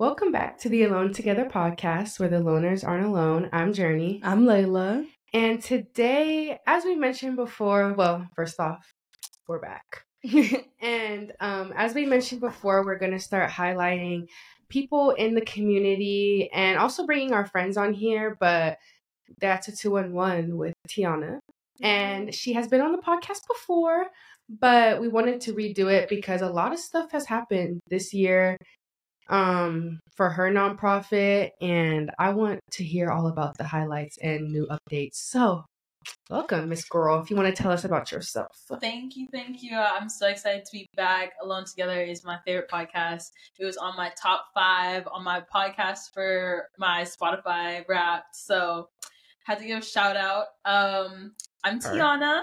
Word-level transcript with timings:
Welcome 0.00 0.32
back 0.32 0.56
to 0.60 0.70
the 0.70 0.84
Alone 0.84 1.12
Together 1.12 1.44
podcast 1.44 2.18
where 2.18 2.30
the 2.30 2.38
loners 2.38 2.88
aren't 2.88 3.04
alone. 3.04 3.50
I'm 3.52 3.74
Journey. 3.74 4.18
I'm 4.24 4.46
Layla. 4.46 5.06
And 5.34 5.62
today, 5.62 6.58
as 6.66 6.86
we 6.86 6.96
mentioned 6.96 7.36
before, 7.36 7.92
well, 7.92 8.26
first 8.34 8.58
off, 8.58 8.94
we're 9.46 9.60
back. 9.60 10.06
and 10.80 11.34
um, 11.40 11.74
as 11.76 11.92
we 11.92 12.06
mentioned 12.06 12.40
before, 12.40 12.82
we're 12.82 12.98
going 12.98 13.12
to 13.12 13.18
start 13.18 13.50
highlighting 13.50 14.28
people 14.70 15.10
in 15.10 15.34
the 15.34 15.42
community 15.42 16.48
and 16.50 16.78
also 16.78 17.04
bringing 17.04 17.34
our 17.34 17.44
friends 17.44 17.76
on 17.76 17.92
here. 17.92 18.38
But 18.40 18.78
that's 19.38 19.68
a 19.68 19.76
two 19.76 19.98
on 19.98 20.14
one 20.14 20.56
with 20.56 20.72
Tiana. 20.88 21.40
And 21.82 22.34
she 22.34 22.54
has 22.54 22.68
been 22.68 22.80
on 22.80 22.92
the 22.92 23.02
podcast 23.02 23.46
before, 23.46 24.06
but 24.48 24.98
we 24.98 25.08
wanted 25.08 25.42
to 25.42 25.52
redo 25.52 25.92
it 25.92 26.08
because 26.08 26.40
a 26.40 26.48
lot 26.48 26.72
of 26.72 26.78
stuff 26.78 27.12
has 27.12 27.26
happened 27.26 27.80
this 27.90 28.14
year 28.14 28.56
um, 29.30 30.00
for 30.16 30.28
her 30.28 30.50
nonprofit, 30.50 31.50
and 31.60 32.10
I 32.18 32.30
want 32.30 32.60
to 32.72 32.84
hear 32.84 33.10
all 33.10 33.28
about 33.28 33.56
the 33.56 33.64
highlights 33.64 34.18
and 34.18 34.52
new 34.52 34.66
updates. 34.66 35.14
So, 35.14 35.64
welcome, 36.28 36.68
Miss 36.68 36.84
Girl. 36.84 37.20
If 37.20 37.30
you 37.30 37.36
want 37.36 37.54
to 37.54 37.62
tell 37.62 37.70
us 37.70 37.84
about 37.84 38.10
yourself. 38.12 38.50
Thank 38.80 39.16
you, 39.16 39.28
thank 39.32 39.62
you. 39.62 39.76
I'm 39.76 40.08
so 40.08 40.26
excited 40.26 40.64
to 40.64 40.72
be 40.72 40.86
back. 40.96 41.32
Alone 41.42 41.64
Together 41.64 42.02
is 42.02 42.24
my 42.24 42.38
favorite 42.44 42.68
podcast. 42.68 43.30
It 43.58 43.64
was 43.64 43.76
on 43.76 43.96
my 43.96 44.10
top 44.20 44.46
five 44.52 45.06
on 45.10 45.24
my 45.24 45.42
podcast 45.54 46.12
for 46.12 46.68
my 46.76 47.02
Spotify 47.02 47.84
Wrapped. 47.88 48.34
So, 48.34 48.88
had 49.44 49.58
to 49.58 49.64
give 49.64 49.78
a 49.78 49.84
shout 49.84 50.16
out. 50.16 50.46
Um, 50.64 51.32
I'm 51.64 51.78
Tiana. 51.78 52.42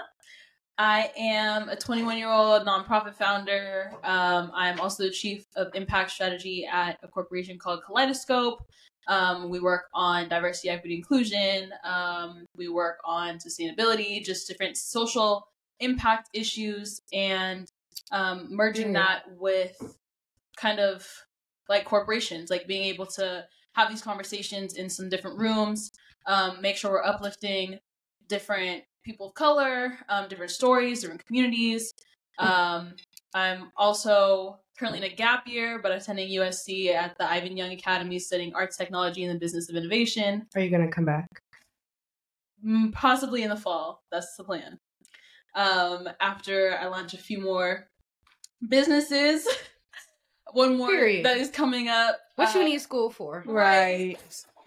I 0.78 1.10
am 1.16 1.68
a 1.68 1.76
21 1.76 2.18
year 2.18 2.30
old 2.30 2.64
nonprofit 2.64 3.14
founder. 3.14 3.92
Um, 4.04 4.52
I'm 4.54 4.78
also 4.78 5.02
the 5.02 5.10
chief 5.10 5.44
of 5.56 5.74
impact 5.74 6.12
strategy 6.12 6.68
at 6.70 6.98
a 7.02 7.08
corporation 7.08 7.58
called 7.58 7.80
Kaleidoscope. 7.84 8.64
Um, 9.08 9.50
we 9.50 9.58
work 9.58 9.86
on 9.92 10.28
diversity, 10.28 10.68
equity, 10.68 10.94
inclusion. 10.94 11.72
Um, 11.82 12.46
we 12.56 12.68
work 12.68 12.98
on 13.04 13.38
sustainability, 13.38 14.22
just 14.22 14.46
different 14.46 14.76
social 14.76 15.48
impact 15.80 16.28
issues, 16.32 17.00
and 17.12 17.70
um, 18.12 18.46
merging 18.50 18.92
that 18.92 19.22
with 19.36 19.76
kind 20.56 20.78
of 20.78 21.08
like 21.68 21.86
corporations, 21.86 22.50
like 22.50 22.68
being 22.68 22.84
able 22.84 23.06
to 23.06 23.44
have 23.72 23.88
these 23.88 24.02
conversations 24.02 24.74
in 24.74 24.88
some 24.88 25.08
different 25.08 25.38
rooms, 25.38 25.90
um, 26.26 26.60
make 26.60 26.76
sure 26.76 26.92
we're 26.92 27.04
uplifting 27.04 27.78
different 28.28 28.84
people 29.08 29.28
of 29.28 29.34
color, 29.34 29.98
um, 30.10 30.28
different 30.28 30.50
stories, 30.50 31.00
different 31.00 31.24
communities. 31.24 31.94
Um, 32.38 32.92
I'm 33.34 33.72
also 33.74 34.60
currently 34.78 34.98
in 34.98 35.10
a 35.10 35.14
gap 35.14 35.48
year, 35.48 35.80
but 35.82 35.90
attending 35.92 36.28
USC 36.28 36.92
at 36.92 37.16
the 37.16 37.24
Iovine 37.24 37.56
Young 37.56 37.72
Academy 37.72 38.18
studying 38.18 38.54
arts 38.54 38.76
technology 38.76 39.24
and 39.24 39.34
the 39.34 39.38
business 39.38 39.70
of 39.70 39.76
innovation. 39.76 40.46
Are 40.54 40.60
you 40.60 40.70
going 40.70 40.86
to 40.86 40.92
come 40.92 41.06
back? 41.06 41.26
Mm, 42.64 42.92
possibly 42.92 43.42
in 43.42 43.48
the 43.48 43.56
fall. 43.56 44.02
That's 44.12 44.36
the 44.36 44.44
plan. 44.44 44.78
Um, 45.54 46.08
after 46.20 46.76
I 46.78 46.86
launch 46.88 47.14
a 47.14 47.18
few 47.18 47.40
more 47.40 47.88
businesses. 48.68 49.48
One 50.52 50.78
more 50.78 50.88
Period. 50.88 51.26
that 51.26 51.36
is 51.36 51.50
coming 51.50 51.88
up. 51.88 52.18
What 52.36 52.54
uh, 52.54 52.58
you 52.58 52.64
need 52.64 52.80
school 52.80 53.10
for? 53.10 53.42
Right. 53.46 54.18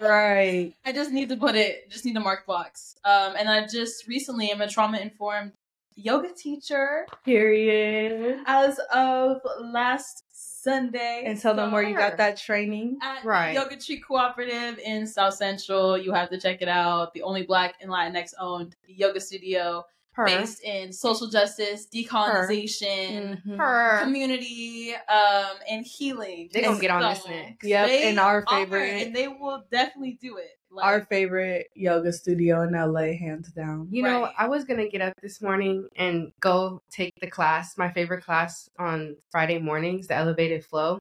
Right. 0.02 0.74
I 0.86 0.92
just 0.92 1.12
need 1.12 1.30
to 1.30 1.38
put 1.38 1.56
it, 1.56 1.90
just 1.90 2.06
need 2.06 2.16
to 2.16 2.20
mark 2.20 2.46
box. 2.46 2.96
Um, 3.06 3.36
and 3.38 3.48
I 3.48 3.68
just 3.68 4.08
recently 4.08 4.52
am 4.52 4.62
a 4.62 4.68
trauma 4.68 4.98
informed 4.98 5.54
yoga 5.96 6.34
teacher. 6.34 7.06
Period. 7.24 8.40
As 8.46 8.80
of 8.94 9.42
last 9.62 10.24
Sunday. 10.32 11.24
And 11.26 11.40
tell 11.40 11.56
them 11.56 11.72
where 11.72 11.84
you 11.84 11.96
got 11.96 12.18
that 12.18 12.38
training. 12.38 13.00
At 13.02 13.24
right. 13.24 13.54
Yoga 13.54 13.78
Tree 13.78 14.00
Cooperative 14.00 14.80
in 14.80 15.08
South 15.08 15.36
Central. 15.36 15.98
You 15.98 16.14
have 16.14 16.30
to 16.30 16.40
check 16.40 16.62
it 16.62 16.68
out. 16.68 17.14
The 17.14 17.24
only 17.24 17.44
black 17.44 17.76
and 17.82 17.90
Latinx 17.90 18.34
owned 18.40 18.76
yoga 18.88 19.20
studio 19.20 19.86
her. 20.14 20.26
based 20.26 20.64
in 20.64 20.92
social 20.92 21.28
justice, 21.28 21.88
decolonization, 21.94 23.40
Her. 23.58 24.00
Mm-hmm. 24.00 24.04
community, 24.04 24.94
um, 24.94 25.58
and 25.70 25.86
healing. 25.86 26.50
They're 26.52 26.64
gonna 26.64 26.80
get 26.80 26.92
on 26.92 27.02
this 27.02 27.28
next. 27.28 27.66
Yep, 27.66 27.90
and 27.90 28.20
our 28.20 28.46
favorite, 28.50 29.08
and 29.08 29.16
they 29.16 29.28
will 29.28 29.64
definitely 29.72 30.18
do 30.22 30.38
it. 30.38 30.58
Like, 30.74 30.86
our 30.86 31.06
favorite 31.06 31.68
yoga 31.76 32.14
studio 32.14 32.62
in 32.62 32.74
LA, 32.74 33.18
hands 33.18 33.52
down. 33.52 33.90
You 33.92 34.06
right. 34.06 34.12
know, 34.12 34.30
I 34.38 34.48
was 34.48 34.64
gonna 34.64 34.88
get 34.88 35.02
up 35.02 35.14
this 35.22 35.42
morning 35.42 35.88
and 35.98 36.32
go 36.40 36.82
take 36.90 37.14
the 37.20 37.28
class, 37.28 37.78
my 37.78 37.92
favorite 37.92 38.24
class 38.24 38.70
on 38.80 39.18
Friday 39.32 39.60
mornings, 39.60 40.08
the 40.08 40.16
elevated 40.16 40.64
flow. 40.64 40.98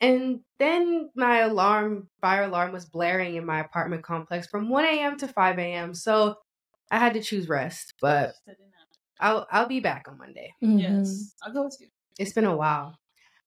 And 0.00 0.40
then 0.58 1.10
my 1.14 1.38
alarm, 1.38 2.08
fire 2.20 2.42
alarm 2.42 2.72
was 2.72 2.84
blaring 2.84 3.36
in 3.36 3.46
my 3.46 3.60
apartment 3.60 4.02
complex 4.02 4.46
from 4.46 4.68
1 4.68 4.84
a.m. 4.84 5.16
to 5.18 5.28
5 5.28 5.58
a.m. 5.58 5.94
So 5.94 6.36
I 6.90 6.98
had 6.98 7.14
to 7.14 7.22
choose 7.22 7.48
rest, 7.48 7.94
but 8.00 8.34
I'll 9.20 9.46
I'll 9.50 9.68
be 9.68 9.80
back 9.80 10.06
on 10.08 10.18
Monday. 10.18 10.52
Mm-hmm. 10.62 10.78
Yes, 10.78 11.34
I'll 11.42 11.52
go 11.52 11.64
with 11.64 11.76
you. 11.80 11.88
It's 12.18 12.32
been 12.32 12.44
a 12.44 12.56
while. 12.56 12.98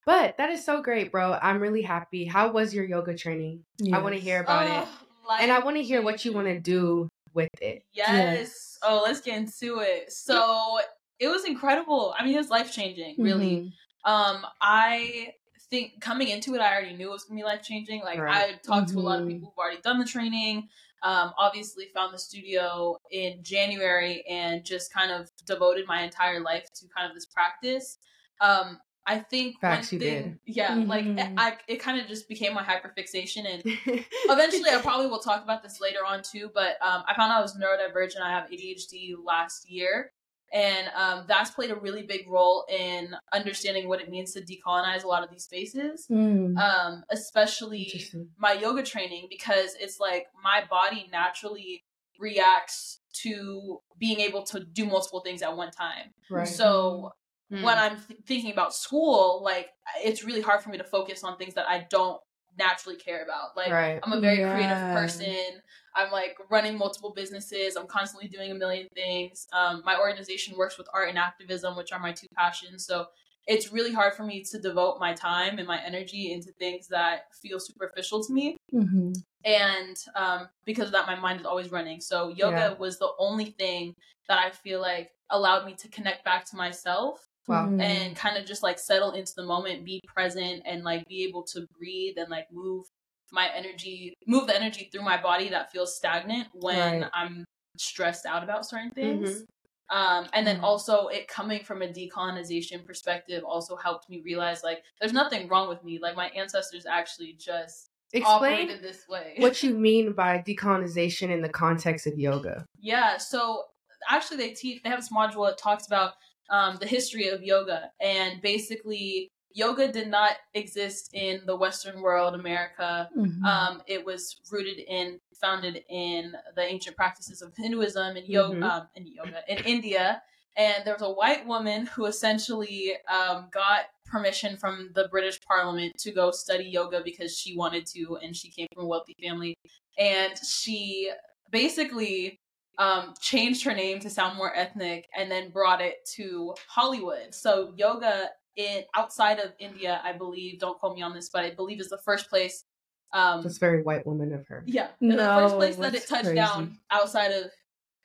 But 0.06 0.38
that 0.38 0.50
is 0.50 0.64
so 0.64 0.82
great, 0.82 1.12
bro. 1.12 1.38
I'm 1.40 1.60
really 1.60 1.82
happy. 1.82 2.24
How 2.24 2.50
was 2.50 2.74
your 2.74 2.84
yoga 2.84 3.14
training? 3.16 3.64
Yes. 3.78 3.94
I 3.94 4.02
want 4.02 4.14
to 4.14 4.20
hear 4.20 4.40
about 4.40 4.66
oh, 4.66 4.82
it. 4.82 5.42
And 5.42 5.52
I 5.52 5.60
want 5.60 5.76
to 5.76 5.82
hear 5.82 6.02
what 6.02 6.24
you 6.24 6.32
want 6.32 6.48
to 6.48 6.58
do 6.58 7.08
with 7.34 7.50
it. 7.60 7.84
Yes. 7.92 8.08
yes. 8.08 8.78
Oh, 8.82 9.02
let's 9.04 9.20
get 9.20 9.36
into 9.36 9.80
it. 9.80 10.10
So 10.10 10.80
it 11.18 11.28
was 11.28 11.44
incredible. 11.44 12.14
I 12.18 12.24
mean, 12.24 12.34
it 12.34 12.38
was 12.38 12.48
life 12.48 12.72
changing, 12.72 13.16
really. 13.18 13.56
Mm-hmm. 13.56 14.10
Um, 14.10 14.46
I 14.60 15.34
think 15.68 16.00
coming 16.00 16.28
into 16.28 16.54
it, 16.54 16.60
I 16.60 16.72
already 16.72 16.96
knew 16.96 17.08
it 17.08 17.12
was 17.12 17.24
gonna 17.24 17.38
be 17.38 17.44
life 17.44 17.62
changing. 17.62 18.00
Like 18.02 18.18
right. 18.18 18.54
I 18.54 18.66
talked 18.66 18.88
mm-hmm. 18.88 18.96
to 18.96 19.00
a 19.00 19.06
lot 19.06 19.20
of 19.20 19.26
mm-hmm. 19.26 19.34
people 19.34 19.50
who've 19.50 19.62
already 19.62 19.80
done 19.82 19.98
the 19.98 20.04
training. 20.04 20.68
Um, 21.02 21.32
obviously, 21.38 21.86
found 21.94 22.12
the 22.12 22.18
studio 22.18 22.96
in 23.10 23.42
January 23.42 24.24
and 24.28 24.64
just 24.64 24.92
kind 24.92 25.10
of 25.10 25.30
devoted 25.46 25.86
my 25.86 26.02
entire 26.02 26.40
life 26.40 26.66
to 26.76 26.86
kind 26.94 27.08
of 27.08 27.14
this 27.14 27.26
practice. 27.26 27.98
Um, 28.40 28.78
I 29.06 29.18
think 29.18 29.60
Facts 29.60 29.92
one 29.92 30.00
thing, 30.00 30.38
yeah, 30.44 30.72
mm-hmm. 30.72 30.88
like 30.88 31.04
it, 31.04 31.32
I, 31.36 31.56
it 31.66 31.76
kind 31.80 32.00
of 32.00 32.06
just 32.06 32.28
became 32.28 32.52
my 32.54 32.62
hyperfixation, 32.62 33.44
and 33.46 33.62
eventually, 34.28 34.70
I 34.70 34.78
probably 34.82 35.06
will 35.06 35.18
talk 35.18 35.42
about 35.42 35.62
this 35.62 35.80
later 35.80 36.00
on 36.06 36.22
too. 36.22 36.50
But 36.54 36.76
um, 36.82 37.02
I 37.08 37.14
found 37.16 37.32
out 37.32 37.38
I 37.38 37.42
was 37.42 37.56
neurodivergent. 37.56 38.20
I 38.20 38.30
have 38.30 38.50
ADHD 38.50 39.14
last 39.24 39.70
year, 39.70 40.12
and 40.52 40.88
um, 40.96 41.24
that's 41.28 41.50
played 41.50 41.70
a 41.70 41.76
really 41.76 42.02
big 42.02 42.28
role 42.28 42.64
in 42.68 43.14
understanding 43.32 43.88
what 43.88 44.00
it 44.00 44.10
means 44.10 44.32
to 44.32 44.40
decolonize 44.40 45.04
a 45.04 45.06
lot 45.06 45.22
of 45.22 45.30
these 45.30 45.44
spaces, 45.44 46.06
mm. 46.10 46.56
um, 46.58 47.04
especially 47.10 48.02
my 48.36 48.54
yoga 48.54 48.82
training, 48.82 49.28
because 49.30 49.76
it's 49.78 50.00
like 50.00 50.26
my 50.42 50.64
body 50.68 51.08
naturally 51.12 51.84
reacts 52.18 53.00
to 53.12 53.78
being 53.98 54.20
able 54.20 54.42
to 54.42 54.60
do 54.60 54.86
multiple 54.86 55.20
things 55.20 55.42
at 55.42 55.56
one 55.56 55.70
time. 55.70 56.12
Right. 56.30 56.48
So 56.48 57.12
mm. 57.52 57.62
when 57.62 57.78
I'm 57.78 57.96
th- 57.96 58.20
thinking 58.26 58.50
about 58.50 58.74
school, 58.74 59.42
like 59.44 59.68
it's 60.02 60.24
really 60.24 60.40
hard 60.40 60.62
for 60.62 60.70
me 60.70 60.78
to 60.78 60.84
focus 60.84 61.22
on 61.22 61.36
things 61.36 61.54
that 61.54 61.68
I 61.68 61.86
don't 61.88 62.20
naturally 62.58 62.96
care 62.96 63.22
about. 63.22 63.56
Like 63.56 63.72
right. 63.72 64.00
I'm 64.02 64.12
a 64.12 64.20
very 64.20 64.40
yeah. 64.40 64.54
creative 64.54 64.78
person. 64.94 65.62
I'm 65.94 66.10
like 66.10 66.36
running 66.50 66.76
multiple 66.76 67.12
businesses. 67.14 67.76
I'm 67.76 67.86
constantly 67.86 68.28
doing 68.28 68.50
a 68.50 68.54
million 68.54 68.88
things. 68.94 69.46
Um, 69.52 69.82
my 69.84 69.98
organization 69.98 70.56
works 70.56 70.78
with 70.78 70.88
art 70.94 71.08
and 71.08 71.18
activism, 71.18 71.76
which 71.76 71.92
are 71.92 71.98
my 71.98 72.12
two 72.12 72.26
passions. 72.36 72.86
So 72.86 73.06
it's 73.46 73.72
really 73.72 73.92
hard 73.92 74.14
for 74.14 74.22
me 74.22 74.44
to 74.44 74.58
devote 74.58 75.00
my 75.00 75.14
time 75.14 75.58
and 75.58 75.66
my 75.66 75.80
energy 75.84 76.32
into 76.32 76.52
things 76.52 76.88
that 76.88 77.34
feel 77.42 77.58
superficial 77.58 78.22
to 78.22 78.32
me. 78.32 78.56
Mm-hmm. 78.72 79.12
And 79.44 79.96
um, 80.14 80.48
because 80.64 80.86
of 80.86 80.92
that, 80.92 81.06
my 81.06 81.18
mind 81.18 81.40
is 81.40 81.46
always 81.46 81.70
running. 81.70 82.00
So 82.00 82.28
yoga 82.28 82.56
yeah. 82.56 82.72
was 82.74 82.98
the 82.98 83.10
only 83.18 83.46
thing 83.46 83.94
that 84.28 84.38
I 84.38 84.50
feel 84.50 84.80
like 84.80 85.10
allowed 85.30 85.66
me 85.66 85.74
to 85.74 85.88
connect 85.88 86.24
back 86.24 86.44
to 86.46 86.56
myself 86.56 87.26
Wow. 87.50 87.66
Mm-hmm. 87.66 87.80
And 87.80 88.16
kind 88.16 88.36
of 88.36 88.46
just 88.46 88.62
like 88.62 88.78
settle 88.78 89.10
into 89.12 89.32
the 89.34 89.42
moment, 89.42 89.84
be 89.84 90.00
present, 90.06 90.62
and 90.64 90.84
like 90.84 91.06
be 91.08 91.24
able 91.24 91.42
to 91.48 91.66
breathe 91.76 92.14
and 92.16 92.30
like 92.30 92.46
move 92.52 92.86
my 93.32 93.48
energy, 93.54 94.14
move 94.26 94.46
the 94.46 94.56
energy 94.56 94.88
through 94.92 95.02
my 95.02 95.20
body 95.20 95.48
that 95.50 95.70
feels 95.70 95.96
stagnant 95.96 96.48
when 96.52 97.02
right. 97.02 97.10
I'm 97.14 97.44
stressed 97.78 98.26
out 98.26 98.42
about 98.42 98.66
certain 98.66 98.90
things. 98.90 99.30
Mm-hmm. 99.30 99.96
Um, 99.96 100.28
and 100.32 100.46
then 100.46 100.56
mm-hmm. 100.56 100.64
also 100.64 101.08
it 101.08 101.26
coming 101.26 101.64
from 101.64 101.82
a 101.82 101.88
decolonization 101.88 102.84
perspective 102.86 103.42
also 103.44 103.74
helped 103.74 104.08
me 104.08 104.22
realize 104.24 104.62
like 104.62 104.84
there's 105.00 105.12
nothing 105.12 105.48
wrong 105.48 105.68
with 105.68 105.82
me. 105.82 105.98
Like 106.00 106.14
my 106.14 106.28
ancestors 106.28 106.86
actually 106.86 107.36
just 107.38 107.88
explain 108.12 108.68
this 108.80 109.04
way. 109.08 109.34
what 109.38 109.62
you 109.62 109.74
mean 109.76 110.12
by 110.12 110.44
decolonization 110.46 111.30
in 111.30 111.42
the 111.42 111.48
context 111.48 112.06
of 112.06 112.18
yoga. 112.18 112.64
Yeah, 112.78 113.16
so 113.16 113.64
actually 114.08 114.36
they 114.36 114.50
teach 114.50 114.82
they 114.82 114.90
have 114.90 115.00
this 115.00 115.12
module 115.12 115.48
that 115.48 115.58
talks 115.58 115.86
about 115.86 116.12
um, 116.50 116.76
the 116.80 116.86
history 116.86 117.28
of 117.28 117.42
yoga. 117.42 117.90
And 118.00 118.42
basically, 118.42 119.28
yoga 119.52 119.90
did 119.90 120.08
not 120.08 120.32
exist 120.54 121.10
in 121.12 121.40
the 121.46 121.56
Western 121.56 122.00
world, 122.00 122.34
America. 122.34 123.08
Mm-hmm. 123.16 123.44
Um, 123.44 123.82
it 123.86 124.04
was 124.04 124.36
rooted 124.50 124.78
in, 124.78 125.20
founded 125.40 125.82
in 125.88 126.32
the 126.54 126.62
ancient 126.62 126.96
practices 126.96 127.42
of 127.42 127.52
Hinduism 127.56 128.16
and 128.16 128.26
yoga, 128.26 128.54
mm-hmm. 128.54 128.62
um, 128.64 128.88
in 128.94 129.06
yoga 129.06 129.42
in 129.48 129.58
India. 129.64 130.22
and 130.56 130.84
there 130.84 130.94
was 130.94 131.02
a 131.02 131.10
white 131.10 131.46
woman 131.46 131.86
who 131.86 132.06
essentially 132.06 132.92
um, 133.08 133.48
got 133.52 133.86
permission 134.04 134.56
from 134.56 134.90
the 134.94 135.08
British 135.08 135.40
Parliament 135.40 135.96
to 135.98 136.10
go 136.10 136.30
study 136.30 136.64
yoga 136.64 137.00
because 137.04 137.36
she 137.36 137.56
wanted 137.56 137.86
to, 137.86 138.18
and 138.22 138.36
she 138.36 138.50
came 138.50 138.66
from 138.74 138.84
a 138.84 138.86
wealthy 138.86 139.16
family, 139.22 139.54
and 139.98 140.34
she 140.38 141.10
basically 141.50 142.38
um, 142.78 143.14
changed 143.20 143.64
her 143.64 143.74
name 143.74 144.00
to 144.00 144.10
sound 144.10 144.36
more 144.36 144.54
ethnic, 144.54 145.08
and 145.16 145.30
then 145.30 145.50
brought 145.50 145.80
it 145.80 145.96
to 146.16 146.54
Hollywood. 146.68 147.34
So 147.34 147.72
yoga 147.76 148.30
in 148.56 148.82
outside 148.96 149.38
of 149.38 149.52
India, 149.58 150.00
I 150.04 150.12
believe. 150.12 150.58
Don't 150.60 150.78
quote 150.78 150.96
me 150.96 151.02
on 151.02 151.14
this, 151.14 151.28
but 151.28 151.44
I 151.44 151.50
believe 151.50 151.80
is 151.80 151.88
the 151.88 151.98
first 151.98 152.28
place. 152.28 152.64
Um, 153.12 153.42
That's 153.42 153.58
very 153.58 153.82
white 153.82 154.06
woman 154.06 154.32
of 154.32 154.46
her. 154.48 154.62
yeah, 154.66 154.88
No, 155.00 155.16
the 155.16 155.42
first 155.42 155.56
place 155.56 155.76
that 155.76 155.94
it 155.94 156.06
touched 156.06 156.24
crazy. 156.24 156.36
down 156.36 156.78
outside 156.90 157.32
of 157.32 157.50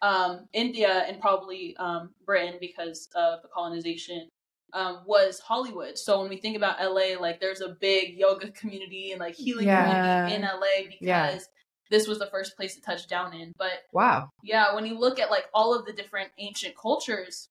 um, 0.01 0.47
India 0.53 1.03
and 1.07 1.19
probably 1.21 1.75
um, 1.77 2.11
Britain 2.25 2.55
because 2.59 3.07
of 3.15 3.41
the 3.43 3.47
colonization 3.49 4.27
um, 4.73 5.01
was 5.05 5.39
Hollywood. 5.39 5.97
So 5.97 6.19
when 6.19 6.29
we 6.29 6.37
think 6.37 6.57
about 6.57 6.79
LA, 6.81 7.19
like 7.19 7.39
there's 7.39 7.61
a 7.61 7.69
big 7.79 8.15
yoga 8.17 8.51
community 8.51 9.11
and 9.11 9.19
like 9.19 9.35
healing 9.35 9.67
Yeah. 9.67 9.83
community 9.85 10.35
in 10.35 10.41
LA 10.41 10.87
because 10.89 10.99
Yeah. 11.01 11.39
this 11.91 12.07
was 12.07 12.19
the 12.19 12.27
first 12.27 12.55
place 12.57 12.75
to 12.75 12.81
touch 12.81 13.07
down 13.07 13.33
in. 13.33 13.53
But 13.57 13.83
Wow. 13.93 14.29
yeah, 14.43 14.73
when 14.75 14.85
you 14.85 14.97
look 14.97 15.19
at 15.19 15.29
like 15.31 15.45
all 15.53 15.73
of 15.77 15.85
the 15.85 15.93
different 15.93 16.31
ancient 16.39 16.75
cultures, 16.75 17.47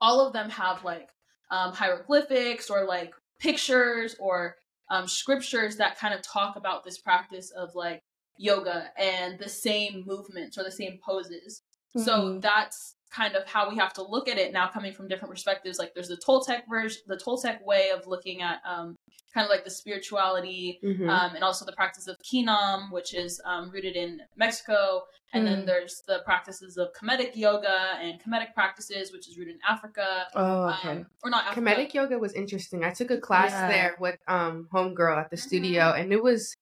all 0.00 0.24
of 0.26 0.32
them 0.32 0.48
have 0.50 0.82
like 0.84 1.10
um, 1.50 1.72
hieroglyphics 1.72 2.70
or 2.70 2.84
like 2.84 3.12
pictures 3.38 4.16
or 4.18 4.56
um, 4.90 5.06
scriptures 5.08 5.76
that 5.76 5.98
kind 5.98 6.14
of 6.14 6.22
talk 6.22 6.56
about 6.56 6.84
this 6.84 6.98
practice 6.98 7.50
of 7.50 7.74
like 7.74 8.02
yoga 8.36 8.90
and 8.96 9.38
the 9.38 9.48
same 9.48 10.04
movements 10.06 10.56
or 10.58 10.64
the 10.64 10.70
same 10.70 10.98
poses. 11.04 11.62
So 11.96 12.22
Mhm. 12.22 12.40
that's 12.40 12.96
kind 13.10 13.34
of 13.34 13.44
how 13.46 13.68
we 13.68 13.76
have 13.76 13.92
to 13.94 14.02
look 14.02 14.28
at 14.28 14.38
it 14.38 14.52
now, 14.52 14.68
coming 14.68 14.92
from 14.92 15.08
different 15.08 15.32
perspectives. 15.32 15.78
Like 15.78 15.94
there's 15.94 16.08
the 16.08 16.16
Toltec 16.26 16.62
version, 16.70 17.02
the 17.06 17.16
Toltec 17.16 17.62
way 17.64 17.90
of 17.90 18.06
looking 18.06 18.40
at 18.42 18.58
um, 18.64 18.94
kind 19.34 19.44
of 19.44 19.50
like 19.50 19.64
the 19.64 19.70
spirituality 19.70 20.78
Mhm. 20.82 21.08
um, 21.08 21.34
and 21.34 21.42
also 21.44 21.64
the 21.64 21.72
practice 21.72 22.06
of 22.06 22.16
Kinam, 22.32 22.90
which 22.92 23.14
is 23.14 23.40
um, 23.44 23.70
rooted 23.70 23.96
in 23.96 24.20
Mexico. 24.36 25.02
And 25.32 25.46
then 25.46 25.62
Mm. 25.62 25.66
there's 25.66 26.02
the 26.08 26.20
practices 26.24 26.76
of 26.76 26.88
Kemetic 26.92 27.36
yoga 27.36 27.96
and 28.00 28.20
Kemetic 28.22 28.52
practices, 28.54 29.12
which 29.12 29.28
is 29.28 29.38
rooted 29.38 29.54
in 29.54 29.60
Africa. 29.68 30.26
Oh, 30.34 30.68
okay. 30.70 30.88
Um, 30.90 31.06
or 31.22 31.30
not 31.30 31.46
Africa. 31.46 31.60
Kemetic 31.60 31.94
yoga 31.94 32.18
was 32.18 32.32
interesting. 32.32 32.84
I 32.84 32.90
took 32.90 33.10
a 33.12 33.18
class 33.18 33.50
Yeah. 33.52 33.68
there 33.68 33.96
with 34.00 34.16
um 34.26 34.68
homegirl 34.72 35.16
at 35.18 35.30
the 35.30 35.36
Mhm. 35.36 35.40
studio, 35.46 35.92
and 35.92 36.12
it 36.12 36.22
was 36.22 36.54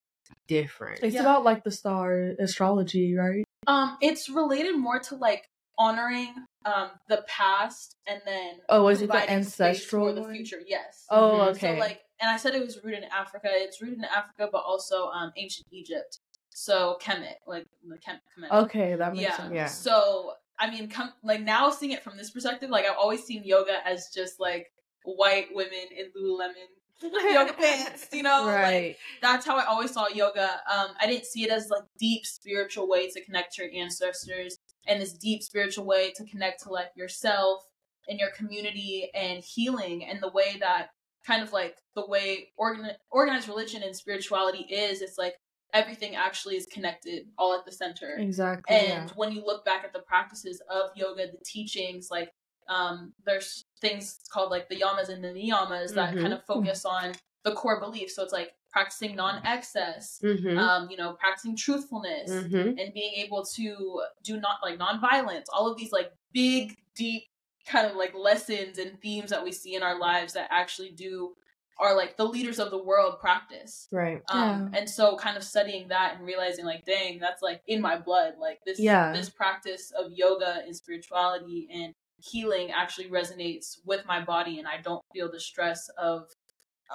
different. 0.47 1.01
it's 1.03 1.15
yeah. 1.15 1.21
about 1.23 1.45
like 1.45 1.65
the 1.65 1.71
star 1.71 2.33
astrology, 2.39 3.15
right? 3.17 3.45
Um, 3.67 3.97
it's 4.03 4.29
related 4.29 4.77
more 4.77 4.99
to 5.01 5.17
like 5.17 5.49
honoring 5.79 6.35
um 6.65 6.91
the 7.09 7.25
past 7.29 7.97
and 8.07 8.21
then 8.27 8.57
Oh, 8.69 8.85
was 8.85 9.01
it 9.01 9.11
the 9.11 9.31
ancestral 9.31 10.09
for 10.09 10.13
the 10.13 10.29
future? 10.33 10.61
Yes. 10.67 11.07
Oh, 11.11 11.39
Mhm. 11.41 11.49
okay. 11.57 11.75
So 11.75 11.81
like, 11.81 12.01
and 12.21 12.31
I 12.31 12.37
said 12.37 12.55
it 12.55 12.61
was 12.65 12.83
rooted 12.83 13.05
in 13.05 13.09
Africa. 13.11 13.49
It's 13.53 13.81
rooted 13.81 13.99
in 13.99 14.05
Africa, 14.05 14.49
but 14.51 14.59
also 14.59 15.07
um 15.09 15.33
ancient 15.37 15.69
Egypt. 15.71 16.19
So 16.51 16.99
Kemet, 17.01 17.37
like 17.47 17.67
the 17.89 17.99
Kem- 17.99 18.21
Kemet. 18.37 18.51
okay, 18.65 18.97
that 18.97 19.13
makes 19.13 19.23
yeah. 19.23 19.37
sense. 19.37 19.55
Yeah. 19.55 19.67
So 19.67 20.33
I 20.59 20.69
mean, 20.71 20.89
come 20.89 21.13
like 21.23 21.41
now 21.43 21.71
seeing 21.71 21.93
it 21.93 22.03
from 22.03 22.17
this 22.17 22.31
perspective, 22.33 22.69
like 22.71 22.85
I've 22.85 22.97
always 22.99 23.23
seen 23.25 23.45
yoga 23.45 23.79
as 23.87 24.09
just 24.13 24.41
like 24.41 24.67
white 25.05 25.47
women 25.55 25.87
in 25.97 26.07
Lululemon 26.21 26.67
yoga 27.33 27.53
pants, 27.53 28.09
you 28.13 28.25
know? 28.25 28.43
Like, 28.45 28.57
Right. 28.63 28.97
that's 29.23 29.47
how 29.47 29.57
I 29.57 29.65
always 29.67 29.93
saw 29.93 30.09
yoga. 30.09 30.61
Um, 30.69 30.89
I 31.01 31.07
didn't 31.07 31.27
see 31.27 31.45
it 31.45 31.51
as 31.51 31.69
like 31.71 31.85
deep 31.99 32.27
spiritual 32.27 32.89
way 32.89 33.09
to 33.09 33.25
connect 33.25 33.55
to 33.55 33.63
your 33.63 33.73
ancestors 33.85 34.58
and 34.89 35.01
this 35.01 35.13
deep 35.13 35.43
spiritual 35.43 35.85
way 35.85 36.11
to 36.13 36.25
connect 36.25 36.63
to 36.65 36.71
like 36.71 36.91
yourself 36.97 37.65
and 38.09 38.19
your 38.19 38.31
community 38.31 39.11
and 39.15 39.45
healing 39.45 40.05
and 40.05 40.21
the 40.23 40.31
way 40.31 40.57
that 40.61 40.89
kind 41.27 41.43
of 41.43 41.53
like 41.53 41.77
the 41.95 42.07
way 42.07 42.49
organ- 42.57 42.91
organized 43.11 43.49
religion 43.49 43.83
and 43.83 43.95
spirituality 43.95 44.61
is. 44.71 45.03
It's 45.03 45.19
like 45.19 45.35
everything 45.75 46.17
actually 46.17 46.57
is 46.57 46.67
connected 46.67 47.27
all 47.37 47.55
at 47.55 47.67
the 47.67 47.73
center. 47.73 48.17
exactly. 48.19 48.75
And 48.75 49.11
when 49.11 49.31
you 49.33 49.45
look 49.45 49.65
back 49.65 49.85
at 49.85 49.93
the 49.93 49.99
practices 50.01 50.63
of 50.71 50.91
yoga, 50.97 51.27
the 51.31 51.39
teachings, 51.45 52.09
like 52.11 52.33
um, 52.69 53.13
there's 53.27 53.65
things 53.81 54.21
called 54.33 54.51
like 54.51 54.69
the 54.69 54.77
yamas 54.81 55.09
and 55.11 55.23
the 55.23 55.29
niyamas 55.29 55.95
that 55.95 56.15
Mhm. 56.15 56.21
kind 56.23 56.33
of 56.33 56.45
focus 56.45 56.85
on 56.85 57.13
the 57.45 57.53
core 57.53 57.81
beliefs. 57.81 58.15
So 58.17 58.23
it's 58.23 58.33
like 58.33 58.53
practicing 58.71 59.17
non-excess, 59.17 60.21
Mm-hmm. 60.23 60.59
um, 60.59 60.89
you 60.91 60.97
know, 60.97 61.15
practicing 61.15 61.57
truthfulness, 61.57 62.31
mm-hmm. 62.31 62.79
and 62.79 62.93
being 62.93 63.15
able 63.17 63.45
to 63.57 64.03
do 64.23 64.39
not 64.41 64.57
like 64.63 64.79
non-violence. 64.79 65.49
All 65.53 65.71
of 65.71 65.79
these 65.79 65.93
like 65.93 66.11
big, 66.33 66.77
deep 66.95 67.23
kind 67.67 67.87
of 67.87 67.97
like 67.97 68.15
lessons 68.15 68.79
and 68.79 69.01
themes 69.01 69.31
that 69.31 69.45
we 69.45 69.53
see 69.53 69.75
in 69.75 69.83
our 69.83 69.99
lives 69.99 70.33
that 70.35 70.49
actually 70.51 70.91
do 70.91 71.35
are 71.81 71.95
like 71.97 72.17
the 72.17 72.25
leaders 72.25 72.59
of 72.59 72.71
the 72.71 72.83
world 72.83 73.21
practice. 73.21 73.87
Right. 73.93 74.21
Um, 74.29 74.73
and 74.75 74.91
so 74.91 75.17
kind 75.17 75.37
of 75.37 75.45
studying 75.45 75.89
that 75.89 76.17
and 76.17 76.27
realizing 76.27 76.65
like, 76.65 76.85
dang, 76.85 77.21
that's 77.21 77.41
like 77.41 77.63
in 77.69 77.81
my 77.81 77.97
blood. 77.99 78.35
Like 78.41 78.59
this, 78.67 78.81
Yeah. 78.81 79.13
this 79.13 79.31
practice 79.31 79.93
of 79.97 80.11
yoga 80.13 80.63
and 80.67 80.75
spirituality 80.75 81.69
and 81.73 81.93
healing 82.21 82.73
actually 82.73 83.09
resonates 83.09 83.77
with 83.85 84.05
my 84.07 84.21
body, 84.25 84.59
and 84.59 84.67
I 84.67 84.81
don't 84.83 85.01
feel 85.13 85.31
the 85.31 85.39
stress 85.39 85.89
of 85.97 86.25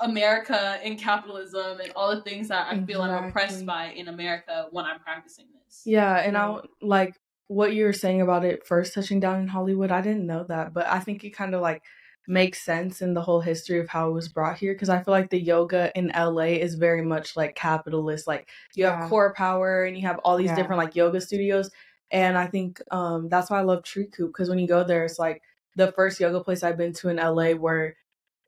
America 0.02 0.80
and 0.84 0.98
capitalism 1.00 1.80
and 1.80 1.92
all 1.96 2.16
the 2.16 2.22
things 2.22 2.48
that 2.48 2.68
I 2.68 2.84
feel 2.86 3.02
I'm 3.02 3.26
oppressed 3.26 3.66
by 3.66 3.86
in 3.92 4.08
America 4.08 4.68
when 4.72 4.86
I'm 4.86 5.00
practicing 5.00 5.46
this. 5.66 5.84
Yeah, 5.86 6.16
and 6.18 6.38
I 6.38 6.58
like 6.82 7.16
what 7.48 7.74
you 7.74 7.86
were 7.86 7.94
saying 7.94 8.22
about 8.22 8.46
it 8.46 8.66
first 8.66 8.94
touching 8.94 9.20
down 9.20 9.42
in 9.42 9.48
Hollywood. 9.48 9.92
I 9.92 10.02
didn't 10.02 10.26
know 10.26 10.46
that, 10.46 10.74
but 10.74 10.88
I 10.88 11.00
think 11.00 11.24
it 11.24 11.32
kind 11.32 11.54
of 11.54 11.62
like 11.62 11.84
makes 12.28 12.64
sense 12.64 13.02
in 13.02 13.14
the 13.14 13.22
whole 13.22 13.42
history 13.42 13.80
of 13.80 13.90
how 13.90 14.10
it 14.10 14.14
was 14.14 14.30
brought 14.30 14.58
here 14.58 14.74
because 14.74 14.90
I 14.90 15.04
feel 15.04 15.12
like 15.12 15.30
the 15.30 15.40
yoga 15.42 15.92
in 15.96 16.10
LA 16.16 16.58
is 16.62 16.76
very 16.76 17.02
much 17.04 17.36
like 17.36 17.56
capitalist. 17.56 18.28
Like 18.28 18.50
you 18.76 18.86
Yeah. 18.86 19.02
have 19.02 19.10
CorePower 19.12 19.88
and 19.88 19.98
you 19.98 20.08
have 20.08 20.20
all 20.20 20.38
these 20.38 20.50
Yeah. 20.50 20.56
different 20.56 20.80
like 20.80 20.96
yoga 20.96 21.22
studios, 21.22 21.70
and 22.12 22.38
I 22.38 22.48
think 22.48 22.82
um 22.92 23.30
that's 23.30 23.50
why 23.50 23.60
I 23.60 23.64
love 23.64 23.84
Tree 23.84 24.08
Coop 24.08 24.30
because 24.30 24.50
when 24.50 24.60
you 24.60 24.68
go 24.68 24.84
there, 24.84 25.06
it's 25.06 25.20
like 25.20 25.42
the 25.76 25.92
first 25.92 26.20
yoga 26.20 26.44
place 26.44 26.64
I've 26.64 26.78
been 26.78 26.94
to 26.94 27.10
in 27.10 27.18
LA 27.20 27.52
where 27.54 27.96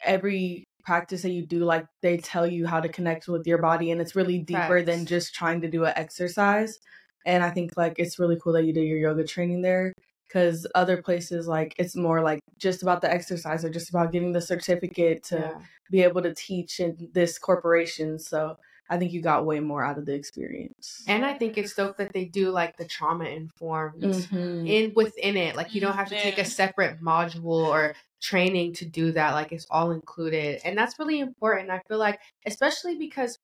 every 0.01 0.65
practice 0.85 1.23
that 1.23 1.31
you 1.31 1.45
do 1.45 1.59
like 1.65 1.85
they 2.01 2.17
tell 2.17 2.45
you 2.45 2.65
how 2.67 2.79
to 2.79 2.89
connect 2.89 3.27
with 3.27 3.45
your 3.47 3.57
body 3.57 3.91
and 3.91 3.99
it's 3.99 4.15
really 4.15 4.37
deeper 4.37 4.81
than 4.83 5.05
just 5.05 5.33
trying 5.33 5.61
to 5.61 5.69
do 5.69 5.83
an 5.85 5.93
exercise 5.95 6.79
and 7.25 7.43
i 7.43 7.49
think 7.49 7.71
like 7.75 7.95
it's 7.97 8.19
really 8.19 8.37
cool 8.41 8.53
that 8.53 8.65
you 8.65 8.73
do 8.73 8.81
your 8.81 8.97
yoga 8.99 9.23
training 9.25 9.61
there 9.61 9.91
because 10.27 10.67
other 10.75 11.01
places 11.01 11.47
like 11.47 11.73
it's 11.77 11.95
more 11.95 12.21
like 12.21 12.39
just 12.57 12.83
about 12.83 13.01
the 13.01 13.11
exercise 13.11 13.65
or 13.65 13.69
just 13.69 13.89
about 13.89 14.11
getting 14.11 14.31
the 14.31 14.41
certificate 14.41 15.23
to 15.23 15.37
Yeah. 15.39 15.59
be 15.91 16.01
able 16.03 16.21
to 16.21 16.33
teach 16.33 16.79
in 16.79 17.09
this 17.13 17.37
corporation 17.39 18.19
so 18.19 18.57
i 18.89 18.97
think 18.97 19.11
you 19.11 19.21
got 19.21 19.45
way 19.45 19.59
more 19.59 19.83
out 19.83 19.97
of 19.97 20.05
the 20.05 20.13
experience 20.13 21.03
And 21.07 21.25
I 21.25 21.33
think 21.37 21.57
it's 21.57 21.73
dope 21.75 21.97
that 21.97 22.13
they 22.13 22.25
do 22.25 22.49
like 22.51 22.77
the 22.77 22.85
trauma 22.85 23.25
informed 23.25 24.03
Mhm. 24.03 24.67
in 24.67 24.93
within 24.95 25.37
it. 25.37 25.55
Like 25.55 25.73
you 25.75 25.81
don't 25.81 25.95
have 25.95 26.09
to 26.09 26.15
take 26.15 26.37
a 26.39 26.45
separate 26.45 27.01
module 27.01 27.45
or 27.75 27.95
training 28.21 28.73
to 28.75 28.85
do 28.85 29.11
that. 29.11 29.33
Like 29.33 29.51
it's 29.51 29.67
all 29.69 29.91
included. 29.91 30.61
And 30.65 30.77
that's 30.77 30.97
really 30.99 31.19
important. 31.19 31.69
I 31.69 31.81
feel 31.87 31.97
like 31.99 32.19
especially 32.45 32.95
because 32.97 33.37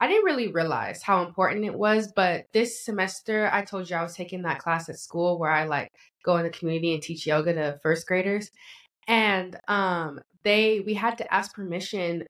I 0.00 0.08
didn't 0.08 0.24
really 0.24 0.48
realize 0.52 1.02
how 1.02 1.24
important 1.24 1.64
it 1.64 1.74
was, 1.74 2.12
but 2.14 2.46
this 2.52 2.84
semester 2.84 3.48
I 3.52 3.64
told 3.64 3.88
you 3.88 3.96
I 3.96 4.02
was 4.02 4.14
taking 4.14 4.42
that 4.42 4.58
class 4.58 4.88
at 4.88 4.98
school 4.98 5.38
where 5.38 5.50
I 5.50 5.64
like 5.64 5.90
go 6.24 6.36
in 6.36 6.44
the 6.44 6.50
community 6.50 6.92
and 6.94 7.02
teach 7.02 7.26
yoga 7.26 7.54
to 7.54 7.78
first 7.82 8.06
graders. 8.06 8.50
And 9.08 9.58
um 9.68 10.20
they 10.44 10.80
we 10.80 10.94
had 10.94 11.18
to 11.18 11.34
ask 11.34 11.54
permission. 11.54 12.24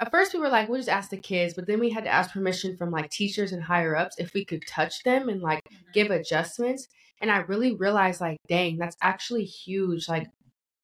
At 0.00 0.10
first 0.10 0.34
we 0.34 0.40
were 0.40 0.48
like, 0.48 0.68
we'll 0.68 0.78
just 0.80 0.88
ask 0.88 1.10
the 1.10 1.16
kids, 1.16 1.54
but 1.54 1.66
then 1.66 1.78
we 1.80 1.90
had 1.90 2.04
to 2.04 2.10
ask 2.10 2.32
permission 2.32 2.76
from 2.76 2.90
like 2.90 3.10
teachers 3.10 3.52
and 3.52 3.62
higher 3.62 3.96
ups 3.96 4.16
if 4.18 4.34
we 4.34 4.44
could 4.44 4.66
touch 4.66 5.02
them 5.04 5.28
and 5.28 5.40
like 5.40 5.60
give 5.92 6.10
adjustments. 6.10 6.88
And 7.20 7.30
I 7.30 7.38
really 7.38 7.74
realized, 7.76 8.20
like, 8.20 8.38
dang, 8.48 8.76
that's 8.76 8.96
actually 9.00 9.44
huge. 9.44 10.08
Like, 10.08 10.26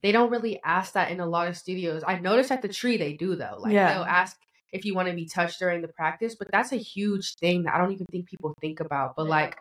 they 0.03 0.13
don't 0.13 0.31
really 0.31 0.61
ask 0.65 0.93
that 0.95 1.11
in 1.11 1.21
a 1.21 1.27
lot 1.27 1.49
of 1.49 1.57
studios. 1.57 2.03
I 2.07 2.19
noticed 2.21 2.53
at 2.53 2.63
the 2.63 2.69
tree 2.69 2.97
they 2.97 3.15
do 3.15 3.35
though. 3.35 3.57
Like, 3.59 3.73
Yeah. 3.73 3.93
they'll 3.93 4.05
ask 4.05 4.37
if 4.73 4.85
you 4.85 4.95
want 4.95 5.09
to 5.09 5.15
be 5.15 5.27
touched 5.27 5.59
during 5.59 5.83
the 5.83 5.89
practice, 5.89 6.37
but 6.37 6.49
that's 6.53 6.73
a 6.73 6.77
huge 6.77 7.35
thing 7.41 7.65
that 7.65 7.75
I 7.75 7.79
don't 7.79 7.93
even 7.93 8.07
think 8.13 8.29
people 8.29 8.55
think 8.61 8.79
about. 8.81 9.17
But 9.17 9.27
like, 9.27 9.59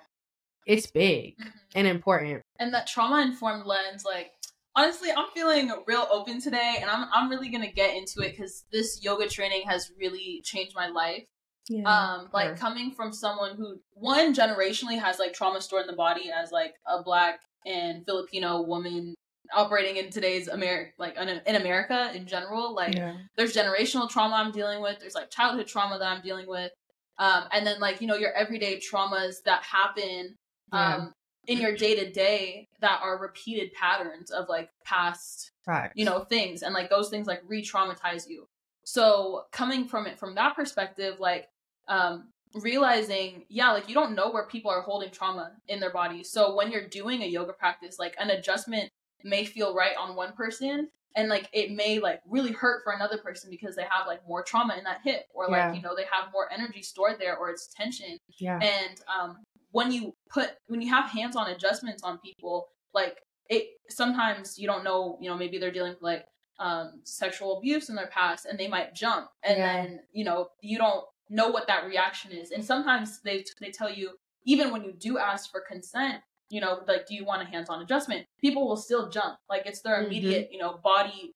it's 0.67 0.85
big 0.91 1.35
Mhm. 1.39 1.51
and 1.75 1.87
important. 1.87 2.41
and 2.59 2.73
that 2.73 2.85
trauma 2.85 3.21
informed 3.21 3.65
lens 3.65 4.05
like 4.05 4.31
honestly 4.75 5.09
i'm 5.15 5.27
feeling 5.33 5.71
real 5.87 6.07
open 6.11 6.41
today 6.41 6.77
and 6.81 6.89
i'm, 6.89 7.07
I'm 7.13 7.29
really 7.29 7.49
gonna 7.49 7.71
get 7.71 7.95
into 7.95 8.21
it 8.21 8.31
because 8.31 8.65
this 8.71 9.03
yoga 9.03 9.27
training 9.27 9.63
has 9.67 9.91
really 9.99 10.41
changed 10.43 10.75
my 10.75 10.87
life 10.87 11.23
yeah. 11.69 11.83
um 11.83 12.29
like 12.33 12.57
coming 12.57 12.91
from 12.91 13.13
someone 13.13 13.55
who 13.55 13.79
one 13.93 14.33
generationally 14.33 14.99
has 14.99 15.19
like 15.19 15.33
trauma 15.33 15.61
stored 15.61 15.83
in 15.83 15.87
the 15.87 15.95
body 15.95 16.31
as 16.31 16.51
like 16.51 16.73
a 16.87 17.03
black 17.03 17.39
and 17.65 18.05
filipino 18.05 18.61
woman 18.61 19.15
operating 19.53 19.97
in 19.97 20.11
today's 20.11 20.47
america 20.47 20.91
like 20.99 21.17
in, 21.17 21.55
america 21.55 22.11
in 22.13 22.27
general 22.27 22.75
like 22.75 22.95
yeah. 22.95 23.15
there's 23.35 23.53
generational 23.53 24.09
trauma 24.09 24.35
I'm 24.35 24.51
dealing 24.51 24.81
with. 24.81 24.99
There's 24.99 25.15
like 25.15 25.29
childhood 25.29 25.67
trauma 25.67 25.99
that 25.99 26.07
I'm 26.07 26.21
dealing 26.21 26.47
with. 26.47 26.71
Um, 27.17 27.43
and 27.51 27.65
then 27.67 27.79
like, 27.79 28.01
you 28.01 28.07
know, 28.07 28.15
your 28.15 28.33
everyday 28.33 28.79
traumas 28.79 29.35
that 29.45 29.63
happen 29.63 30.35
Yeah. 30.71 31.07
In 31.49 31.59
your 31.59 31.75
day 31.75 31.95
to 31.95 32.11
day 32.11 32.67
that 32.79 33.01
are 33.01 33.17
repeated 33.17 33.73
patterns 33.73 34.29
of 34.29 34.47
like 34.47 34.69
past 34.85 35.51
Facts. 35.65 35.93
you 35.95 36.05
know 36.05 36.19
things 36.19 36.61
and 36.61 36.73
like 36.75 36.89
those 36.91 37.09
things 37.09 37.25
like 37.25 37.41
re-traumatize 37.47 38.29
you 38.29 38.47
so 38.83 39.45
coming 39.51 39.87
from 39.87 40.05
it 40.05 40.19
from 40.19 40.35
that 40.35 40.55
perspective 40.55 41.15
like 41.19 41.47
um 41.87 42.29
realizing 42.61 43.45
yeah 43.49 43.71
like 43.71 43.87
you 43.89 43.95
don't 43.95 44.15
know 44.15 44.29
where 44.31 44.45
people 44.45 44.69
are 44.69 44.81
holding 44.81 45.09
trauma 45.11 45.51
in 45.67 45.79
their 45.79 45.91
body 45.91 46.23
so 46.23 46.55
when 46.55 46.71
you're 46.71 46.87
doing 46.87 47.23
a 47.23 47.25
yoga 47.25 47.53
practice 47.53 47.97
like 47.97 48.15
an 48.19 48.29
adjustment 48.29 48.89
may 49.23 49.43
feel 49.43 49.73
right 49.75 49.95
on 49.99 50.15
one 50.15 50.33
person 50.33 50.87
and 51.15 51.29
like 51.29 51.49
it 51.51 51.71
may 51.71 51.99
like 51.99 52.21
really 52.27 52.51
hurt 52.51 52.81
for 52.83 52.93
another 52.93 53.17
person 53.17 53.49
because 53.49 53.75
they 53.75 53.83
have 53.83 54.05
like 54.07 54.25
more 54.27 54.43
trauma 54.43 54.75
in 54.77 54.83
that 54.83 54.99
hip 55.03 55.25
or 55.33 55.47
like 55.47 55.57
Yeah. 55.57 55.73
you 55.73 55.81
know 55.81 55.95
they 55.95 56.05
have 56.11 56.31
more 56.31 56.47
energy 56.51 56.83
stored 56.83 57.19
there 57.19 57.35
or 57.37 57.49
it's 57.49 57.67
tension 57.73 58.17
Yeah. 58.37 58.59
and 58.61 59.01
um, 59.19 59.37
when 59.71 59.91
you 59.91 60.15
put 60.29 60.51
when 60.67 60.81
you 60.81 60.89
have 60.89 61.09
hands-on 61.09 61.49
adjustments 61.51 62.03
on 62.03 62.17
people, 62.19 62.67
like 62.93 63.17
it 63.49 63.67
sometimes 63.89 64.57
you 64.59 64.67
don't 64.67 64.83
know, 64.83 65.17
you 65.21 65.29
know, 65.29 65.37
maybe 65.37 65.57
they're 65.57 65.71
dealing 65.71 65.93
with 65.93 66.01
like 66.01 66.25
um, 66.59 67.01
sexual 67.03 67.57
abuse 67.57 67.89
in 67.89 67.95
their 67.95 68.07
past, 68.07 68.45
and 68.45 68.59
they 68.59 68.67
might 68.67 68.93
jump, 68.93 69.29
and 69.43 69.57
Yeah. 69.57 69.73
then 69.83 69.99
you 70.11 70.23
know 70.25 70.49
you 70.61 70.77
don't 70.77 71.05
know 71.29 71.49
what 71.49 71.67
that 71.67 71.85
reaction 71.85 72.31
is, 72.31 72.51
and 72.51 72.63
sometimes 72.63 73.21
they 73.21 73.43
they 73.61 73.71
tell 73.71 73.89
you 73.91 74.11
even 74.45 74.71
when 74.71 74.83
you 74.83 74.93
do 74.93 75.17
ask 75.17 75.51
for 75.51 75.61
consent. 75.61 76.21
You 76.51 76.61
know, 76.61 76.81
like, 76.87 77.05
do 77.05 77.13
you 77.13 77.25
want 77.25 77.43
a 77.43 77.45
hands-on 77.45 77.79
adjustment? 77.83 78.25
People 78.41 78.67
will 78.67 78.75
still 78.75 79.07
jump. 79.11 79.37
Like, 79.47 79.67
it's 79.67 79.81
their 79.81 79.97
Mhm. 80.01 80.05
immediate, 80.07 80.49
you 80.51 80.57
know, 80.57 80.79
body 80.83 81.35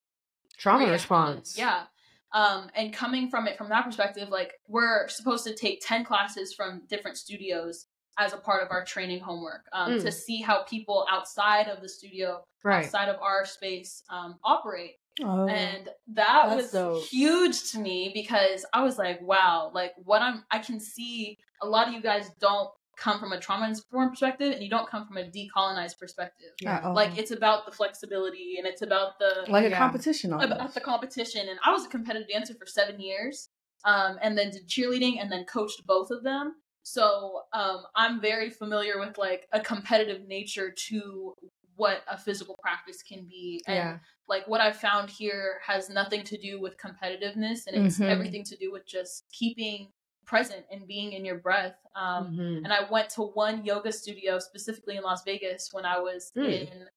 Trauma 0.58 0.80
reaction. 0.86 0.94
response. 0.94 1.56
Yeah. 1.56 1.86
Um, 2.32 2.72
and 2.74 2.92
coming 2.92 3.30
from 3.30 3.48
it 3.48 3.56
from 3.56 3.70
that 3.70 3.86
perspective, 3.86 4.30
like 4.30 4.54
we're 4.68 5.08
supposed 5.10 5.44
to 5.46 5.54
take 5.54 5.82
10 5.86 6.04
classes 6.04 6.52
from 6.56 6.88
different 6.88 7.18
studios 7.18 7.86
as 8.18 8.34
a 8.34 8.38
part 8.38 8.64
of 8.64 8.70
our 8.72 8.84
training 8.86 9.20
homework 9.20 9.66
um, 9.74 9.94
Mm. 9.94 10.02
to 10.02 10.12
see 10.12 10.42
how 10.42 10.64
people 10.64 11.06
outside 11.12 11.68
of 11.68 11.82
the 11.82 11.90
studio, 11.90 12.44
Right. 12.64 12.86
outside 12.86 13.10
of 13.10 13.20
our 13.22 13.46
space, 13.46 14.04
um, 14.10 14.40
operate. 14.44 14.96
Oh. 15.24 15.48
And 15.48 15.90
that 16.14 16.56
was 16.56 16.72
dope. 16.72 17.04
huge 17.06 17.72
to 17.72 17.80
me 17.80 18.12
because 18.14 18.66
I 18.74 18.82
was 18.84 18.98
like, 18.98 19.22
wow, 19.22 19.72
like 19.74 19.94
what 20.04 20.22
I'm, 20.22 20.44
I 20.50 20.60
can 20.60 20.80
see 20.80 21.38
a 21.62 21.68
lot 21.68 21.88
of 21.88 21.94
you 21.94 22.02
guys 22.02 22.32
don't 22.40 22.70
come 22.98 23.20
from 23.20 23.32
a 23.32 23.40
trauma 23.40 23.68
informed 23.68 24.12
perspective 24.12 24.54
and 24.54 24.62
you 24.64 24.70
don't 24.70 24.88
come 24.90 25.06
from 25.08 25.18
a 25.18 25.24
decolonized 25.24 25.98
perspective. 26.00 26.50
Yeah. 26.62 26.78
Uh-oh. 26.78 26.94
Like 26.94 27.18
it's 27.18 27.32
about 27.32 27.66
the 27.66 27.72
flexibility 27.72 28.56
and 28.58 28.68
it's 28.68 28.82
about 28.84 29.18
the 29.20 29.46
like 29.50 29.66
a 29.66 29.70
Yeah. 29.70 29.78
competition 29.78 30.32
on 30.34 30.44
about 30.44 30.74
the 30.76 30.82
competition 30.82 31.48
and 31.50 31.60
i 31.66 31.72
was 31.72 31.86
a 31.86 31.90
competitive 31.90 32.28
dancer 32.30 32.54
for 32.54 32.66
seven 32.68 33.00
years 33.00 33.50
um, 33.86 34.18
and 34.22 34.38
then 34.38 34.52
did 34.52 34.68
cheerleading 34.70 35.20
and 35.20 35.32
then 35.32 35.44
coached 35.46 35.86
both 35.88 36.10
of 36.12 36.24
them 36.24 36.56
so 36.84 37.44
um, 37.54 37.84
i'm 37.96 38.20
very 38.22 38.50
familiar 38.50 39.00
with 39.00 39.18
like 39.18 39.48
a 39.54 39.60
competitive 39.60 40.28
nature 40.28 40.72
to 40.72 41.34
what 41.76 42.04
a 42.08 42.18
physical 42.18 42.56
practice 42.62 43.02
can 43.02 43.26
be 43.28 43.64
and 43.68 43.76
Yeah. 43.76 44.00
like 44.28 44.48
what 44.48 44.62
i've 44.62 44.78
found 44.78 45.10
here 45.10 45.60
has 45.66 45.90
nothing 45.90 46.24
to 46.26 46.38
do 46.38 46.60
with 46.62 46.78
competitiveness 46.78 47.66
and 47.68 47.76
it's 47.76 48.00
Mhm. 48.00 48.10
everything 48.10 48.44
to 48.46 48.56
do 48.58 48.72
with 48.72 48.86
just 48.86 49.26
keeping 49.32 49.92
present 50.26 50.66
and 50.72 50.88
being 50.88 51.14
in 51.14 51.26
your 51.26 51.40
breath 51.40 51.76
um, 51.96 52.28
Mhm. 52.38 52.62
and 52.64 52.72
I 52.74 52.90
went 52.90 53.10
to 53.12 53.24
one 53.24 53.66
yoga 53.66 53.92
studio 53.92 54.40
specifically 54.40 54.96
in 54.98 55.04
Las 55.04 55.24
Vegas 55.26 55.70
when 55.74 55.86
I 55.86 56.00
was 56.00 56.32
Hmm. 56.36 56.46
in 56.46 56.88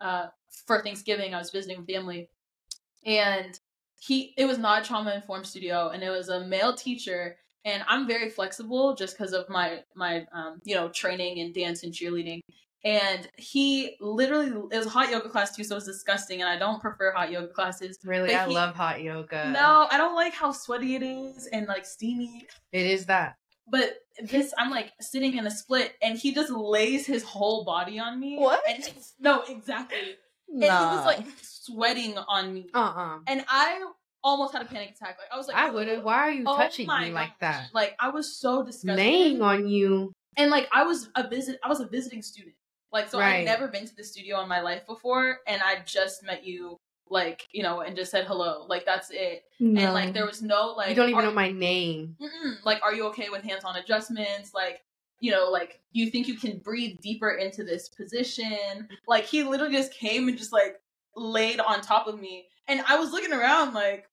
uh, 0.00 0.28
for 0.66 0.82
Thanksgiving. 0.82 1.32
I 1.32 1.38
was 1.38 1.52
visiting 1.52 1.86
family, 1.86 2.28
and 3.06 3.58
he 4.00 4.34
it 4.36 4.46
was 4.46 4.58
not 4.58 4.82
a 4.82 4.84
trauma 4.84 5.14
informed 5.14 5.46
studio, 5.46 5.90
and 5.90 6.02
it 6.02 6.10
was 6.10 6.28
a 6.28 6.44
male 6.46 6.74
teacher. 6.74 7.38
And 7.64 7.84
I'm 7.88 8.06
very 8.08 8.28
flexible 8.30 8.94
just 8.94 9.16
because 9.16 9.32
of 9.32 9.48
my 9.48 9.80
my 9.94 10.26
um, 10.32 10.60
you 10.64 10.74
know 10.74 10.88
training 10.88 11.38
in 11.38 11.52
dance 11.52 11.82
and 11.84 11.92
cheerleading. 11.92 12.40
And 12.84 13.28
he 13.38 13.96
literally 14.00 14.48
it 14.72 14.76
was 14.76 14.86
a 14.86 14.90
hot 14.90 15.10
yoga 15.10 15.28
class 15.28 15.54
too, 15.54 15.62
so 15.62 15.74
it 15.74 15.76
was 15.76 15.84
disgusting. 15.86 16.40
And 16.40 16.50
I 16.50 16.58
don't 16.58 16.80
prefer 16.80 17.12
hot 17.12 17.30
yoga 17.30 17.48
classes. 17.48 17.96
Really, 18.04 18.34
I 18.34 18.48
he- 18.48 18.54
love 18.54 18.74
hot 18.74 19.00
yoga. 19.02 19.50
No, 19.50 19.86
I 19.90 19.96
don't 19.96 20.16
like 20.16 20.34
how 20.34 20.50
sweaty 20.50 20.96
it 20.96 21.02
is 21.04 21.46
and 21.52 21.66
like 21.68 21.86
steamy. 21.86 22.46
It 22.72 22.86
is 22.86 23.06
that. 23.06 23.36
But 23.68 23.94
this, 24.24 24.52
I'm 24.58 24.70
like 24.70 24.90
sitting 25.00 25.36
in 25.38 25.46
a 25.46 25.50
split, 25.50 25.92
and 26.02 26.18
he 26.18 26.34
just 26.34 26.50
lays 26.50 27.06
his 27.06 27.22
whole 27.22 27.64
body 27.64 28.00
on 28.00 28.18
me. 28.18 28.36
What? 28.36 28.60
And 28.68 28.82
no, 29.20 29.42
exactly. 29.48 30.16
And 30.48 30.60
Nah. 30.60 30.90
he 30.90 30.96
was 30.96 31.06
like 31.06 31.24
sweating 31.40 32.18
on 32.18 32.52
me, 32.52 32.66
Uh 32.74 32.92
uh 32.96 33.18
and 33.28 33.44
I 33.48 33.80
almost 34.24 34.52
had 34.52 34.62
a 34.62 34.66
panic 34.66 34.90
attack. 34.90 35.18
Like 35.18 35.28
I 35.32 35.36
was 35.36 35.48
like, 35.48 35.56
I 35.56 35.70
would 35.70 35.88
have. 35.88 36.00
Oh, 36.00 36.02
Why 36.02 36.14
are 36.18 36.30
you 36.30 36.44
"Oh 36.46 36.56
touching 36.56 36.86
me 36.86 37.10
like 37.12 37.38
that? 37.40 37.68
Like 37.72 37.94
I 38.00 38.08
was 38.10 38.36
so 38.36 38.62
disgusted. 38.62 38.96
Laying 38.96 39.42
on 39.42 39.68
you. 39.68 40.12
and 40.36 40.50
like 40.50 40.68
I 40.72 40.84
was 40.84 41.08
a 41.14 41.26
visit. 41.28 41.58
I 41.64 41.68
was 41.68 41.80
a 41.80 41.86
visiting 41.86 42.22
student. 42.22 42.54
Like 42.92 43.08
so, 43.08 43.18
Right. 43.18 43.40
I'd 43.40 43.44
never 43.46 43.68
been 43.68 43.86
to 43.86 43.96
the 43.96 44.04
studio 44.04 44.40
in 44.42 44.48
my 44.48 44.60
life 44.60 44.86
before, 44.86 45.38
and 45.46 45.62
I 45.64 45.82
just 45.86 46.22
met 46.24 46.44
you. 46.44 46.76
Like 47.08 47.46
you 47.52 47.62
know, 47.62 47.80
and 47.80 47.94
just 47.94 48.10
said 48.10 48.26
hello. 48.26 48.64
Like 48.68 48.86
that's 48.86 49.10
it. 49.10 49.42
No. 49.60 49.80
And 49.82 49.92
like 49.92 50.14
there 50.14 50.24
was 50.26 50.40
no 50.40 50.72
like 50.76 50.90
you 50.90 50.94
don't 50.94 51.10
even 51.10 51.24
know 51.24 51.32
my 51.32 51.50
name. 51.50 52.16
Mm-mm. 52.20 52.54
like 52.64 52.80
are 52.82 52.94
you 52.94 53.06
okay 53.08 53.28
with 53.28 53.42
hands-on 53.42 53.76
adjustments 53.76 54.54
like 54.54 54.82
you 55.20 55.30
know 55.30 55.50
like 55.50 55.80
you 55.92 56.10
think 56.10 56.26
you 56.26 56.36
can 56.36 56.58
breathe 56.58 57.00
deeper 57.02 57.30
into 57.30 57.64
this 57.64 57.88
position 57.90 58.88
like 59.06 59.24
he 59.24 59.42
literally 59.42 59.74
just 59.74 59.92
came 59.92 60.26
and 60.28 60.38
just 60.38 60.52
like 60.52 60.80
laid 61.16 61.60
on 61.60 61.80
top 61.82 62.06
of 62.06 62.18
me 62.18 62.46
and 62.66 62.80
i 62.88 62.96
was 62.98 63.12
looking 63.12 63.32
around 63.32 63.74
like 63.74 64.08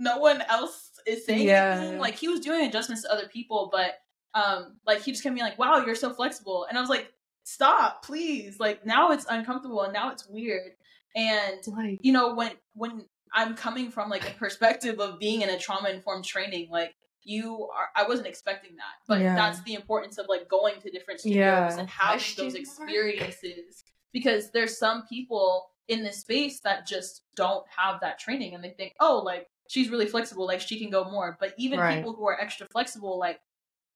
no 0.00 0.18
one 0.18 0.42
else 0.48 0.90
is 1.06 1.24
saying 1.26 1.46
Yeah. 1.46 1.76
anything 1.78 1.98
like 2.00 2.16
he 2.16 2.26
was 2.28 2.40
doing 2.40 2.66
adjustments 2.66 3.02
to 3.02 3.12
other 3.12 3.28
people 3.28 3.68
but 3.70 3.92
um 4.34 4.76
like 4.86 5.02
he 5.02 5.12
just 5.12 5.22
kept 5.22 5.34
being 5.34 5.46
like 5.46 5.58
wow 5.58 5.84
you're 5.84 5.94
so 5.94 6.12
flexible 6.12 6.66
and 6.68 6.76
i 6.76 6.80
was 6.80 6.90
like 6.90 7.12
stop 7.44 8.04
please 8.04 8.58
like 8.58 8.84
now 8.86 9.12
it's 9.12 9.26
uncomfortable 9.28 9.82
and 9.82 9.92
now 9.92 10.10
it's 10.10 10.26
weird 10.28 10.72
and 11.16 11.58
Like, 11.66 11.98
you 12.02 12.12
know 12.12 12.34
when 12.34 12.52
when 12.74 13.04
i'm 13.34 13.54
coming 13.54 13.90
from 13.90 14.08
like 14.08 14.28
a 14.28 14.34
perspective 14.34 15.00
of 15.00 15.18
being 15.18 15.42
in 15.42 15.50
a 15.50 15.58
trauma 15.58 15.88
informed 15.90 16.24
training 16.24 16.68
like 16.70 16.94
you 17.22 17.68
are 17.76 17.88
i 17.96 18.06
wasn't 18.08 18.26
expecting 18.28 18.76
that 18.76 18.94
but 19.08 19.20
Yeah. 19.20 19.34
that's 19.34 19.62
the 19.62 19.74
importance 19.74 20.16
of 20.18 20.26
like 20.28 20.48
going 20.48 20.80
to 20.80 20.90
different 20.90 21.20
studios 21.20 21.36
Yeah. 21.38 21.78
and 21.78 21.88
having 21.88 22.18
Question 22.18 22.44
those 22.44 22.54
mark? 22.54 22.62
experiences 22.62 23.84
because 24.12 24.50
there's 24.52 24.78
some 24.78 25.06
people 25.08 25.70
in 25.88 26.02
this 26.04 26.18
space 26.20 26.60
that 26.60 26.86
just 26.86 27.22
don't 27.36 27.64
have 27.76 28.00
that 28.00 28.18
training 28.18 28.54
and 28.54 28.62
they 28.62 28.70
think 28.70 28.94
oh 29.00 29.20
like 29.24 29.48
she's 29.72 29.88
really 29.88 30.06
flexible 30.14 30.44
like 30.52 30.60
she 30.60 30.76
can 30.80 30.90
go 30.90 31.02
more 31.16 31.36
but 31.40 31.54
even 31.64 31.78
Right. 31.78 31.96
people 31.96 32.12
who 32.16 32.26
are 32.26 32.38
extra 32.40 32.66
flexible 32.74 33.18
like 33.26 33.38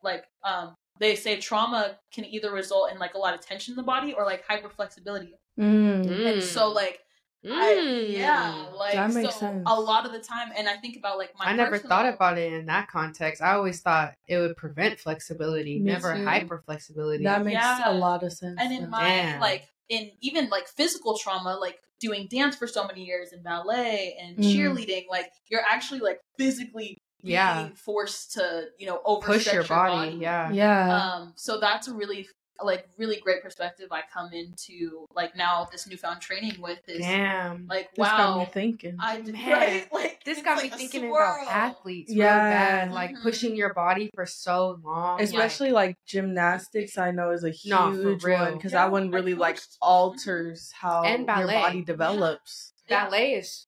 like 0.03 0.25
um 0.45 0.75
they 1.01 1.17
say 1.17 1.33
trauma 1.49 1.83
can 2.15 2.25
either 2.25 2.51
result 2.53 2.93
in 2.93 2.99
like 3.05 3.15
a 3.15 3.19
lot 3.19 3.35
of 3.35 3.41
tension 3.41 3.73
in 3.73 3.77
the 3.77 3.83
body 3.95 4.13
or 4.17 4.25
like 4.25 4.43
hyperflexibility 4.47 5.33
Mm. 5.59 6.27
and 6.29 6.43
so 6.43 6.71
mm, 6.71 6.75
like 6.75 7.01
I, 7.47 7.75
mm. 7.75 8.11
yeah, 8.11 8.69
like 8.75 8.95
That 8.95 9.13
makes 9.13 9.35
so 9.35 9.39
sense. 9.41 9.63
a 9.67 9.79
lot 9.79 10.07
of 10.07 10.13
the 10.13 10.19
time, 10.19 10.49
and 10.57 10.67
I 10.67 10.77
think 10.79 10.97
about 10.97 11.19
like 11.19 11.33
my. 11.39 11.45
I 11.45 11.53
never 11.55 11.73
personal- 11.73 11.91
thought 11.91 12.07
about 12.15 12.39
it 12.39 12.55
in 12.55 12.65
that 12.67 12.89
context. 12.89 13.43
I 13.43 13.53
always 13.53 13.83
thought 13.83 14.15
it 14.27 14.39
would 14.39 14.57
prevent 14.57 14.99
flexibility, 14.99 15.79
Me 15.79 15.85
never 15.93 16.15
hyper 16.15 16.63
flexibility. 16.65 17.23
that 17.25 17.45
makes 17.45 17.61
Yeah. 17.63 17.91
a 17.91 17.93
lot 17.93 18.23
of 18.23 18.33
sense. 18.33 18.57
And 18.59 18.73
in 18.73 18.85
now. 18.85 18.89
my 18.89 19.01
Damn. 19.05 19.41
like 19.41 19.69
in 19.89 20.11
even 20.21 20.49
like 20.49 20.67
physical 20.69 21.17
trauma, 21.19 21.57
like 21.61 21.79
doing 22.01 22.27
dance 22.31 22.57
for 22.57 22.67
so 22.67 22.87
many 22.87 23.05
years 23.05 23.33
and 23.33 23.43
ballet 23.45 24.17
and 24.21 24.37
Mm. 24.39 24.43
cheerleading, 24.55 25.05
like 25.11 25.31
you're 25.51 25.63
actually 25.67 26.01
like 26.01 26.21
physically 26.39 26.99
being 27.23 27.35
Yeah. 27.35 27.69
forced 27.77 28.33
to 28.33 28.67
you 28.79 28.87
know 28.87 29.01
overstretch 29.07 29.25
Push 29.25 29.53
your 29.53 29.65
body, 29.65 30.17
yeah. 30.17 30.51
yeah. 30.53 30.97
Um, 31.15 31.33
so 31.37 31.59
that's 31.59 31.89
a 31.89 31.95
really 31.95 32.27
like 32.63 32.89
really 32.99 33.17
great 33.21 33.43
perspective 33.43 33.89
I 33.91 34.03
come 34.13 34.33
into 34.33 35.07
like 35.15 35.35
now 35.37 35.67
this 35.73 35.89
newfound 35.89 36.21
training 36.21 36.61
with 36.61 36.79
is 36.89 37.01
Damn. 37.01 37.67
like 37.67 37.93
this 37.95 38.07
got 38.09 38.37
me 38.39 38.45
wow 38.45 38.49
thinking. 38.53 38.97
I 39.01 39.21
did 39.21 39.35
Man, 39.35 39.51
right 39.53 39.89
like 39.93 40.23
this 40.25 40.41
got 40.41 40.59
like 40.59 40.71
me 40.73 40.79
thinking 40.79 41.01
swirl. 41.11 41.15
about 41.43 41.49
athletes 41.49 42.13
Yeah. 42.13 42.25
real 42.25 42.51
bad, 42.53 42.93
like 42.93 43.11
Mhm. 43.17 43.23
pushing 43.23 43.57
your 43.57 43.75
body 43.75 44.09
for 44.15 44.25
so 44.25 44.79
long. 44.85 45.21
Especially 45.21 45.73
like 45.73 45.97
gymnastics, 46.07 46.97
I 46.97 47.11
know 47.11 47.31
is 47.33 47.43
a 47.45 47.51
huge 47.51 47.71
No, 47.73 47.93
for 48.21 48.27
real. 48.29 48.39
one 48.39 48.55
because 48.57 48.73
Yeah, 48.73 48.85
that 48.85 48.93
one 48.93 49.11
really 49.11 49.35
like 49.35 49.59
alters 49.83 50.71
how 50.73 51.03
And 51.03 51.27
your 51.27 51.47
body 51.49 51.83
develops. 51.83 52.73
Yeah. 52.89 53.05
ballet 53.07 53.35
is 53.35 53.67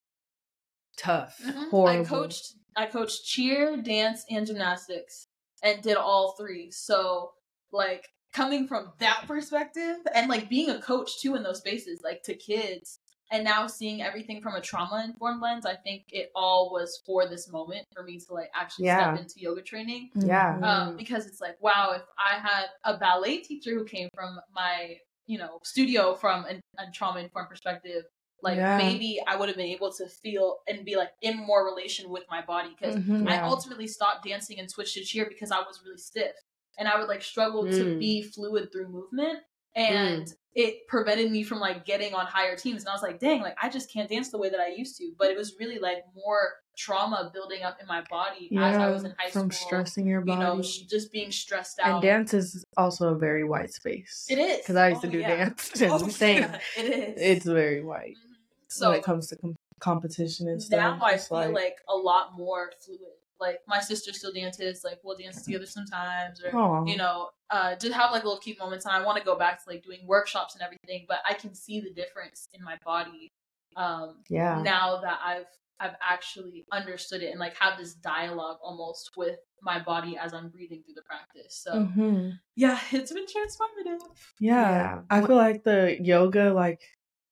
tough. 0.97 1.39
Mhm. 1.43 1.87
I 1.89 2.03
coached 2.05 2.53
I 2.75 2.85
coached 2.85 3.25
cheer, 3.25 3.75
dance, 3.75 4.23
and 4.29 4.45
gymnastics 4.45 5.27
and 5.63 5.81
did 5.81 5.97
all 5.97 6.33
three. 6.37 6.69
So 6.71 7.33
like 7.71 8.07
coming 8.33 8.67
from 8.67 8.91
that 8.99 9.23
perspective 9.27 9.97
and 10.13 10.29
like 10.29 10.49
being 10.49 10.69
a 10.69 10.81
coach 10.81 11.19
too 11.21 11.35
in 11.35 11.43
those 11.43 11.59
spaces, 11.59 12.01
like 12.03 12.23
to 12.23 12.35
kids 12.35 12.99
and 13.31 13.43
now 13.43 13.67
seeing 13.67 14.01
everything 14.01 14.41
from 14.41 14.55
a 14.55 14.61
trauma 14.61 15.03
informed 15.03 15.41
lens, 15.41 15.65
I 15.65 15.75
think 15.75 16.05
it 16.13 16.31
all 16.35 16.71
was 16.71 17.01
for 17.05 17.27
this 17.27 17.49
moment 17.51 17.85
for 17.93 18.03
me 18.03 18.19
to 18.19 18.33
like 18.33 18.49
actually 18.55 18.85
Yeah. 18.85 19.13
step 19.13 19.21
into 19.21 19.39
yoga 19.41 19.61
training. 19.61 20.11
Yeah. 20.15 20.59
Um, 20.63 20.95
because 20.95 21.25
it's 21.25 21.41
like, 21.41 21.61
wow, 21.61 21.91
if 21.95 22.03
I 22.17 22.35
had 22.39 22.67
a 22.85 22.97
ballet 22.97 23.39
teacher 23.39 23.71
who 23.71 23.83
came 23.85 24.09
from 24.13 24.39
my, 24.53 24.97
you 25.25 25.37
know, 25.37 25.59
studio 25.63 26.13
from 26.15 26.45
an, 26.45 26.61
a 26.77 26.89
trauma 26.93 27.19
informed 27.19 27.49
perspective, 27.49 28.03
like 28.41 28.55
Yeah. 28.57 28.77
maybe 28.77 29.19
I 29.27 29.35
would 29.35 29.49
have 29.49 29.57
been 29.57 29.65
able 29.65 29.91
to 29.93 30.07
feel 30.07 30.59
and 30.69 30.85
be 30.85 30.95
like 30.95 31.11
in 31.21 31.35
more 31.37 31.65
relation 31.65 32.09
with 32.09 32.23
my 32.29 32.41
body 32.45 32.69
because 32.79 32.95
Mhm. 32.95 33.27
I 33.27 33.41
ultimately 33.41 33.87
stopped 33.87 34.23
dancing 34.25 34.57
and 34.59 34.69
switched 34.71 34.93
to 34.93 35.03
cheer 35.03 35.25
because 35.25 35.51
I 35.51 35.59
was 35.59 35.81
really 35.83 35.97
stiff 35.97 36.35
and 36.77 36.87
I 36.87 36.97
would 36.99 37.07
like 37.07 37.21
struggle 37.23 37.63
to 37.65 37.83
Mm. 37.85 37.99
be 37.99 38.21
fluid 38.23 38.71
through 38.71 38.87
movement. 38.89 39.39
and 39.75 40.23
Mm. 40.25 40.35
it 40.55 40.87
prevented 40.87 41.29
me 41.31 41.43
from 41.43 41.59
like 41.59 41.85
getting 41.85 42.15
on 42.15 42.25
higher 42.25 42.55
teams. 42.55 42.81
And 42.81 42.89
I 42.89 42.93
was 42.93 43.03
like, 43.03 43.19
dang, 43.19 43.41
like 43.41 43.55
I 43.61 43.69
just 43.69 43.93
can't 43.93 44.09
dance 44.09 44.31
the 44.31 44.39
way 44.39 44.49
that 44.49 44.59
I 44.59 44.69
used 44.69 44.97
to. 44.97 45.11
But 45.19 45.29
it 45.29 45.37
was 45.37 45.53
really 45.59 45.77
like 45.77 46.03
more 46.15 46.53
trauma 46.75 47.29
building 47.31 47.61
up 47.61 47.79
in 47.79 47.85
my 47.85 48.01
body 48.09 48.49
as 48.57 48.75
I 48.75 48.89
was 48.89 49.03
in 49.03 49.13
high 49.19 49.29
from 49.29 49.51
school. 49.51 49.69
From 49.69 49.85
stressing 49.85 50.07
your 50.07 50.21
body. 50.21 50.39
You 50.41 50.47
know, 50.57 50.61
sh- 50.63 50.79
just 50.89 51.11
being 51.11 51.31
stressed 51.31 51.79
out. 51.79 51.93
and 51.95 52.01
dance 52.01 52.33
is 52.33 52.63
also 52.75 53.09
a 53.09 53.15
very 53.19 53.43
white 53.43 53.71
space. 53.71 54.25
It 54.31 54.39
is. 54.39 54.57
because 54.59 54.77
I 54.77 54.89
used 54.89 55.01
to 55.01 55.07
Oh, 55.09 55.11
do 55.11 55.19
yeah. 55.19 55.35
dance. 55.45 55.71
Oh, 55.83 56.07
same. 56.07 56.41
yeah, 56.41 56.59
it 56.75 56.85
is. 56.85 57.21
It's 57.21 57.45
very 57.45 57.83
white 57.83 58.15
Mhm. 58.17 58.35
so 58.67 58.89
when 58.89 58.97
it 58.97 59.03
comes 59.03 59.27
to 59.27 59.35
com- 59.35 59.55
competition 59.79 60.47
and 60.47 60.59
stuff. 60.63 60.99
now 60.99 61.05
I 61.05 61.17
feel 61.17 61.51
like, 61.51 61.77
a 61.87 61.95
lot 61.95 62.35
more 62.35 62.71
fluid. 62.83 63.01
Like 63.39 63.59
my 63.67 63.79
sister 63.79 64.13
still 64.13 64.33
dances. 64.33 64.83
Like 64.83 64.99
we'll 65.03 65.17
dance 65.17 65.43
together 65.43 65.65
sometimes, 65.65 66.41
or 66.43 66.55
Aw. 66.55 66.85
you 66.85 66.97
know, 66.97 67.29
uh, 67.49 67.75
just 67.75 67.93
have 67.93 68.11
like 68.11 68.23
little 68.23 68.39
cute 68.39 68.59
moments. 68.59 68.85
And 68.85 68.95
I 68.95 69.05
want 69.05 69.17
to 69.17 69.23
go 69.23 69.37
back 69.37 69.63
to 69.63 69.69
like 69.69 69.83
doing 69.83 69.99
workshops 70.05 70.55
and 70.55 70.61
everything. 70.63 71.05
But 71.07 71.19
I 71.27 71.33
can 71.33 71.53
see 71.53 71.79
the 71.79 71.91
difference 71.91 72.49
in 72.53 72.63
my 72.63 72.77
body 72.85 73.31
um, 73.75 74.23
Yeah. 74.29 74.61
now 74.63 74.99
that 75.01 75.19
I've 75.23 75.45
I've 75.79 75.95
actually 76.01 76.65
understood 76.71 77.21
it 77.21 77.29
and 77.29 77.39
like 77.39 77.55
have 77.59 77.77
this 77.77 77.93
dialogue 77.93 78.57
almost 78.63 79.11
with 79.15 79.37
my 79.61 79.77
body 79.77 80.17
as 80.17 80.33
I'm 80.33 80.49
breathing 80.49 80.81
through 80.83 80.95
the 80.95 81.03
practice. 81.03 81.53
So 81.63 81.71
Mhm. 81.73 82.39
yeah, 82.55 82.79
it's 82.91 83.13
been 83.13 83.27
transformative. 83.27 83.99
Yeah. 84.39 84.71
Yeah. 84.71 85.01
I 85.11 85.21
feel 85.25 85.35
like 85.35 85.63
the 85.63 85.95
yoga, 86.01 86.51
like, 86.51 86.81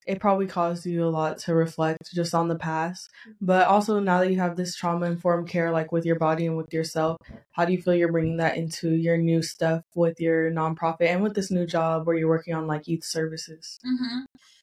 it 0.05 0.19
probably 0.19 0.47
caused 0.47 0.85
you 0.85 1.03
a 1.03 1.09
lot 1.09 1.37
to 1.39 1.55
reflect 1.55 2.13
just 2.13 2.33
on 2.35 2.47
the 2.47 2.55
past. 2.55 3.09
But 3.41 3.67
also, 3.67 3.99
now 3.99 4.19
that 4.19 4.31
you 4.31 4.39
have 4.39 4.55
this 4.55 4.75
trauma 4.75 5.07
informed 5.07 5.49
care, 5.49 5.71
like 5.71 5.91
with 5.91 6.05
your 6.05 6.17
body 6.19 6.45
and 6.45 6.57
with 6.57 6.73
yourself, 6.73 7.17
how 7.51 7.65
do 7.65 7.73
you 7.73 7.81
feel 7.81 7.95
you're 7.95 8.11
bringing 8.11 8.37
that 8.37 8.57
into 8.57 8.91
your 8.91 9.17
new 9.17 9.41
stuff 9.41 9.81
with 9.95 10.19
your 10.19 10.51
nonprofit 10.51 11.07
and 11.07 11.23
with 11.23 11.33
this 11.35 11.49
new 11.51 11.65
job 11.65 12.05
where 12.05 12.15
you're 12.15 12.29
working 12.29 12.53
on 12.53 12.67
like 12.67 12.87
youth 12.87 13.03
services? 13.03 13.79
hmm 13.83 14.19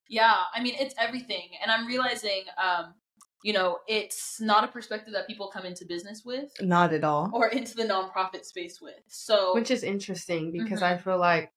Yeah, 0.09 0.35
I 0.55 0.63
mean 0.63 0.75
it's 0.79 0.95
everything, 0.99 1.51
and 1.61 1.71
I'm 1.71 1.87
realizing, 1.87 2.45
um, 2.63 2.95
you 3.43 3.53
know, 3.53 3.79
it's 3.89 4.41
not 4.41 4.63
a 4.63 4.69
perspective 4.69 5.13
that 5.15 5.27
people 5.27 5.49
come 5.49 5.65
into 5.65 5.85
business 5.85 6.23
with 6.25 6.53
Not 6.61 6.93
at 6.93 7.03
all. 7.03 7.31
or 7.33 7.49
into 7.49 7.75
the 7.75 7.85
nonprofit 7.85 8.45
space 8.45 8.81
with. 8.81 8.95
So, 9.09 9.55
Which 9.55 9.71
is 9.71 9.83
interesting 9.83 10.53
because 10.53 10.81
Mhm. 10.81 10.93
I 10.93 10.99
feel 10.99 11.19
like 11.19 11.53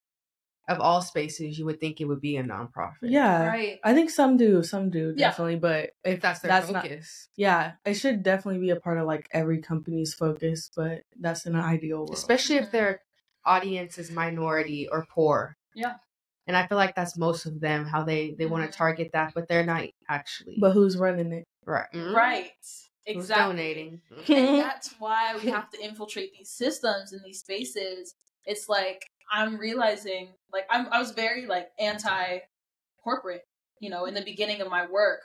of 0.67 0.79
all 0.79 1.01
spaces, 1.01 1.59
you 1.59 1.65
would 1.65 1.79
think 1.79 2.01
it 2.01 2.05
would 2.05 2.21
be 2.21 2.37
a 2.37 2.43
nonprofit. 2.43 2.95
Yeah. 3.03 3.47
right, 3.47 3.79
I 3.83 3.93
think 3.93 4.09
some 4.09 4.37
do, 4.37 4.63
some 4.63 4.89
do 4.89 5.13
Yeah. 5.15 5.29
definitely, 5.29 5.57
but 5.57 5.91
If 6.03 6.21
that's 6.21 6.39
their 6.39 6.49
That's 6.49 6.71
not- 6.71 6.83
focus. 6.83 7.29
yeah, 7.35 7.73
it 7.85 7.93
should 7.95 8.23
definitely 8.23 8.61
be 8.61 8.71
a 8.71 8.75
part 8.75 8.97
of 8.97 9.05
like 9.05 9.27
every 9.31 9.61
company's 9.61 10.13
focus, 10.13 10.71
but 10.75 11.03
that's 11.19 11.45
an 11.45 11.55
ideal 11.55 11.99
world. 11.99 12.13
Especially 12.13 12.55
if 12.55 12.65
mm-hmm. 12.65 12.77
their 12.77 13.01
audience 13.45 13.97
is 13.97 14.09
minority 14.09 14.87
or 14.87 15.05
poor. 15.09 15.55
Yeah. 15.75 15.95
And 16.47 16.55
I 16.55 16.67
feel 16.67 16.77
like 16.77 16.95
that's 16.95 17.17
most 17.17 17.45
of 17.45 17.59
them, 17.59 17.85
how 17.85 18.03
they, 18.03 18.35
they 18.37 18.45
want 18.45 18.63
to 18.63 18.69
mm-hmm. 18.69 18.77
target 18.77 19.11
that, 19.13 19.33
but 19.33 19.47
they're 19.47 19.65
not 19.65 19.85
actually. 20.09 20.57
but 20.59 20.71
who's 20.71 20.97
running 20.97 21.31
it? 21.31 21.45
right. 21.65 21.87
Right, 21.93 22.51
Who's 23.07 23.27
donating. 23.27 24.01
and 24.27 24.59
that's 24.59 24.95
why 24.99 25.35
we 25.43 25.49
have 25.51 25.69
to 25.71 25.83
infiltrate 25.83 26.33
these 26.37 26.49
systems 26.49 27.13
and 27.13 27.21
these 27.23 27.39
spaces. 27.39 28.15
It's 28.45 28.67
like 28.69 29.05
I'm 29.31 29.57
realizing, 29.57 30.29
like 30.51 30.65
I'm, 30.69 30.87
I 30.91 30.99
was 30.99 31.11
very 31.11 31.45
like 31.45 31.69
anti 31.79 32.39
corporate, 33.03 33.43
you 33.79 33.89
know, 33.89 34.05
in 34.05 34.13
the 34.13 34.23
beginning 34.23 34.61
of 34.61 34.69
my 34.69 34.87
work, 34.87 35.21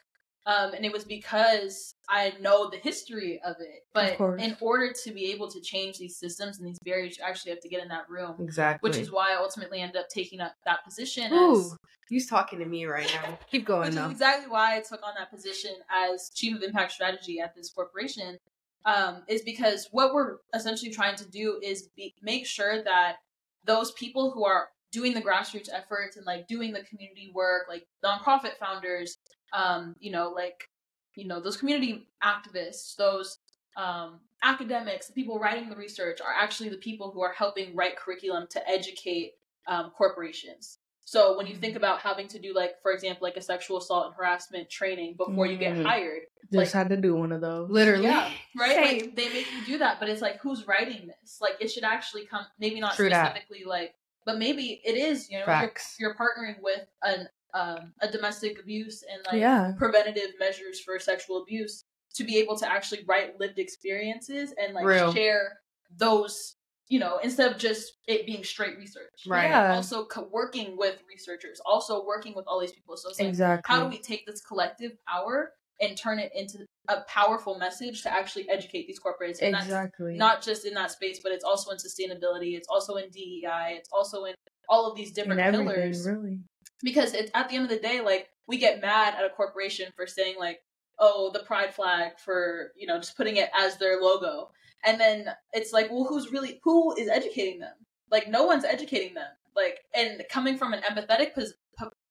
um, 0.47 0.73
and 0.73 0.85
it 0.85 0.93
was 0.93 1.05
because 1.05 1.95
I 2.09 2.33
know 2.41 2.71
the 2.71 2.79
history 2.79 3.41
of 3.45 3.57
it. 3.61 3.85
But 3.93 4.17
course. 4.17 4.43
in 4.43 4.57
order 4.61 4.93
to 5.05 5.13
be 5.13 5.31
able 5.33 5.51
to 5.51 5.61
change 5.61 5.99
these 5.99 6.17
systems 6.17 6.59
and 6.59 6.67
these 6.67 6.79
barriers, 6.85 7.19
you 7.19 7.25
actually 7.25 7.51
have 7.51 7.61
to 7.61 7.69
get 7.69 7.83
in 7.83 7.89
that 7.89 8.09
room, 8.09 8.37
Exactly. 8.41 8.89
which 8.89 8.99
is 8.99 9.11
why 9.13 9.33
I 9.33 9.37
ultimately 9.37 9.81
ended 9.81 9.97
up 9.97 10.09
taking 10.09 10.41
up 10.41 10.55
that 10.65 10.85
position. 10.85 11.33
Ooh, 11.33 11.61
As, 11.61 11.77
he's 12.09 12.27
talking 12.27 12.59
to 12.59 12.65
me 12.65 12.87
right 12.87 13.11
now. 13.23 13.39
Keep 13.51 13.67
going 13.67 13.87
which 13.89 13.95
though. 13.95 14.07
is 14.07 14.13
exactly 14.13 14.51
why 14.51 14.77
I 14.77 14.81
took 14.81 15.03
on 15.07 15.15
that 15.19 15.31
position 15.31 15.73
as 15.91 16.31
chief 16.35 16.57
of 16.57 16.63
impact 16.63 16.93
strategy 16.93 17.41
at 17.41 17.55
this 17.55 17.71
corporation. 17.71 18.39
Um, 18.87 19.25
is 19.29 19.43
because 19.43 19.89
what 19.91 20.15
we're 20.15 20.39
essentially 20.55 20.91
trying 20.91 21.15
to 21.17 21.29
do 21.29 21.61
is 21.63 21.91
be, 21.97 22.15
make 22.23 22.47
sure 22.47 22.83
that 22.83 23.17
those 23.65 23.93
people 23.93 24.31
who 24.31 24.45
are 24.45 24.69
doing 24.93 25.15
the 25.15 25.23
grassroots 25.23 25.69
efforts 25.73 26.17
and 26.17 26.27
like 26.27 26.49
doing 26.49 26.73
the 26.73 26.83
community 26.83 27.31
work, 27.35 27.67
like 27.69 27.87
nonprofit 28.05 28.57
founders, 28.59 29.19
um, 29.53 29.95
you 30.01 30.11
know, 30.11 30.31
like 30.31 30.69
you 31.15 31.27
know 31.27 31.41
those 31.41 31.57
community 31.57 32.07
activists, 32.23 32.97
those 32.97 33.39
um, 33.77 34.21
academics, 34.43 35.07
the 35.07 35.13
people 35.13 35.39
writing 35.39 35.69
the 35.69 35.77
research 35.77 36.21
are 36.21 36.35
actually 36.37 36.69
the 36.69 36.77
people 36.77 37.11
who 37.11 37.23
are 37.23 37.33
helping 37.33 37.75
write 37.77 37.97
curriculum 37.97 38.47
to 38.51 38.69
educate 38.69 39.35
um, 39.69 39.91
corporations. 39.97 40.79
So 41.11 41.37
when 41.37 41.49
you 41.49 41.57
think 41.57 41.75
about 41.75 41.99
having 42.03 42.29
to 42.29 42.39
do 42.39 42.55
like, 42.55 42.81
for 42.83 42.93
example, 42.93 43.25
like 43.27 43.37
a 43.37 43.43
sexual 43.43 43.79
assault 43.79 44.07
and 44.07 44.15
harassment 44.15 44.71
training 44.71 45.15
before 45.17 45.45
you 45.45 45.57
get 45.57 45.75
Mhm. 45.75 45.83
hired, 45.85 46.23
Just 46.53 46.55
Like- 46.55 46.71
had 46.73 46.89
to 46.91 46.97
do 46.97 47.17
one 47.17 47.33
of 47.33 47.41
those. 47.41 47.69
Literally. 47.69 48.05
yeah, 48.05 48.33
right? 48.57 48.77
Like 49.03 49.17
they 49.17 49.29
make 49.29 49.51
you 49.53 49.65
do 49.67 49.79
that, 49.79 49.99
but 49.99 50.09
it's 50.09 50.23
like 50.23 50.39
who's 50.39 50.69
writing 50.69 51.09
this? 51.09 51.41
Like 51.41 51.57
it 51.59 51.67
should 51.69 51.83
actually 51.83 52.27
come, 52.27 52.47
maybe 52.61 52.79
not 52.79 52.95
True 52.95 53.09
that. 53.11 53.31
specifically 53.33 53.65
like, 53.65 53.97
but 54.25 54.39
maybe 54.39 54.81
it 54.85 54.95
is. 54.97 55.29
You 55.29 55.41
know, 55.41 55.47
you're, 55.47 55.73
you're 55.99 56.15
partnering 56.15 56.61
with 56.63 56.87
an 57.03 57.29
um, 57.55 57.93
a 58.01 58.07
domestic 58.09 58.61
abuse 58.61 59.03
and 59.03 59.21
like 59.27 59.41
yeah. 59.41 59.73
preventative 59.77 60.39
measures 60.39 60.79
for 60.81 60.97
sexual 61.01 61.43
abuse 61.43 61.85
to 62.15 62.23
be 62.23 62.37
able 62.39 62.57
to 62.57 62.71
actually 62.71 63.03
write 63.05 63.41
lived 63.41 63.59
experiences 63.59 64.55
and 64.57 64.75
like 64.75 64.85
Real. 64.85 65.13
share 65.13 65.59
those 65.97 66.55
you 66.91 66.99
know 66.99 67.19
instead 67.23 67.51
of 67.51 67.57
just 67.57 67.93
it 68.07 68.27
being 68.27 68.45
straight 68.45 68.77
research 68.77 69.09
Right. 69.27 69.49
Yeah. 69.49 69.75
also 69.75 70.05
co- 70.05 70.29
working 70.31 70.77
with 70.77 70.99
researchers 71.09 71.61
also 71.65 72.05
working 72.05 72.35
with 72.35 72.45
all 72.47 72.61
these 72.61 72.73
people 72.73 72.97
so 72.99 73.09
it's 73.09 73.19
like 73.19 73.29
exactly. 73.29 73.75
how 73.75 73.83
do 73.83 73.89
we 73.89 73.99
take 73.99 74.27
this 74.27 74.43
collective 74.43 74.93
power 75.09 75.53
and 75.81 75.97
turn 75.97 76.19
it 76.19 76.31
into 76.35 76.59
a 76.89 77.01
powerful 77.09 77.57
message 77.57 78.03
to 78.03 78.13
actually 78.13 78.47
educate 78.51 78.87
these 78.87 79.01
corporates 79.01 79.41
and 79.41 79.55
that's 79.55 79.65
exactly. 79.65 80.17
not 80.17 80.43
just 80.43 80.67
in 80.67 80.75
that 80.75 80.91
space 80.91 81.21
but 81.23 81.33
it's 81.33 81.45
also 81.45 81.71
in 81.71 81.79
sustainability 81.79 82.57
it's 82.57 82.69
also 82.69 82.97
in 82.97 83.09
dei 83.11 83.77
it's 83.77 83.89
also 83.93 84.25
in 84.25 84.35
all 84.69 84.91
of 84.91 84.97
these 84.97 85.13
different 85.13 85.41
pillars 85.41 86.07
really. 86.07 86.41
because 86.83 87.15
it's 87.15 87.31
at 87.35 87.49
the 87.49 87.55
end 87.55 87.65
of 87.65 87.71
the 87.71 87.79
day 87.79 88.01
like 88.01 88.29
we 88.49 88.59
get 88.59 88.81
mad 88.83 89.15
at 89.17 89.25
a 89.25 89.31
corporation 89.31 89.91
for 89.95 90.07
saying 90.07 90.35
like 90.39 90.59
oh 91.01 91.31
the 91.33 91.41
pride 91.41 91.75
flag 91.75 92.13
for 92.19 92.73
you 92.77 92.87
know 92.87 92.99
just 92.99 93.17
putting 93.17 93.37
it 93.37 93.49
as 93.57 93.77
their 93.79 94.01
logo 94.01 94.51
and 94.85 95.01
then 95.01 95.27
it's 95.53 95.73
like 95.73 95.91
well 95.91 96.05
who's 96.05 96.31
really 96.33 96.61
who 96.63 96.95
is 96.97 97.09
educating 97.09 97.59
them 97.59 97.75
like 98.11 98.29
no 98.29 98.45
one's 98.45 98.65
educating 98.65 99.15
them 99.15 99.29
like 99.57 99.81
and 99.95 100.23
coming 100.31 100.57
from 100.57 100.73
an 100.73 100.81
empathetic 100.83 101.35
pos- 101.35 101.55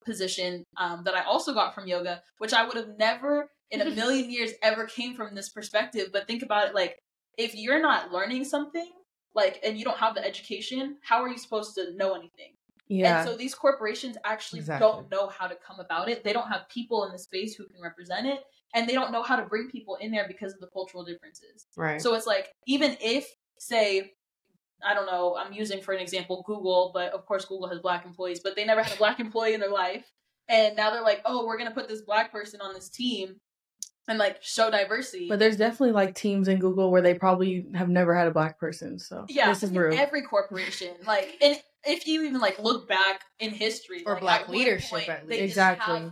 position 0.05 0.63
um, 0.77 1.03
that 1.03 1.13
i 1.15 1.23
also 1.23 1.53
got 1.53 1.75
from 1.75 1.87
yoga 1.87 2.21
which 2.39 2.53
i 2.53 2.65
would 2.65 2.75
have 2.75 2.97
never 2.97 3.49
in 3.71 3.81
a 3.81 3.89
million 4.01 4.31
years 4.31 4.51
ever 4.63 4.85
came 4.85 5.13
from 5.15 5.35
this 5.35 5.49
perspective 5.49 6.07
but 6.11 6.25
think 6.27 6.41
about 6.41 6.67
it 6.69 6.75
like 6.75 6.97
if 7.37 7.53
you're 7.55 7.81
not 7.81 8.11
learning 8.11 8.43
something 8.43 8.89
like 9.35 9.59
and 9.63 9.77
you 9.77 9.85
don't 9.85 9.97
have 9.99 10.15
the 10.15 10.25
education 10.25 10.97
how 11.03 11.21
are 11.21 11.29
you 11.29 11.37
supposed 11.37 11.75
to 11.75 11.93
know 11.95 12.13
anything 12.15 12.53
Yeah. 12.87 13.19
and 13.21 13.29
so 13.29 13.37
these 13.37 13.53
corporations 13.53 14.17
actually 14.25 14.59
Exactly. 14.59 14.87
don't 14.87 15.11
know 15.11 15.27
how 15.27 15.47
to 15.47 15.55
come 15.55 15.79
about 15.79 16.09
it. 16.09 16.23
They 16.23 16.33
don't 16.33 16.47
have 16.47 16.67
people 16.69 17.05
in 17.05 17.11
the 17.11 17.19
space 17.19 17.53
who 17.55 17.65
can 17.67 17.79
represent 17.81 18.25
it, 18.25 18.43
and 18.73 18.87
they 18.87 18.93
don't 18.93 19.11
know 19.11 19.23
how 19.23 19.35
to 19.35 19.43
bring 19.45 19.69
people 19.69 19.95
in 19.95 20.11
there 20.11 20.25
because 20.27 20.53
of 20.53 20.59
the 20.59 20.67
cultural 20.67 21.03
differences. 21.03 21.65
Right. 21.75 22.01
So 22.01 22.13
it's 22.15 22.27
like 22.27 22.49
even 22.67 22.97
if, 23.01 23.27
say, 23.57 24.11
I 24.83 24.93
don't 24.93 25.05
know, 25.07 25.35
I'm 25.37 25.51
using 25.53 25.81
for 25.81 25.93
an 25.93 25.99
example 25.99 26.43
Google, 26.45 26.91
but 26.93 27.11
of 27.13 27.25
course 27.25 27.45
Google 27.45 27.67
has 27.69 27.79
black 27.79 28.05
employees, 28.05 28.39
but 28.41 28.55
they 28.55 28.65
never 28.65 28.81
had 28.83 28.93
a 28.93 28.97
black 28.97 29.19
employee 29.25 29.53
in 29.53 29.59
their 29.59 29.71
life, 29.71 30.05
and 30.47 30.75
now 30.75 30.91
they're 30.91 31.01
like, 31.01 31.21
oh, 31.25 31.45
we're 31.45 31.57
gonna 31.57 31.71
put 31.71 31.87
this 31.89 32.01
black 32.01 32.31
person 32.31 32.61
on 32.61 32.73
this 32.73 32.89
team 32.89 33.35
and 34.07 34.17
like 34.17 34.37
show 34.41 34.71
diversity. 34.71 35.27
but 35.29 35.37
there's 35.37 35.57
definitely 35.57 35.91
like 35.91 36.15
teams 36.15 36.47
in 36.47 36.57
Google 36.57 36.89
where 36.89 37.01
they 37.01 37.13
probably 37.13 37.67
have 37.75 37.89
never 37.89 38.15
had 38.15 38.27
a 38.27 38.31
black 38.31 38.59
person. 38.59 38.97
So 38.97 39.25
Yeah, 39.29 39.49
this 39.49 39.61
is 39.61 39.69
in 39.69 39.77
real. 39.77 39.99
every 39.99 40.23
corporation. 40.23 40.95
Like, 41.05 41.35
and 41.41 41.61
if 41.85 42.07
you 42.07 42.23
even 42.23 42.39
like 42.41 42.57
look 42.57 42.87
back 42.89 43.21
in 43.39 43.51
history, 43.51 44.03
Or 44.07 44.13
like, 44.13 44.21
black 44.21 44.49
leadership, 44.49 44.89
point, 44.89 45.09
at 45.09 45.27
they 45.27 45.41
least. 45.41 45.55
just 45.55 45.73
Exactly. 45.77 46.11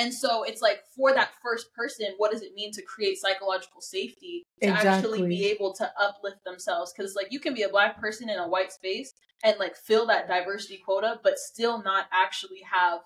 And 0.00 0.14
so 0.14 0.44
it's 0.44 0.62
like 0.62 0.80
for 0.96 1.12
that 1.12 1.32
first 1.42 1.74
person, 1.74 2.06
what 2.16 2.32
does 2.32 2.40
it 2.40 2.54
mean 2.54 2.72
to 2.72 2.82
create 2.82 3.20
psychological 3.20 3.82
safety 3.82 4.46
to 4.62 4.68
actually 4.68 5.28
be 5.28 5.44
able 5.46 5.74
to 5.74 5.92
uplift 6.00 6.42
themselves? 6.44 6.92
Because 6.96 7.14
like 7.14 7.26
you 7.30 7.38
can 7.38 7.52
be 7.52 7.62
a 7.62 7.68
black 7.68 8.00
person 8.00 8.30
in 8.30 8.38
a 8.38 8.48
white 8.48 8.72
space 8.72 9.12
and 9.44 9.56
like 9.58 9.76
fill 9.76 10.06
that 10.06 10.26
diversity 10.26 10.80
quota, 10.82 11.20
but 11.22 11.38
still 11.38 11.82
not 11.82 12.06
actually 12.12 12.62
have. 12.72 13.00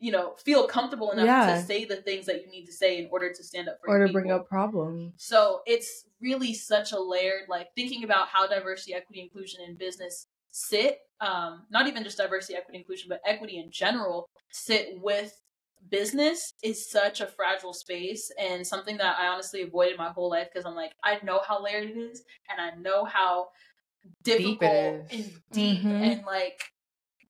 You 0.00 0.10
know, 0.12 0.34
feel 0.44 0.66
comfortable 0.66 1.12
enough 1.12 1.24
Yeah. 1.24 1.54
to 1.54 1.62
say 1.62 1.84
the 1.86 1.96
things 1.96 2.26
that 2.26 2.42
you 2.42 2.50
need 2.50 2.66
to 2.66 2.72
say 2.72 2.98
in 2.98 3.08
order 3.10 3.32
to 3.32 3.42
stand 3.42 3.68
up 3.68 3.78
for 3.80 3.88
or 3.94 3.98
your 3.98 4.08
to 4.08 4.12
bring 4.12 4.30
up 4.30 4.46
problems. 4.48 5.14
So 5.16 5.62
it's 5.66 6.04
really 6.20 6.52
such 6.52 6.92
a 6.92 6.98
layered, 6.98 7.48
like 7.48 7.68
thinking 7.74 8.04
about 8.04 8.28
how 8.28 8.46
diversity, 8.46 8.92
equity, 8.92 9.22
inclusion 9.22 9.60
in 9.66 9.76
business 9.76 10.26
sit, 10.50 10.98
um, 11.20 11.66
not 11.70 11.86
even 11.86 12.04
just 12.04 12.18
diversity, 12.18 12.54
equity, 12.54 12.78
inclusion, 12.78 13.08
but 13.08 13.20
equity 13.24 13.56
in 13.58 13.70
general, 13.70 14.28
sit 14.50 15.00
with 15.00 15.40
business 15.90 16.54
is 16.62 16.88
such 16.90 17.20
a 17.20 17.26
fragile 17.26 17.72
space 17.72 18.30
and 18.38 18.66
something 18.66 18.96
that 18.98 19.16
I 19.18 19.26
honestly 19.28 19.62
avoided 19.62 19.98
my 19.98 20.10
whole 20.10 20.30
life 20.30 20.48
because 20.52 20.66
I'm 20.66 20.74
like, 20.74 20.92
I 21.02 21.18
know 21.22 21.40
how 21.46 21.62
layered 21.62 21.90
it 21.90 21.96
is 21.96 22.22
and 22.50 22.60
I 22.60 22.74
know 22.80 23.04
how 23.04 23.48
Deep 24.22 24.38
difficult 24.60 24.72
it 24.72 25.10
is. 25.10 25.24
and 25.26 25.42
deep 25.52 25.78
Mhm. 25.80 25.92
and 26.02 26.24
like 26.26 26.60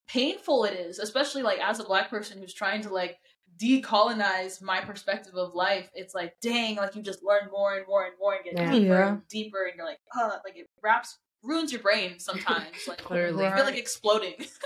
painful 0.09 0.65
it 0.65 0.75
is, 0.75 0.99
especially 0.99 1.43
like 1.43 1.61
as 1.61 1.81
a 1.81 1.85
black 1.85 2.11
person 2.11 2.39
who's 2.39 2.55
trying 2.55 2.83
to 2.83 2.91
like 2.91 3.19
decolonize 3.61 4.61
my 4.61 4.81
perspective 4.81 5.35
of 5.35 5.55
life. 5.55 5.89
It's 5.95 6.15
like, 6.15 6.35
dang, 6.41 6.77
like 6.77 6.95
you 6.97 7.03
just 7.03 7.23
learn 7.23 7.49
more 7.51 7.75
and 7.77 7.87
more 7.87 8.05
and 8.05 8.15
more 8.19 8.35
and 8.35 8.45
get 8.45 8.55
Yeah. 8.55 8.73
deeper 8.73 8.95
Yeah. 8.95 9.09
and 9.09 9.29
deeper, 9.29 9.65
and 9.65 9.77
you're 9.77 9.87
like, 9.87 10.01
uh, 10.19 10.39
like 10.45 10.57
it 10.57 10.69
wraps 10.83 11.19
ruins 11.43 11.71
your 11.73 11.83
brain 11.83 12.19
sometimes. 12.19 12.67
Like 12.89 12.99
Clearly. 12.99 13.47
I 13.47 13.55
feel 13.55 13.65
like 13.65 13.77
exploding. 13.77 14.35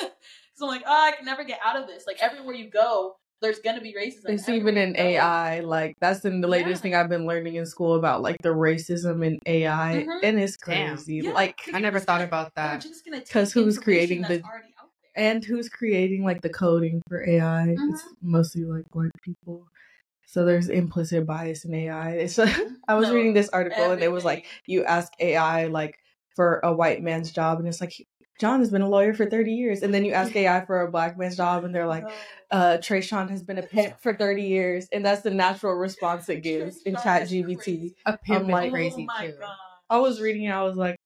so 0.54 0.66
I'm 0.66 0.68
like, 0.68 0.84
oh, 0.86 1.04
I 1.08 1.12
can 1.12 1.24
never 1.24 1.44
get 1.44 1.60
out 1.64 1.76
of 1.76 1.86
this. 1.86 2.06
Like 2.06 2.18
everywhere 2.20 2.54
you 2.54 2.70
go, 2.70 3.16
there's 3.40 3.58
gonna 3.60 3.80
be 3.80 3.94
racism. 3.94 4.30
It's 4.30 4.48
even 4.48 4.76
in 4.76 4.90
you 4.90 4.94
go. 4.96 5.02
AI. 5.02 5.60
Like 5.60 5.96
that's 6.00 6.24
in 6.24 6.40
the 6.40 6.48
latest 6.48 6.80
Yeah. 6.80 6.82
thing 6.82 6.94
I've 6.94 7.08
been 7.08 7.26
learning 7.26 7.54
in 7.56 7.66
school 7.66 7.94
about 7.94 8.22
like 8.22 8.36
the 8.42 8.50
racism 8.50 9.24
in 9.26 9.38
AI, 9.46 10.04
Mhm. 10.06 10.20
and 10.22 10.38
it's 10.40 10.56
crazy. 10.56 11.16
Yeah. 11.16 11.32
Like, 11.32 11.60
I 11.72 11.80
never 11.80 12.00
thought 12.00 12.20
about 12.22 12.54
They're 12.54 12.64
that. 12.74 12.80
just 12.82 13.04
gonna 13.04 13.18
take 13.18 13.30
'Cause 13.30 13.52
who's 13.52 13.78
creating 13.78 14.22
the- 14.22 14.42
already 14.42 14.74
out 14.80 14.90
there. 15.14 15.24
and 15.30 15.44
who's 15.44 15.68
creating 15.68 16.24
like 16.24 16.42
the 16.42 16.48
coding 16.50 17.00
for 17.08 17.28
AI? 17.28 17.76
It's 17.78 18.04
mostly 18.22 18.64
like 18.64 18.84
white 18.94 19.10
people. 19.22 19.66
So 20.26 20.44
there's 20.44 20.68
implicit 20.68 21.24
bias 21.26 21.64
in 21.64 21.72
AI. 21.74 22.10
It's 22.12 22.38
I 22.88 22.94
was 22.94 23.08
No, 23.08 23.14
reading 23.14 23.32
this 23.34 23.48
article 23.50 23.92
and 23.92 24.02
it 24.02 24.12
was 24.12 24.24
like 24.24 24.46
you 24.66 24.84
ask 24.84 25.12
AI 25.20 25.66
like 25.66 25.98
for 26.36 26.60
a 26.62 26.72
white 26.72 27.02
man's 27.02 27.32
job 27.32 27.58
and 27.58 27.66
it's 27.68 27.80
like 27.80 27.94
John 28.38 28.60
has 28.60 28.70
been 28.70 28.82
a 28.82 28.88
lawyer 28.88 29.12
for 29.14 29.26
30 29.26 29.52
years 29.52 29.82
and 29.82 29.92
then 29.92 30.04
you 30.04 30.12
ask 30.12 30.34
AI 30.36 30.64
for 30.64 30.82
a 30.82 30.90
black 30.90 31.18
man's 31.18 31.36
job 31.36 31.64
and 31.64 31.74
they're 31.74 31.86
like 31.86 32.04
No. 32.04 32.12
uh 32.50 32.76
Trayshawn 32.78 33.28
has 33.30 33.42
been 33.42 33.58
a 33.58 33.62
pimp 33.62 34.00
for 34.00 34.14
30 34.14 34.42
years 34.42 34.88
and 34.92 35.04
that's 35.04 35.22
the 35.22 35.30
natural 35.30 35.74
response 35.74 36.28
it 36.28 36.42
gives 36.42 36.82
in 36.82 36.94
Trayshawn 36.94 37.22
ChatGPT. 37.58 37.94
A 38.06 38.16
pimp 38.16 38.44
I'm 38.44 38.48
like- 38.50 38.70
crazy 38.72 39.06
oh 39.08 39.12
my 39.20 39.26
too. 39.26 39.34
God. 39.40 39.56
I 39.90 39.98
was 39.98 40.20
reading 40.20 40.44
it 40.44 40.50
I 40.52 40.62
was 40.62 40.76
like 40.76 40.96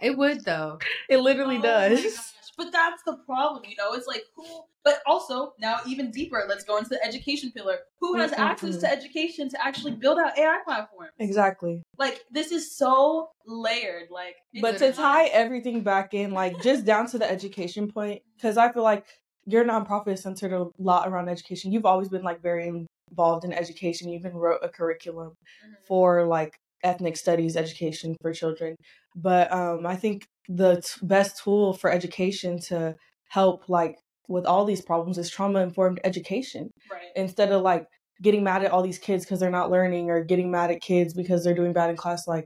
It 0.00 0.16
would 0.16 0.44
though. 0.44 0.78
it 1.08 1.18
literally 1.18 1.56
Oh 1.56 1.60
my 1.60 1.64
does. 1.64 2.32
But 2.62 2.72
that's 2.72 3.02
the 3.04 3.14
problem, 3.26 3.64
you 3.68 3.76
know? 3.76 3.94
It's 3.94 4.06
like 4.06 4.24
who 4.36 4.44
but 4.84 5.00
also 5.06 5.52
now 5.60 5.78
even 5.86 6.10
deeper, 6.10 6.44
let's 6.48 6.64
go 6.64 6.76
into 6.76 6.90
the 6.90 7.04
education 7.04 7.52
pillar. 7.54 7.78
Who 8.00 8.14
has 8.16 8.32
Mm-mm-mm. 8.32 8.38
access 8.38 8.78
to 8.78 8.90
education 8.90 9.48
to 9.50 9.64
actually 9.64 9.92
build 9.92 10.18
out 10.18 10.36
AI 10.36 10.58
platforms? 10.64 11.12
Exactly. 11.18 11.82
Like 11.98 12.24
this 12.30 12.50
is 12.52 12.76
so 12.76 13.30
layered. 13.46 14.08
Like 14.10 14.36
But 14.60 14.78
to 14.78 14.92
tie 14.92 15.26
everything 15.26 15.82
back 15.82 16.14
in, 16.14 16.32
like 16.32 16.60
just 16.62 16.84
down 16.92 17.06
to 17.08 17.18
the 17.18 17.30
education 17.30 17.90
point, 17.90 18.22
because 18.36 18.56
I 18.56 18.72
feel 18.72 18.82
like 18.82 19.06
your 19.46 19.64
nonprofit 19.64 20.14
is 20.14 20.22
centered 20.22 20.52
a 20.52 20.66
lot 20.78 21.08
around 21.08 21.28
education. 21.28 21.72
You've 21.72 21.86
always 21.86 22.08
been 22.08 22.22
like 22.22 22.42
very 22.42 22.86
involved 23.10 23.44
in 23.44 23.52
education. 23.52 24.08
You 24.08 24.18
even 24.18 24.34
wrote 24.34 24.60
a 24.62 24.68
curriculum 24.68 25.34
Mhm. 25.64 25.84
for 25.86 26.26
like 26.26 26.56
ethnic 26.82 27.16
studies 27.16 27.56
education 27.56 28.16
for 28.20 28.32
children. 28.32 28.74
But 29.14 29.52
um, 29.52 29.86
I 29.86 29.96
think 29.96 30.26
the 30.48 30.76
t- 30.80 31.06
best 31.06 31.42
tool 31.42 31.72
for 31.72 31.90
education 31.90 32.58
to 32.68 32.96
help 33.30 33.68
like 33.68 33.96
with 34.28 34.44
all 34.46 34.64
these 34.64 34.82
problems 34.82 35.18
is 35.18 35.30
trauma 35.30 35.60
informed 35.60 36.00
education 36.04 36.70
right. 36.90 37.00
instead 37.16 37.52
of 37.52 37.62
like 37.62 37.86
getting 38.20 38.44
mad 38.44 38.64
at 38.64 38.70
all 38.70 38.82
these 38.82 38.98
kids 38.98 39.24
because 39.24 39.40
they're 39.40 39.50
not 39.50 39.70
learning 39.70 40.10
or 40.10 40.22
getting 40.22 40.50
mad 40.50 40.70
at 40.70 40.80
kids 40.80 41.14
because 41.14 41.42
they're 41.42 41.54
doing 41.54 41.72
bad 41.72 41.90
in 41.90 41.96
class 41.96 42.26
like 42.26 42.44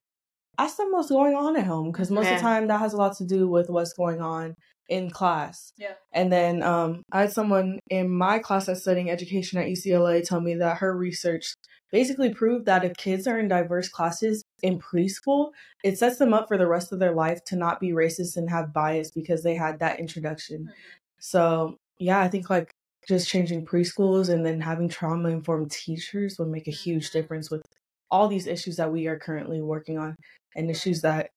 ask 0.59 0.77
them 0.77 0.89
what's 0.91 1.11
going 1.11 1.35
on 1.35 1.57
at 1.57 1.67
home 1.67 1.91
because 1.93 2.11
most 2.11 2.29
of 2.29 2.37
the 2.37 2.41
time 2.41 2.67
that 2.69 2.81
has 2.81 2.93
a 2.93 2.97
lot 2.97 3.17
to 3.17 3.25
do 3.25 3.49
with 3.49 3.69
what's 3.69 3.93
going 3.93 4.21
on 4.21 4.55
in 4.89 5.11
class 5.11 5.73
Yeah. 5.77 5.95
and 6.13 6.33
then 6.33 6.63
um, 6.63 7.03
i 7.13 7.23
had 7.23 7.33
someone 7.33 7.79
in 7.91 8.09
my 8.09 8.39
class 8.39 8.67
that's 8.67 8.83
studying 8.83 9.11
education 9.11 9.59
at 9.59 9.67
ucla 9.67 10.25
tell 10.25 10.41
me 10.41 10.55
that 10.55 10.79
her 10.79 10.97
research 10.97 11.55
basically 11.91 12.33
proved 12.33 12.67
that 12.67 12.85
if 12.85 12.97
kids 12.97 13.27
are 13.27 13.39
in 13.39 13.49
diverse 13.49 13.89
classes 13.89 14.43
in 14.63 14.79
preschool 14.79 15.51
it 15.85 15.99
sets 15.99 16.19
them 16.19 16.33
up 16.35 16.49
for 16.49 16.57
the 16.59 16.67
rest 16.67 16.93
of 16.93 16.99
their 16.99 17.13
life 17.13 17.45
to 17.45 17.57
not 17.57 17.79
be 17.81 17.91
racist 17.91 18.37
and 18.37 18.49
have 18.51 18.73
bias 18.73 19.11
because 19.11 19.43
they 19.43 19.55
had 19.55 19.79
that 19.79 20.01
introduction 20.01 20.71
so 21.19 21.79
yeah, 21.99 22.21
I 22.21 22.29
think 22.29 22.51
like 22.51 22.71
just 23.09 23.27
changing 23.29 23.65
preschools 23.65 24.29
and 24.29 24.45
then 24.45 24.61
having 24.61 24.89
trauma 24.89 25.31
informed 25.31 25.71
teachers 25.71 26.39
would 26.39 26.49
make 26.49 26.69
a 26.69 26.73
huge 26.73 27.11
difference 27.11 27.51
with 27.51 27.63
all 28.11 28.29
these 28.29 28.47
issues 28.47 28.77
that 28.77 28.93
we 28.93 29.07
are 29.07 29.19
currently 29.19 29.63
working 29.63 29.97
on 29.99 30.15
and 30.55 30.71
issues 30.71 31.01
that 31.03 31.31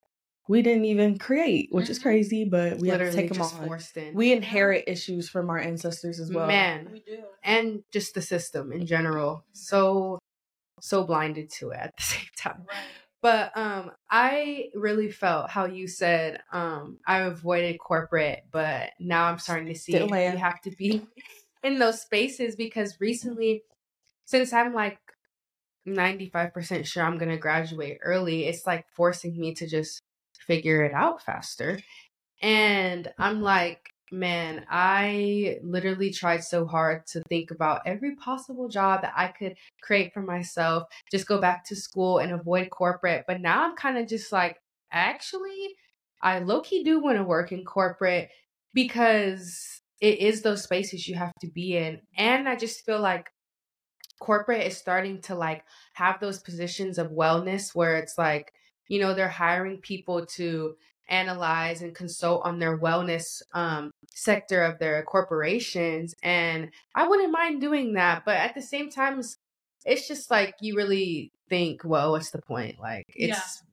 we 0.49 0.61
didn't 0.61 0.85
even 0.85 1.17
create, 1.17 1.69
which 1.71 1.89
is 1.89 1.97
Mhm. 1.99 2.03
crazy, 2.03 2.43
but 2.43 2.77
we 2.79 2.89
have 2.89 2.97
to 2.99 3.05
Literally 3.05 3.15
take 3.15 3.29
them 3.29 3.37
just 3.37 3.55
on. 3.55 3.67
forced 3.67 3.95
in. 3.97 4.13
We 4.15 4.33
inherit 4.33 4.83
issues 4.87 5.29
from 5.29 5.49
our 5.49 5.59
ancestors 5.59 6.19
as 6.19 6.29
well. 6.31 6.47
Man, 6.47 6.89
We 6.91 6.99
do. 7.01 7.23
and 7.43 7.83
just 7.91 8.13
the 8.15 8.21
system 8.21 8.71
in 8.73 8.85
general. 8.85 9.45
So 9.53 10.19
so 10.81 11.03
blinded 11.05 11.49
to 11.51 11.69
it 11.71 11.77
at 11.79 11.95
the 11.95 12.03
same 12.15 12.27
time. 12.35 12.65
Right. 12.67 12.77
But 13.21 13.55
um 13.57 13.91
I 14.09 14.69
really 14.75 15.11
felt 15.11 15.49
how 15.49 15.65
you 15.65 15.87
said 15.87 16.41
um 16.51 16.99
I 17.05 17.19
avoided 17.19 17.79
corporate, 17.79 18.43
but 18.51 18.91
now 18.99 19.25
I'm 19.25 19.39
starting 19.39 19.67
to 19.67 19.75
see 19.75 19.93
you 19.93 20.37
have 20.37 20.61
to 20.61 20.71
be 20.71 21.01
in 21.63 21.79
those 21.79 22.01
spaces 22.01 22.55
because 22.55 22.97
recently 22.99 23.63
since 24.25 24.53
I'm 24.53 24.73
like 24.73 24.99
95% 25.87 26.85
sure 26.85 27.03
I'm 27.03 27.17
going 27.17 27.31
to 27.31 27.37
graduate 27.37 27.97
early, 28.03 28.45
it's 28.45 28.67
like 28.67 28.85
forcing 28.95 29.37
me 29.39 29.53
to 29.55 29.67
just 29.67 30.01
figure 30.45 30.83
it 30.83 30.93
out 30.93 31.21
faster. 31.23 31.79
And 32.41 33.11
I'm 33.17 33.41
like, 33.41 33.89
man, 34.11 34.65
I 34.69 35.59
literally 35.63 36.11
tried 36.11 36.43
so 36.43 36.65
hard 36.65 37.05
to 37.07 37.21
think 37.29 37.51
about 37.51 37.81
every 37.85 38.15
possible 38.15 38.67
job 38.67 39.01
that 39.01 39.13
I 39.15 39.27
could 39.27 39.55
create 39.81 40.13
for 40.13 40.21
myself, 40.21 40.83
just 41.11 41.27
go 41.27 41.39
back 41.39 41.65
to 41.65 41.75
school 41.75 42.19
and 42.19 42.31
avoid 42.31 42.69
corporate. 42.69 43.25
But 43.27 43.41
now 43.41 43.65
I'm 43.65 43.75
kind 43.75 43.97
of 43.97 44.07
just 44.07 44.31
like, 44.31 44.57
actually, 44.91 45.75
I 46.21 46.39
low 46.39 46.61
key 46.61 46.83
do 46.83 47.01
want 47.01 47.17
to 47.17 47.23
work 47.23 47.51
in 47.51 47.63
corporate 47.63 48.29
because 48.73 49.81
it 50.01 50.19
is 50.19 50.41
those 50.41 50.63
spaces 50.63 51.07
you 51.07 51.15
have 51.15 51.33
to 51.41 51.47
be 51.47 51.77
in. 51.77 52.01
And 52.17 52.47
I 52.47 52.55
just 52.55 52.85
feel 52.85 52.99
like 52.99 53.29
corporate 54.19 54.67
is 54.67 54.77
starting 54.77 55.21
to 55.21 55.35
like 55.35 55.63
have 55.93 56.19
those 56.19 56.39
positions 56.39 56.97
of 56.97 57.11
wellness 57.11 57.73
where 57.73 57.97
it's 57.97 58.17
like, 58.17 58.53
you 58.87 58.99
know, 58.99 59.13
they're 59.13 59.29
hiring 59.29 59.77
people 59.77 60.25
to 60.25 60.75
analyze 61.09 61.81
and 61.81 61.95
consult 61.95 62.41
on 62.45 62.59
their 62.59 62.77
wellness 62.77 63.41
um, 63.53 63.91
sector 64.13 64.63
of 64.63 64.79
their 64.79 65.03
corporations. 65.03 66.13
And 66.23 66.69
I 66.95 67.07
wouldn't 67.07 67.31
mind 67.31 67.61
doing 67.61 67.93
that. 67.93 68.23
But 68.25 68.35
at 68.37 68.55
the 68.55 68.61
same 68.61 68.89
time, 68.89 69.21
it's, 69.85 70.07
just 70.07 70.29
like 70.31 70.55
you 70.61 70.75
really 70.75 71.31
think, 71.49 71.81
well, 71.83 72.11
what's 72.11 72.31
the 72.31 72.41
point? 72.41 72.79
Like, 72.79 73.05
Yeah. 73.15 73.29
it's 73.29 73.63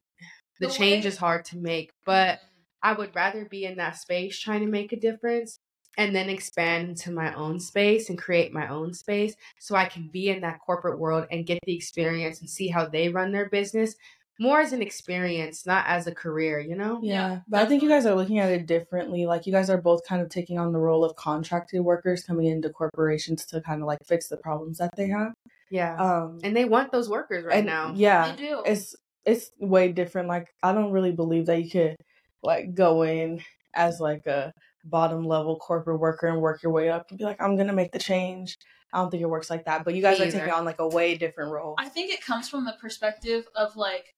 the, 0.61 0.67
The 0.69 0.73
change 0.73 1.05
way- 1.05 1.09
is 1.09 1.17
hard 1.19 1.45
to 1.47 1.59
make. 1.59 1.91
But 2.05 2.41
I 2.83 2.93
would 2.93 3.15
rather 3.15 3.45
be 3.45 3.65
in 3.65 3.77
that 3.77 3.97
space 3.97 4.39
trying 4.39 4.61
to 4.61 4.67
make 4.67 4.93
a 4.93 5.01
difference 5.01 5.59
and 5.99 6.15
then 6.15 6.29
expand 6.29 6.91
into 6.91 7.11
my 7.11 7.33
own 7.35 7.59
space 7.59 8.11
and 8.11 8.19
create 8.19 8.53
my 8.53 8.69
own 8.69 8.93
space 8.93 9.35
so 9.59 9.75
I 9.75 9.87
can 9.87 10.09
be 10.13 10.29
in 10.29 10.43
that 10.43 10.59
corporate 10.65 10.99
world 10.99 11.27
and 11.31 11.47
get 11.47 11.59
the 11.67 11.75
experience 11.75 12.41
and 12.41 12.51
see 12.51 12.69
how 12.69 12.87
they 12.87 13.09
run 13.09 13.33
their 13.33 13.49
business 13.49 13.95
more 14.39 14.61
as 14.61 14.73
an 14.73 14.83
experience, 14.83 15.65
not 15.67 15.85
as 15.87 16.07
a 16.07 16.15
career, 16.15 16.59
you 16.61 16.75
know? 16.77 17.01
Yeah, 17.03 17.13
Yeah, 17.31 17.41
but 17.49 17.63
I 17.63 17.67
think 17.67 17.83
you 17.83 17.89
guys 17.89 18.05
are 18.07 18.15
looking 18.15 18.39
at 18.39 18.51
it 18.51 18.67
differently. 18.67 19.27
Like 19.27 19.47
you 19.47 19.53
guys 19.53 19.71
are 19.71 19.81
both 19.81 20.07
kind 20.07 20.21
of 20.23 20.29
taking 20.29 20.59
on 20.59 20.73
the 20.73 20.79
role 20.79 21.05
of 21.05 21.17
contracted 21.17 21.81
workers 21.83 22.23
coming 22.25 22.47
into 22.47 22.69
corporations 22.71 23.47
to 23.47 23.61
kind 23.61 23.81
of 23.81 23.87
like 23.87 23.99
fix 24.07 24.29
the 24.29 24.37
problems 24.37 24.79
that 24.79 24.95
they 24.97 25.09
have. 25.09 25.33
Yeah. 25.71 25.97
Um, 25.97 26.39
and 26.45 26.55
they 26.55 26.65
want 26.65 26.93
those 26.93 27.09
workers 27.09 27.45
right 27.45 27.57
and 27.59 27.67
now. 27.67 27.93
yeah, 27.97 28.33
They 28.37 28.43
do. 28.49 28.63
it's 28.67 28.95
it's 29.25 29.51
way 29.59 29.91
different. 29.91 30.29
Like 30.29 30.49
I 30.63 30.73
don't 30.73 30.93
really 30.93 31.13
believe 31.13 31.47
that 31.47 31.63
you 31.63 31.71
could 31.71 31.97
like 32.43 32.75
go 32.75 33.03
in 33.03 33.41
as 33.75 34.01
like 34.01 34.27
a 34.27 34.53
bottom 34.85 35.25
level 35.25 35.57
corporate 35.59 35.99
worker 35.99 36.29
and 36.29 36.41
work 36.41 36.63
your 36.63 36.73
way 36.73 36.89
up 36.89 37.07
and 37.11 37.19
be 37.19 37.25
like, 37.25 37.41
I'm 37.43 37.57
gonna 37.57 37.73
make 37.73 37.93
the 37.93 37.99
change. 37.99 38.57
I 38.93 38.99
don't 38.99 39.11
think 39.11 39.23
it 39.23 39.29
works 39.29 39.51
like 39.51 39.65
that. 39.65 39.85
But 39.85 39.95
you 39.95 40.03
guys 40.03 40.19
Me 40.21 40.29
are 40.29 40.31
taking 40.31 40.51
on 40.53 40.65
like 40.65 40.79
a 40.79 40.87
way 40.89 41.17
different 41.17 41.51
role. 41.53 41.75
I 41.79 41.89
think 41.89 42.13
it 42.13 42.25
comes 42.25 42.49
from 42.49 42.65
the 42.65 42.77
perspective 42.81 43.47
of 43.57 43.77
like 43.77 44.15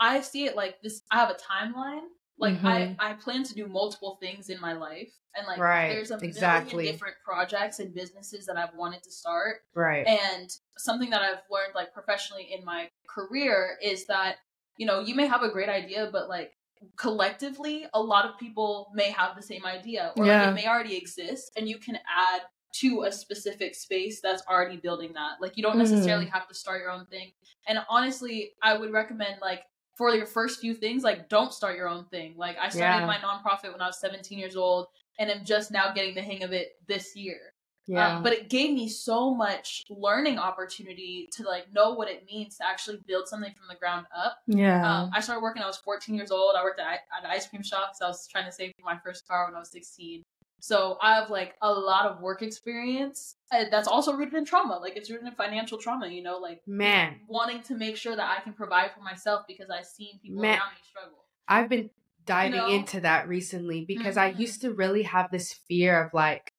I 0.00 0.20
see 0.20 0.44
it 0.46 0.56
like 0.56 0.80
this 0.82 1.02
I 1.10 1.16
have 1.16 1.30
a 1.30 1.34
timeline. 1.34 2.08
Like 2.38 2.54
Mhm. 2.56 2.96
I 2.98 3.10
I 3.10 3.12
plan 3.14 3.44
to 3.44 3.54
do 3.54 3.66
multiple 3.68 4.16
things 4.20 4.50
in 4.50 4.60
my 4.60 4.72
life 4.72 5.12
and 5.36 5.46
like 5.46 5.58
Right, 5.60 5.88
there's 5.88 6.10
a 6.10 6.18
exactly. 6.18 6.74
million 6.76 6.92
different 6.94 7.16
projects 7.24 7.78
and 7.78 7.94
businesses 7.94 8.46
that 8.46 8.56
I've 8.56 8.74
wanted 8.74 9.02
to 9.04 9.10
start 9.12 9.62
Right. 9.74 10.06
and 10.06 10.50
something 10.78 11.10
that 11.10 11.22
I've 11.22 11.42
learned 11.50 11.74
like 11.74 11.92
professionally 11.92 12.52
in 12.52 12.64
my 12.64 12.90
career 13.08 13.78
is 13.82 14.06
that 14.06 14.38
you 14.78 14.86
know 14.86 15.00
you 15.00 15.14
may 15.14 15.26
have 15.26 15.42
a 15.42 15.50
great 15.50 15.68
idea 15.68 16.08
but 16.12 16.28
like 16.28 16.56
collectively 16.96 17.86
a 17.94 18.00
lot 18.00 18.24
of 18.26 18.38
people 18.38 18.90
may 18.94 19.10
have 19.10 19.36
the 19.36 19.42
same 19.42 19.64
idea 19.64 20.12
or 20.16 20.26
Yeah. 20.26 20.40
like, 20.40 20.48
it 20.50 20.54
may 20.54 20.66
already 20.66 20.96
exist 20.96 21.52
and 21.56 21.68
you 21.68 21.78
can 21.78 21.96
add 22.08 22.42
to 22.72 23.04
a 23.04 23.12
specific 23.12 23.74
space 23.74 24.20
that's 24.20 24.42
already 24.48 24.76
building 24.76 25.12
that 25.14 25.40
like 25.40 25.56
you 25.56 25.62
don't 25.62 25.78
necessarily 25.78 26.26
have 26.26 26.48
to 26.48 26.54
start 26.54 26.80
your 26.80 26.90
own 26.90 27.06
thing 27.06 27.30
and 27.68 27.78
honestly 27.88 28.52
i 28.62 28.76
would 28.76 28.90
recommend 28.92 29.40
like 29.40 29.62
for 29.96 30.14
your 30.14 30.26
first 30.26 30.60
few 30.60 30.74
things 30.74 31.02
like 31.02 31.28
don't 31.28 31.52
start 31.52 31.76
your 31.76 31.88
own 31.88 32.04
thing 32.06 32.34
like 32.36 32.56
i 32.58 32.68
started 32.68 33.00
Yeah. 33.00 33.06
my 33.06 33.16
nonprofit 33.18 33.72
when 33.72 33.80
i 33.80 33.86
was 33.86 34.00
17 34.00 34.38
years 34.38 34.56
old 34.56 34.86
and 35.18 35.30
i'm 35.30 35.44
just 35.44 35.70
now 35.70 35.92
getting 35.92 36.14
the 36.14 36.22
hang 36.22 36.42
of 36.42 36.52
it 36.52 36.72
this 36.86 37.14
year 37.16 37.38
yeah. 37.86 38.16
um, 38.16 38.22
but 38.22 38.32
it 38.32 38.48
gave 38.48 38.72
me 38.72 38.88
so 38.88 39.34
much 39.34 39.82
learning 39.90 40.38
opportunity 40.38 41.28
to 41.32 41.42
like 41.44 41.72
know 41.72 41.92
what 41.92 42.08
it 42.08 42.24
means 42.26 42.56
to 42.56 42.66
actually 42.66 42.98
build 43.06 43.28
something 43.28 43.52
from 43.52 43.66
the 43.68 43.78
ground 43.78 44.06
up. 44.16 44.38
yeah. 44.46 45.02
Um, 45.02 45.10
I 45.14 45.20
started 45.20 45.42
working. 45.42 45.62
I 45.62 45.66
was 45.66 45.76
14 45.76 46.14
years 46.14 46.30
old. 46.30 46.54
I 46.56 46.62
worked 46.62 46.80
at, 46.80 46.86
at 46.86 47.24
an 47.24 47.30
ice 47.30 47.46
cream 47.46 47.62
shop 47.62 47.90
because 47.92 48.00
I 48.02 48.08
was 48.08 48.26
trying 48.26 48.46
to 48.46 48.52
save 48.52 48.72
for 48.78 48.84
my 48.84 48.98
first 49.04 49.28
car 49.28 49.46
when 49.46 49.54
I 49.54 49.58
was 49.58 49.70
16. 49.70 50.22
So 50.64 50.96
I 51.02 51.16
have 51.16 51.28
like 51.28 51.56
a 51.60 51.70
lot 51.70 52.06
of 52.06 52.22
work 52.22 52.40
experience 52.40 53.36
uh, 53.52 53.64
that's 53.70 53.86
also 53.86 54.14
rooted 54.14 54.32
in 54.32 54.46
trauma. 54.46 54.78
Like 54.78 54.96
it's 54.96 55.10
rooted 55.10 55.26
in 55.26 55.34
financial 55.34 55.76
trauma, 55.76 56.08
you 56.08 56.22
know, 56.22 56.38
like 56.38 56.62
Man, 56.66 57.20
wanting 57.28 57.60
to 57.64 57.74
make 57.74 57.98
sure 57.98 58.16
that 58.16 58.38
I 58.38 58.42
can 58.42 58.54
provide 58.54 58.92
for 58.94 59.02
myself 59.02 59.44
because 59.46 59.68
I've 59.68 59.84
seen 59.84 60.18
people 60.22 60.40
Man. 60.40 60.58
around 60.58 60.70
me 60.70 60.80
struggle. 60.88 61.18
I've 61.46 61.68
been 61.68 61.90
diving 62.24 62.60
know? 62.60 62.66
into 62.66 63.00
that 63.00 63.28
recently 63.28 63.84
because 63.84 64.16
I 64.16 64.32
Mhm. 64.32 64.38
used 64.38 64.62
to 64.62 64.72
really 64.72 65.02
have 65.02 65.30
this 65.30 65.52
fear 65.52 66.02
of 66.02 66.14
like 66.14 66.50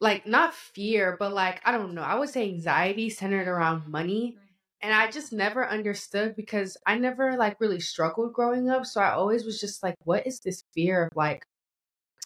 like 0.00 0.26
not 0.26 0.54
fear, 0.54 1.14
but 1.18 1.34
like 1.34 1.60
I 1.66 1.72
don't 1.72 1.92
know. 1.92 2.00
I 2.00 2.14
would 2.14 2.30
say 2.30 2.48
anxiety 2.48 3.10
centered 3.10 3.46
around 3.46 3.88
money. 3.88 4.38
And 4.80 4.94
I 4.94 5.10
just 5.10 5.34
never 5.34 5.68
understood 5.68 6.34
because 6.34 6.78
I 6.86 6.96
never 6.96 7.36
like 7.36 7.60
really 7.60 7.78
struggled 7.80 8.32
growing 8.32 8.70
up. 8.70 8.86
So 8.86 9.02
I 9.02 9.12
always 9.12 9.44
was 9.44 9.60
just 9.60 9.82
like, 9.82 9.96
what 10.04 10.26
is 10.26 10.40
this 10.40 10.64
fear 10.74 11.04
of 11.04 11.10
like, 11.14 11.44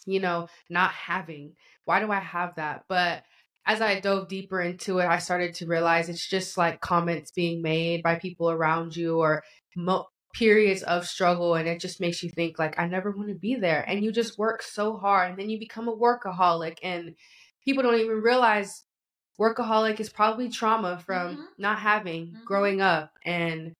you 0.07 0.19
know, 0.19 0.47
not 0.69 0.91
having? 0.91 1.55
Why 1.85 1.99
do 1.99 2.11
I 2.11 2.19
have 2.19 2.55
that? 2.55 2.85
But 2.89 3.23
as 3.65 3.81
I 3.81 3.99
dove 3.99 4.29
deeper 4.29 4.61
into 4.61 4.99
it, 4.99 5.05
I 5.07 5.19
started 5.19 5.53
to 5.55 5.67
realize 5.67 6.09
it's 6.09 6.27
just 6.27 6.57
like 6.57 6.81
comments 6.81 7.31
being 7.31 7.61
made 7.61 8.01
by 8.03 8.15
people 8.15 8.49
around 8.49 8.95
you 8.95 9.19
or 9.19 9.43
mo- 9.75 10.07
periods 10.33 10.83
of 10.83 11.05
struggle. 11.07 11.55
And 11.55 11.67
it 11.67 11.79
just 11.81 11.99
makes 11.99 12.23
you 12.23 12.29
think, 12.29 12.57
like, 12.59 12.79
I 12.79 12.87
never 12.87 13.11
want 13.11 13.29
to 13.29 13.35
be 13.35 13.55
there. 13.55 13.83
And 13.87 14.03
you 14.03 14.11
just 14.11 14.37
work 14.39 14.61
so 14.61 14.97
hard 14.97 15.31
and 15.31 15.39
then 15.39 15.49
you 15.49 15.59
become 15.59 15.87
a 15.87 15.95
workaholic. 15.95 16.77
And 16.83 17.15
people 17.65 17.83
don't 17.83 17.99
even 17.99 18.21
realize 18.21 18.85
workaholic 19.39 19.99
is 19.99 20.09
probably 20.09 20.49
trauma 20.49 20.97
from 21.05 21.37
Mhm. 21.37 21.47
not 21.57 21.79
having 21.79 22.33
Mhm. 22.33 22.45
growing 22.45 22.81
up 22.81 23.11
and 23.23 23.73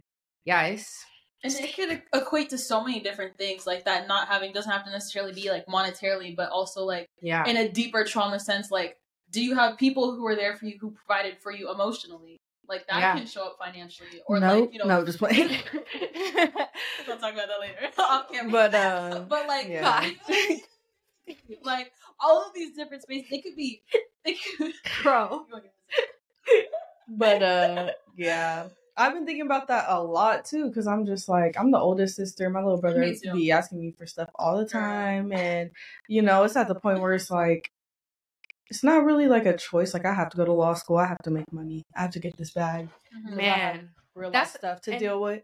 yeah 0.45 0.63
it's 0.67 1.05
And 1.43 1.54
it 1.54 1.76
could 1.76 2.02
equate 2.13 2.50
to 2.50 2.58
so 2.58 2.84
many 2.84 3.00
different 3.00 3.38
things 3.38 3.67
like 3.67 3.86
that. 3.86 4.08
Not 4.08 4.28
having 4.28 4.54
doesn't 4.54 4.71
have 4.71 4.86
to 4.86 4.91
necessarily 4.91 5.34
be 5.34 5.50
like 5.50 5.65
monetarily, 5.67 6.36
but 6.36 6.50
also 6.50 6.84
like 6.84 7.10
yeah 7.21 7.45
in 7.45 7.58
a 7.58 7.69
deeper 7.69 8.04
trauma 8.04 8.39
sense. 8.39 8.71
Like, 8.71 8.97
do 9.32 9.43
you 9.43 9.56
have 9.56 9.78
people 9.78 10.15
who 10.15 10.26
are 10.26 10.36
there 10.36 10.56
for 10.56 10.65
you 10.65 10.78
who 10.80 10.91
provided 10.91 11.38
for 11.41 11.52
you 11.52 11.71
emotionally? 11.71 12.39
Like 12.67 12.88
that 12.88 13.00
Yeah. 13.00 13.15
can 13.15 13.28
show 13.28 13.45
up 13.45 13.58
financially, 13.60 14.21
or 14.26 14.39
no, 14.39 14.62
like 14.62 14.73
you 14.73 14.80
know, 14.80 14.86
no, 14.86 15.06
just 15.06 15.19
playing. 15.19 15.50
we'll 17.08 17.17
talk 17.17 17.34
about 17.34 17.47
that 17.47 17.60
later 17.62 17.78
off 18.00 18.30
camera. 18.32 18.52
but 18.52 18.76
uh, 18.76 19.26
but 19.30 19.47
like, 19.47 19.67
yeah. 19.69 20.10
like 21.63 21.93
all 22.19 22.45
of 22.45 22.54
these 22.54 22.76
different 22.76 23.04
spaces, 23.04 23.30
they 23.30 23.39
could 23.41 23.56
be. 23.56 23.84
They 24.26 24.36
could, 24.58 24.73
bro 25.04 25.45
but 27.08 27.41
uh, 27.43 27.91
yeah. 28.15 28.67
I've 28.97 29.13
been 29.13 29.25
thinking 29.25 29.45
about 29.45 29.67
that 29.67 29.86
a 29.88 30.01
lot 30.01 30.45
too, 30.45 30.67
because 30.67 30.88
I'm 30.88 31.05
just 31.05 31.29
like 31.29 31.55
I'm 31.60 31.71
the 31.71 31.77
oldest 31.79 32.15
sister. 32.15 32.49
My 32.49 32.62
little 32.63 32.81
brother 32.81 32.99
Me 32.99 33.15
too. 33.17 33.33
be 33.33 33.51
asking 33.51 33.79
me 33.79 33.91
for 33.97 34.05
stuff 34.07 34.29
all 34.36 34.57
the 34.57 34.65
time, 34.65 35.31
and 35.31 35.69
you 36.07 36.21
know 36.21 36.43
it's 36.43 36.55
at 36.55 36.67
the 36.67 36.75
point 36.75 36.99
where 37.01 37.13
it's 37.13 37.29
like 37.31 37.71
it's 38.69 38.83
not 38.83 39.05
really 39.05 39.27
like 39.27 39.45
a 39.45 39.55
choice. 39.55 39.93
Like 39.93 40.05
I 40.05 40.13
have 40.13 40.29
to 40.31 40.38
go 40.38 40.45
to 40.45 40.51
law 40.53 40.73
school. 40.73 40.97
I 40.97 41.05
have 41.07 41.19
to 41.23 41.31
make 41.31 41.51
money. 41.53 41.83
I 41.95 42.01
have 42.01 42.12
to 42.12 42.19
get 42.19 42.36
this 42.38 42.51
bag. 42.51 42.89
Mhm. 43.15 43.36
man 43.38 43.89
Real 44.15 44.31
That's- 44.31 44.53
stuff 44.55 44.81
to 44.81 44.91
and 44.91 44.99
deal 44.99 45.21
with. 45.21 45.43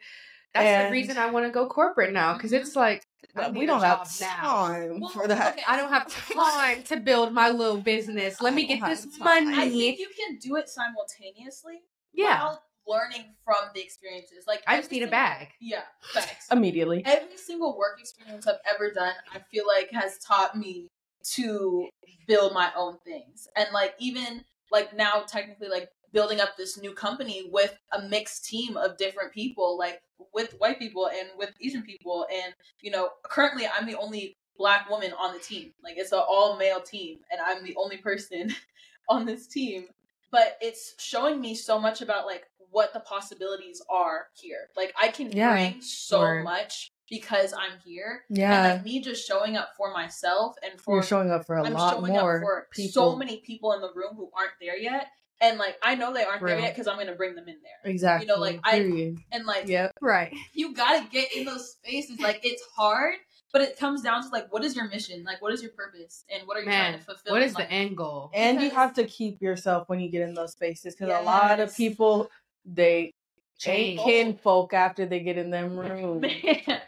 that's 0.53 0.85
the 0.87 0.91
reason 0.91 1.17
i 1.17 1.27
want 1.31 1.45
to 1.45 1.51
go 1.51 1.67
corporate 1.67 2.11
now 2.13 2.33
because 2.33 2.53
it's 2.53 2.75
like 2.75 3.03
I 3.35 3.49
we 3.49 3.65
don't 3.65 3.81
have 3.81 3.99
job 4.03 4.07
now. 4.21 4.67
time 4.67 4.99
Well, 4.99 5.09
for 5.09 5.27
that. 5.27 5.53
okay. 5.53 5.63
i 5.67 5.77
don't 5.77 5.89
have 5.89 6.07
time 6.33 6.83
to 6.83 6.97
build 6.97 7.33
my 7.33 7.49
little 7.49 7.77
business 7.77 8.41
let 8.41 8.53
me 8.53 8.65
get 8.67 8.81
this 8.85 9.05
have 9.05 9.17
time. 9.17 9.47
I 9.47 9.51
money 9.65 9.69
think 9.71 9.99
you 9.99 10.09
can 10.19 10.37
do 10.37 10.55
it 10.57 10.69
simultaneously. 10.69 11.81
yeah 12.13 12.43
while 12.43 12.63
learning 12.87 13.35
from 13.45 13.55
the 13.73 13.81
experiences. 13.81 14.45
Like 14.47 14.63
i 14.67 14.75
just 14.77 14.87
every 14.87 14.99
need 14.99 15.07
a 15.07 15.11
bag 15.11 15.49
Yeah, 15.61 15.81
facts. 16.13 16.47
Immediately. 16.51 17.03
every 17.05 17.37
single 17.37 17.77
work 17.77 17.99
experience 17.99 18.47
I've 18.47 18.55
ever 18.73 18.91
done, 18.91 19.13
I 19.33 19.39
feel 19.51 19.65
like 19.67 19.91
has 19.91 20.17
taught 20.19 20.57
me 20.57 20.87
to 21.35 21.87
build 22.27 22.53
my 22.53 22.71
own 22.75 22.97
things. 23.05 23.47
And 23.55 23.67
like 23.73 23.95
even 23.99 24.43
like 24.71 24.95
now 24.95 25.23
technically 25.27 25.69
like 25.69 25.89
building 26.11 26.39
up 26.39 26.57
this 26.57 26.79
new 26.79 26.93
company 26.93 27.49
with 27.51 27.75
a 27.91 28.01
mixed 28.01 28.45
team 28.45 28.77
of 28.77 28.97
different 28.97 29.33
people, 29.33 29.77
like 29.77 30.01
with 30.33 30.53
white 30.59 30.79
people 30.79 31.07
and 31.07 31.29
with 31.37 31.51
Asian 31.61 31.83
people 31.83 32.25
and 32.33 32.53
you 32.81 32.91
know, 32.91 33.09
currently 33.23 33.65
I'm 33.67 33.85
the 33.87 33.95
only 33.97 34.35
black 34.57 34.89
woman 34.89 35.11
on 35.19 35.33
the 35.33 35.39
team. 35.39 35.71
Like 35.83 35.95
it's 35.97 36.11
an 36.11 36.21
all 36.27 36.57
male 36.57 36.81
team 36.81 37.19
and 37.31 37.39
I'm 37.43 37.63
the 37.63 37.75
only 37.77 37.97
person 37.97 38.53
on 39.09 39.25
this 39.25 39.47
team. 39.47 39.85
But 40.31 40.57
it's 40.61 40.95
showing 40.97 41.39
me 41.39 41.53
so 41.53 41.79
much 41.79 42.01
about 42.01 42.25
like 42.25 42.45
what 42.73 42.91
the 42.93 42.99
possibilities 42.99 43.81
are 43.89 44.27
here. 44.33 44.67
Like 44.75 44.93
I 45.01 45.07
can 45.07 45.31
Yeah. 45.31 45.51
bring 45.53 45.81
so 45.81 46.19
Word. 46.19 46.43
much 46.43 46.91
because 47.09 47.53
I'm 47.53 47.79
here. 47.85 48.23
Yeah. 48.29 48.65
And 48.65 48.73
like 48.77 48.85
me 48.85 48.99
just 49.01 49.25
showing 49.27 49.55
up 49.55 49.69
for 49.77 49.93
myself 49.93 50.55
and 50.63 50.79
for 50.81 50.95
You're 50.95 51.03
showing 51.03 51.31
up 51.31 51.45
for 51.45 51.55
a 51.55 51.63
I'm 51.63 51.73
lot 51.73 51.93
showing 51.95 52.11
more 52.13 52.37
up 52.37 52.41
for 52.43 52.67
people. 52.71 52.91
so 53.11 53.15
many 53.15 53.37
people 53.37 53.71
in 53.73 53.81
the 53.81 53.91
room 53.95 54.15
who 54.15 54.29
aren't 54.37 54.53
there 54.59 54.77
yet. 54.77 55.07
And 55.41 55.57
like 55.59 55.77
I 55.83 55.95
know 55.95 56.13
they 56.13 56.23
aren't 56.23 56.45
there 56.45 56.59
yet 56.59 56.73
because 56.73 56.87
I'm 56.87 56.97
gonna 56.97 57.15
bring 57.15 57.35
them 57.35 57.47
in 57.47 57.57
there. 57.61 57.91
Exactly. 57.91 58.27
You 58.27 58.33
know, 58.33 58.39
like, 58.39 58.59
I- 58.63 58.79
Period. 58.79 59.17
And 59.31 59.45
like 59.45 59.67
Yep. 59.67 59.93
right 60.01 60.33
you 60.53 60.73
gotta 60.73 61.07
get 61.09 61.33
in 61.35 61.45
those 61.45 61.71
spaces. 61.73 62.19
Like 62.19 62.39
it's 62.43 62.63
hard, 62.75 63.15
but 63.51 63.61
it 63.61 63.77
comes 63.77 64.01
down 64.01 64.23
to 64.23 64.29
like 64.29 64.51
what 64.53 64.63
is 64.63 64.73
your 64.75 64.87
mission? 64.87 65.23
Like 65.25 65.41
what 65.41 65.53
is 65.53 65.61
your 65.61 65.71
purpose? 65.71 66.23
And 66.33 66.47
what 66.47 66.55
are 66.57 66.61
you 66.61 66.67
trying 66.67 66.97
to 66.97 67.03
fulfill? 67.03 67.33
what 67.33 67.41
in 67.41 67.49
the 67.51 67.59
life? 67.59 67.67
end 67.69 67.97
goal 67.97 68.31
And 68.33 68.57
you 68.61 68.67
Because- 68.69 68.75
have 68.77 68.89
have 68.89 68.95
to 68.95 69.05
keep 69.05 69.41
yourself 69.41 69.89
when 69.89 69.99
you 69.99 70.09
get 70.09 70.21
in 70.21 70.33
those 70.33 70.53
spaces 70.53 70.95
because 70.95 71.09
a 71.13 71.21
lot 71.25 71.59
of 71.59 71.75
people 71.75 72.29
they 72.65 73.11
Change. 73.57 73.99
ain't 73.99 74.07
kinfolk 74.35 74.73
after 74.73 75.05
they 75.05 75.19
get 75.21 75.37
in 75.37 75.49
them 75.49 75.77
rooms. 75.79 76.21
Man. 76.21 76.81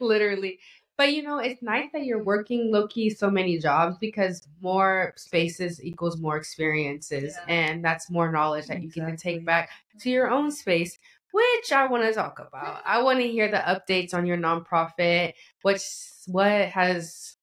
literally. 0.00 0.58
But 0.98 1.12
you 1.14 1.22
know, 1.22 1.38
it's 1.38 1.62
nice 1.62 1.88
that 1.92 2.04
you're 2.04 2.22
working 2.22 2.70
low 2.70 2.86
key 2.86 3.10
so 3.10 3.30
many 3.30 3.58
jobs 3.58 3.96
because 3.98 4.46
more 4.60 5.14
spaces 5.16 5.82
equals 5.82 6.18
more 6.18 6.36
experiences, 6.36 7.34
Yeah. 7.48 7.54
and 7.54 7.84
that's 7.84 8.10
more 8.10 8.30
knowledge 8.30 8.66
that 8.66 8.82
you 8.82 8.90
to 8.90 9.16
take 9.16 9.44
back 9.44 9.70
to 10.00 10.10
your 10.10 10.30
own 10.30 10.50
space, 10.50 10.98
which 11.32 11.72
I 11.72 11.86
want 11.86 12.04
to 12.04 12.12
talk 12.12 12.38
about. 12.38 12.82
I 12.84 13.02
want 13.02 13.20
to 13.20 13.28
hear 13.28 13.50
the 13.50 13.56
updates 13.56 14.12
on 14.14 14.26
your 14.26 14.36
nonprofit. 14.36 15.32
What's 15.62 16.22
what 16.26 16.66
has 16.68 17.36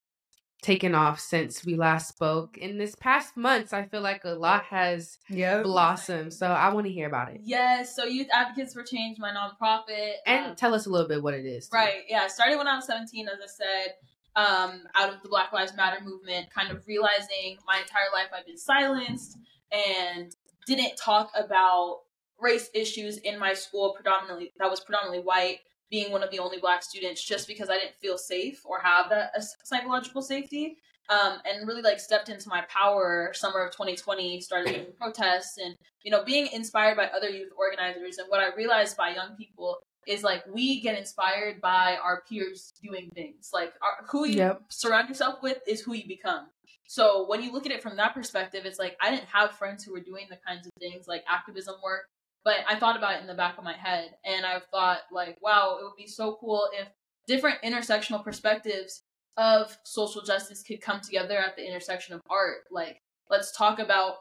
taken 0.61 0.93
off 0.93 1.19
since 1.19 1.63
we 1.65 1.75
last 1.75 2.09
spoke 2.09 2.57
in 2.57 2.77
this 2.77 2.95
past 2.95 3.37
months? 3.37 3.71
I 3.73 3.85
feel 3.85 4.01
like 4.01 4.23
a 4.25 4.29
lot 4.31 4.63
has 4.65 5.17
Yep. 5.29 5.63
blossomed, 5.63 6.33
so 6.33 6.47
I 6.47 6.73
want 6.73 6.85
to 6.87 6.91
hear 6.93 7.07
about 7.07 7.31
it 7.33 7.41
Yes, 7.43 7.95
so 7.95 8.03
Youth 8.05 8.27
Advocates 8.33 8.73
for 8.73 8.83
Change, 8.83 9.17
my 9.19 9.31
nonprofit. 9.31 10.13
and 10.25 10.47
um, 10.51 10.55
tell 10.55 10.73
us 10.73 10.85
a 10.85 10.89
little 10.89 11.07
bit 11.07 11.23
what 11.23 11.33
it 11.33 11.45
is. 11.45 11.69
too. 11.69 11.75
Right. 11.77 12.03
Yeah. 12.07 12.25
It 12.25 12.31
started 12.31 12.57
when 12.57 12.67
I 12.67 12.75
was 12.75 12.85
17, 12.87 13.27
as 13.27 13.39
I 13.41 13.47
said, 13.47 13.93
um, 14.35 14.83
out 14.95 15.13
of 15.13 15.21
the 15.23 15.29
Black 15.29 15.51
Lives 15.53 15.75
Matter 15.75 16.03
movement, 16.03 16.49
kind 16.53 16.71
of 16.71 16.85
realizing 16.87 17.57
my 17.65 17.77
entire 17.79 18.09
life 18.13 18.27
I've 18.37 18.45
been 18.45 18.57
silenced 18.57 19.37
and 19.71 20.35
didn't 20.67 20.95
talk 20.97 21.31
about 21.35 22.01
race 22.39 22.69
issues 22.73 23.17
in 23.17 23.37
my 23.39 23.53
school, 23.53 23.93
predominantly, 23.95 24.53
that 24.59 24.69
was 24.69 24.79
predominantly 24.79 25.23
white, 25.25 25.59
being 25.89 26.11
one 26.11 26.23
of 26.23 26.31
the 26.31 26.39
only 26.39 26.59
black 26.59 26.83
students, 26.83 27.23
just 27.23 27.47
because 27.47 27.69
I 27.69 27.77
didn't 27.77 27.95
feel 28.01 28.17
safe 28.17 28.61
or 28.65 28.79
have 28.79 29.09
that 29.09 29.31
psychological 29.63 30.21
safety. 30.21 30.77
Um, 31.09 31.39
and 31.43 31.67
really 31.67 31.81
like 31.81 31.99
stepped 31.99 32.29
into 32.29 32.49
my 32.49 32.63
power 32.69 33.31
summer 33.33 33.65
of 33.65 33.71
2020 33.71 34.41
started 34.41 34.71
doing 34.71 34.85
protests 35.01 35.57
and 35.57 35.75
you 36.03 36.11
know 36.11 36.23
being 36.23 36.47
inspired 36.53 36.97
by 36.97 37.05
other 37.05 37.29
youth 37.29 37.49
organizers 37.57 38.19
and 38.19 38.27
what 38.29 38.39
i 38.39 38.55
realized 38.55 38.95
by 38.95 39.09
young 39.15 39.35
people 39.35 39.79
is 40.09 40.23
like 40.23 40.43
we 40.51 40.81
get 40.81 40.97
inspired 40.97 41.61
by 41.61 41.97
our 42.03 42.23
peers 42.27 42.73
doing 42.83 43.09
things. 43.13 43.51
Like 43.53 43.73
our, 43.81 44.05
who 44.07 44.25
you 44.25 44.37
Yep. 44.37 44.63
surround 44.69 45.07
yourself 45.07 45.41
with 45.43 45.59
is 45.67 45.81
who 45.81 45.93
you 45.93 46.07
become. 46.07 46.47
So 46.87 47.27
when 47.27 47.43
you 47.43 47.51
look 47.51 47.67
at 47.67 47.71
it 47.71 47.83
from 47.83 47.95
that 47.97 48.15
perspective, 48.15 48.65
it's 48.65 48.79
like 48.79 48.97
I 48.99 49.11
didn't 49.11 49.27
have 49.27 49.51
friends 49.51 49.83
who 49.83 49.93
were 49.93 49.99
doing 49.99 50.25
the 50.29 50.39
kinds 50.47 50.65
of 50.65 50.73
things 50.79 51.07
like 51.07 51.23
activism 51.27 51.75
work, 51.83 52.05
but 52.43 52.57
I 52.67 52.79
thought 52.79 52.97
about 52.97 53.15
it 53.15 53.21
in 53.21 53.27
the 53.27 53.33
back 53.33 53.57
of 53.57 53.63
my 53.63 53.73
head, 53.73 54.15
and 54.25 54.45
I've 54.45 54.65
thought 54.65 54.99
like, 55.11 55.37
wow, 55.41 55.77
it 55.79 55.83
would 55.83 55.97
be 55.97 56.07
so 56.07 56.37
cool 56.39 56.67
if 56.73 56.87
different 57.27 57.61
intersectional 57.63 58.23
perspectives 58.23 59.03
of 59.37 59.77
social 59.83 60.21
justice 60.21 60.63
could 60.63 60.81
come 60.81 61.01
together 61.01 61.37
at 61.37 61.55
the 61.55 61.65
intersection 61.65 62.15
of 62.15 62.21
art. 62.29 62.63
Like, 62.71 63.01
let's 63.29 63.55
talk 63.55 63.79
about 63.79 64.15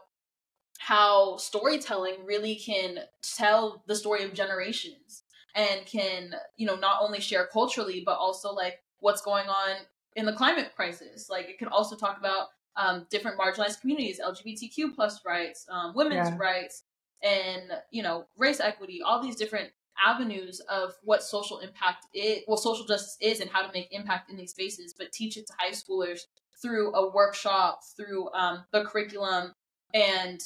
how 0.79 1.35
storytelling 1.37 2.15
really 2.25 2.55
can 2.55 2.99
tell 3.21 3.83
the 3.87 3.95
story 3.95 4.23
of 4.23 4.33
generations 4.33 5.23
and 5.55 5.85
can 5.85 6.33
you 6.55 6.65
know 6.65 6.75
not 6.75 7.01
only 7.01 7.19
share 7.19 7.47
culturally 7.51 8.01
but 8.05 8.17
also 8.17 8.51
like 8.53 8.79
what's 8.99 9.21
going 9.21 9.47
on 9.47 9.75
in 10.15 10.25
the 10.25 10.33
climate 10.33 10.71
crisis 10.75 11.29
like 11.29 11.49
it 11.49 11.59
can 11.59 11.67
also 11.67 11.95
talk 11.95 12.17
about 12.17 12.47
um, 12.77 13.05
different 13.09 13.37
marginalized 13.37 13.81
communities 13.81 14.21
lgbtq 14.25 14.95
plus 14.95 15.19
rights 15.25 15.65
um, 15.69 15.93
women's 15.95 16.29
Yeah. 16.29 16.37
rights 16.37 16.83
and 17.23 17.71
you 17.91 18.03
know 18.03 18.25
race 18.37 18.59
equity 18.59 19.01
all 19.01 19.21
these 19.21 19.35
different 19.35 19.69
avenues 20.05 20.61
of 20.69 20.93
what 21.03 21.21
social 21.21 21.59
impact 21.59 22.05
is 22.13 22.39
well 22.47 22.57
social 22.57 22.85
justice 22.85 23.17
is 23.21 23.41
and 23.41 23.49
how 23.49 23.61
to 23.61 23.71
make 23.73 23.87
impact 23.91 24.29
in 24.29 24.37
these 24.37 24.51
spaces 24.51 24.93
but 24.97 25.11
teach 25.11 25.35
it 25.37 25.45
to 25.45 25.53
high 25.57 25.71
schoolers 25.71 26.21
through 26.61 26.93
a 26.95 27.11
workshop 27.11 27.81
through 27.97 28.31
um, 28.33 28.63
the 28.71 28.83
curriculum 28.85 29.53
and 29.93 30.39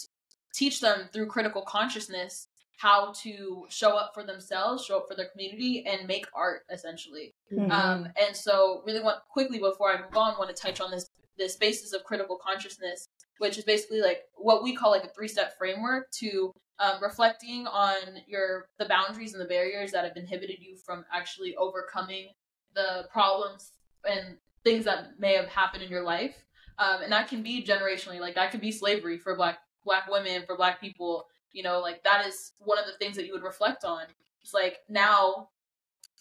teach 0.54 0.80
them 0.80 1.10
through 1.12 1.28
critical 1.28 1.62
consciousness 1.62 2.48
how 2.78 3.14
to 3.14 3.66
show 3.70 3.96
up 3.96 4.12
for 4.14 4.24
themselves, 4.24 4.84
show 4.84 4.98
up 4.98 5.06
for 5.08 5.16
their 5.16 5.28
community, 5.28 5.86
and 5.86 6.08
make 6.08 6.26
art 6.34 6.64
essentially. 6.70 7.34
Mhm. 7.52 7.72
Um, 7.72 8.10
and 8.20 8.36
so, 8.36 8.82
really, 8.86 9.00
want 9.00 9.20
quickly 9.30 9.60
before 9.60 9.96
I 9.96 10.02
move 10.02 10.18
on, 10.18 10.38
want 10.38 10.54
to 10.54 10.62
touch 10.62 10.82
on 10.82 10.92
this 10.92 11.10
the 11.38 11.50
spaces 11.50 11.94
of 11.94 12.04
critical 12.04 12.38
consciousness, 12.38 13.08
which 13.40 13.58
is 13.58 13.64
basically 13.64 14.02
like 14.02 14.24
what 14.36 14.64
we 14.64 14.76
call 14.76 14.92
like 14.92 15.04
a 15.04 15.10
three 15.10 15.28
step 15.28 15.58
framework 15.58 16.12
to 16.12 16.54
um, 16.80 17.02
reflecting 17.02 17.68
on 17.68 17.96
your 18.28 18.70
the 18.80 18.86
boundaries 18.86 19.34
and 19.34 19.42
the 19.42 19.48
barriers 19.48 19.92
that 19.92 20.04
have 20.04 20.18
inhibited 20.18 20.58
you 20.60 20.76
from 20.76 21.06
actually 21.14 21.56
overcoming 21.56 22.30
the 22.76 23.08
problems 23.12 23.72
and 24.10 24.38
things 24.64 24.86
that 24.86 25.20
may 25.20 25.36
have 25.36 25.48
happened 25.48 25.84
in 25.84 25.90
your 25.90 26.04
life. 26.04 26.36
Um, 26.80 27.04
and 27.04 27.12
that 27.12 27.28
can 27.28 27.44
be 27.44 27.64
generationally, 27.64 28.20
like 28.20 28.36
that 28.36 28.52
could 28.52 28.62
be 28.62 28.72
slavery 28.72 29.18
for 29.18 29.36
black 29.36 29.60
black 29.86 30.10
women, 30.10 30.44
for 30.46 30.58
black 30.58 30.82
people. 30.82 31.28
You 31.52 31.64
know, 31.64 31.80
like 31.80 32.04
that 32.04 32.26
is 32.26 32.54
one 32.60 32.80
of 32.80 32.86
the 32.86 32.98
things 32.98 33.16
that 33.16 33.26
you 33.26 33.34
would 33.34 33.44
reflect 33.44 33.84
on. 33.86 34.06
It's 34.42 34.54
like 34.54 34.80
now 34.90 35.50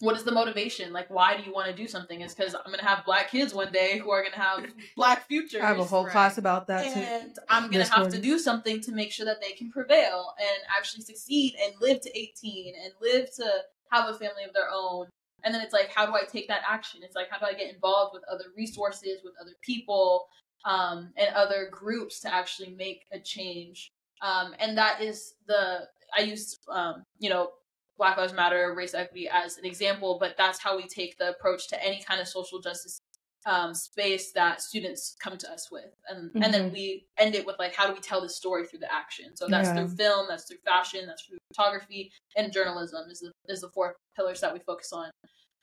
what 0.03 0.17
is 0.17 0.25
the 0.25 0.33
motivation? 0.33 0.91
Like, 0.91 1.09
why 1.09 1.37
do 1.37 1.43
you 1.43 1.53
want 1.53 1.69
to 1.69 1.73
do 1.73 1.87
something? 1.87 2.19
Is 2.19 2.35
because 2.35 2.53
I'm 2.53 2.69
gonna 2.69 2.83
have 2.83 3.05
black 3.05 3.31
kids 3.31 3.53
one 3.53 3.71
day 3.71 3.99
who 3.99 4.11
are 4.11 4.21
gonna 4.21 4.35
have 4.35 4.65
black 4.97 5.25
futures. 5.27 5.61
I 5.61 5.67
have 5.67 5.79
a 5.79 5.85
whole 5.85 6.03
right. 6.03 6.11
class 6.11 6.37
about 6.37 6.67
that 6.67 6.85
and 6.85 7.33
too. 7.33 7.41
I'm 7.49 7.63
gonna 7.63 7.79
This 7.79 7.89
have 7.89 8.09
to 8.09 8.19
do 8.19 8.37
something 8.37 8.81
to 8.81 8.91
make 8.91 9.13
sure 9.13 9.25
that 9.25 9.39
they 9.39 9.53
can 9.53 9.71
prevail 9.71 10.33
and 10.37 10.57
actually 10.77 11.03
succeed 11.03 11.55
and 11.63 11.73
live 11.79 12.01
to 12.01 12.19
18 12.19 12.73
and 12.83 12.93
live 13.01 13.33
to 13.35 13.45
have 13.91 14.09
a 14.09 14.13
family 14.13 14.43
of 14.45 14.53
their 14.53 14.67
own. 14.73 15.07
And 15.45 15.55
then 15.55 15.61
it's 15.61 15.73
like, 15.73 15.89
how 15.93 16.05
do 16.05 16.13
I 16.13 16.23
take 16.29 16.49
that 16.49 16.63
action? 16.69 16.99
It's 17.01 17.15
like, 17.15 17.29
how 17.29 17.39
do 17.39 17.45
I 17.45 17.53
get 17.53 17.73
involved 17.73 18.13
with 18.13 18.23
other 18.29 18.45
resources, 18.57 19.21
with 19.23 19.33
other 19.41 19.55
people, 19.61 20.25
um, 20.65 21.13
and 21.15 21.33
other 21.33 21.69
groups 21.71 22.19
to 22.21 22.33
actually 22.33 22.71
make 22.71 23.05
a 23.13 23.19
change? 23.19 23.93
Um, 24.21 24.53
and 24.59 24.77
that 24.77 25.01
is 25.01 25.35
the 25.47 25.87
I 26.17 26.23
use 26.23 26.59
um, 26.69 27.03
you 27.19 27.29
know 27.29 27.51
Black 27.97 28.17
Lives 28.17 28.33
Matter, 28.33 28.73
race 28.75 28.93
equity 28.93 29.29
as 29.29 29.57
an 29.57 29.65
example, 29.65 30.17
but 30.19 30.35
that's 30.37 30.59
how 30.59 30.75
we 30.75 30.87
take 30.87 31.17
the 31.17 31.29
approach 31.29 31.67
to 31.69 31.85
any 31.85 32.01
kind 32.01 32.19
of 32.19 32.27
social 32.27 32.59
justice 32.59 32.99
um, 33.45 33.73
space 33.73 34.31
that 34.31 34.61
students 34.61 35.17
come 35.19 35.37
to 35.37 35.51
us 35.51 35.69
with, 35.69 35.93
and 36.07 36.31
and 36.41 36.53
then 36.53 36.71
we 36.71 37.05
end 37.17 37.35
it 37.35 37.45
with 37.45 37.57
like, 37.59 37.75
how 37.75 37.85
do 37.87 37.93
we 37.93 37.99
tell 37.99 38.21
the 38.21 38.29
story 38.29 38.65
through 38.65 38.79
the 38.79 38.93
action? 38.93 39.35
So 39.35 39.47
that's 39.49 39.69
Yeah. 39.69 39.85
through 39.85 39.95
film, 39.95 40.27
that's 40.29 40.45
through 40.45 40.59
fashion, 40.65 41.05
that's 41.05 41.25
through 41.25 41.39
photography, 41.53 42.11
and 42.37 42.53
journalism 42.53 43.09
is 43.09 43.19
the 43.19 43.31
is 43.49 43.61
the 43.61 43.69
four 43.69 43.97
pillars 44.15 44.39
that 44.41 44.53
we 44.53 44.59
focus 44.59 44.93
on. 44.93 45.11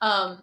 Um, 0.03 0.43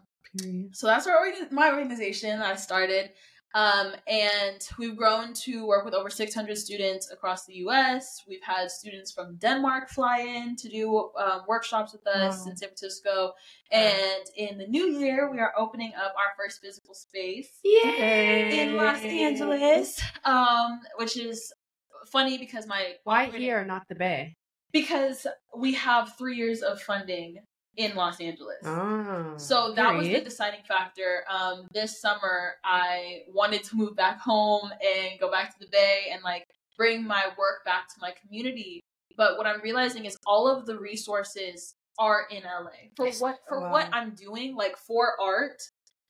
so 0.74 0.88
that's 0.88 1.08
our 1.08 1.32
my 1.52 1.72
organization 1.72 2.40
that 2.40 2.52
I 2.52 2.56
started. 2.56 3.12
Um, 3.56 3.94
and 4.08 4.62
we've 4.78 4.96
grown 4.96 5.34
to 5.34 5.66
work 5.66 5.84
with 5.86 5.94
over 5.94 6.10
600 6.10 6.58
students 6.58 7.10
across 7.12 7.46
the 7.46 7.54
U.S. 7.56 8.24
We've 8.28 8.44
had 8.44 8.70
students 8.70 9.12
from 9.12 9.38
Denmark 9.38 9.90
fly 9.90 10.20
in 10.20 10.56
to 10.58 10.70
do 10.70 11.10
um, 11.20 11.42
workshops 11.48 11.94
with 11.94 12.06
us 12.06 12.46
Wow. 12.46 12.52
in 12.52 12.58
San 12.58 12.70
Francisco. 12.70 13.34
And 13.72 14.26
in 14.36 14.58
the 14.58 14.68
new 14.68 14.88
year, 15.00 15.32
we 15.32 15.40
are 15.40 15.54
opening 15.58 15.94
up 15.96 16.14
our 16.18 16.34
first 16.38 16.62
physical 16.62 16.94
space 16.94 17.50
Yay! 17.64 18.60
in 18.62 18.76
Los 18.76 19.02
Angeles, 19.02 20.00
um, 20.24 20.80
which 20.98 21.18
is 21.18 21.52
funny 22.12 22.38
because 22.38 22.68
my 22.68 22.96
Why 23.06 23.26
here, 23.26 23.64
not 23.66 23.88
the 23.90 23.96
Bay? 23.96 24.36
Because 24.74 25.26
we 25.58 25.74
have 25.76 26.16
three 26.18 26.36
years 26.36 26.62
of 26.62 26.82
funding 26.82 27.38
in 27.78 27.96
Los 27.96 28.20
Angeles. 28.20 28.58
Oh. 28.66 29.34
So 29.38 29.74
that 29.76 29.96
was 29.96 30.08
the 30.08 30.22
deciding 30.22 30.64
factor. 30.68 31.24
Um, 31.30 31.68
this 31.72 32.02
summer, 32.02 32.56
I 32.66 33.22
wanted 33.30 33.64
to 33.66 33.76
move 33.76 33.96
back 33.96 34.20
home 34.20 34.72
and 34.84 35.20
go 35.20 35.32
back 35.32 35.52
to 35.54 35.60
the 35.60 35.68
Bay 35.72 36.08
and 36.12 36.22
like 36.24 36.44
bring 36.76 37.06
my 37.06 37.26
work 37.38 37.64
back 37.66 37.88
to 37.90 37.96
my 38.02 38.14
community. 38.22 38.82
But 39.16 39.38
what 39.38 39.48
I'm 39.48 39.62
realizing 39.62 40.06
is 40.06 40.18
all 40.26 40.48
of 40.48 40.66
the 40.66 40.78
resources 40.78 41.76
are 42.00 42.28
in 42.30 42.44
LA 42.44 42.90
for 42.96 43.10
what 43.20 43.38
for 43.48 43.62
Wow. 43.62 43.72
what 43.72 43.90
I'm 43.92 44.12
doing, 44.16 44.56
like 44.56 44.76
for 44.78 45.14
art. 45.22 45.62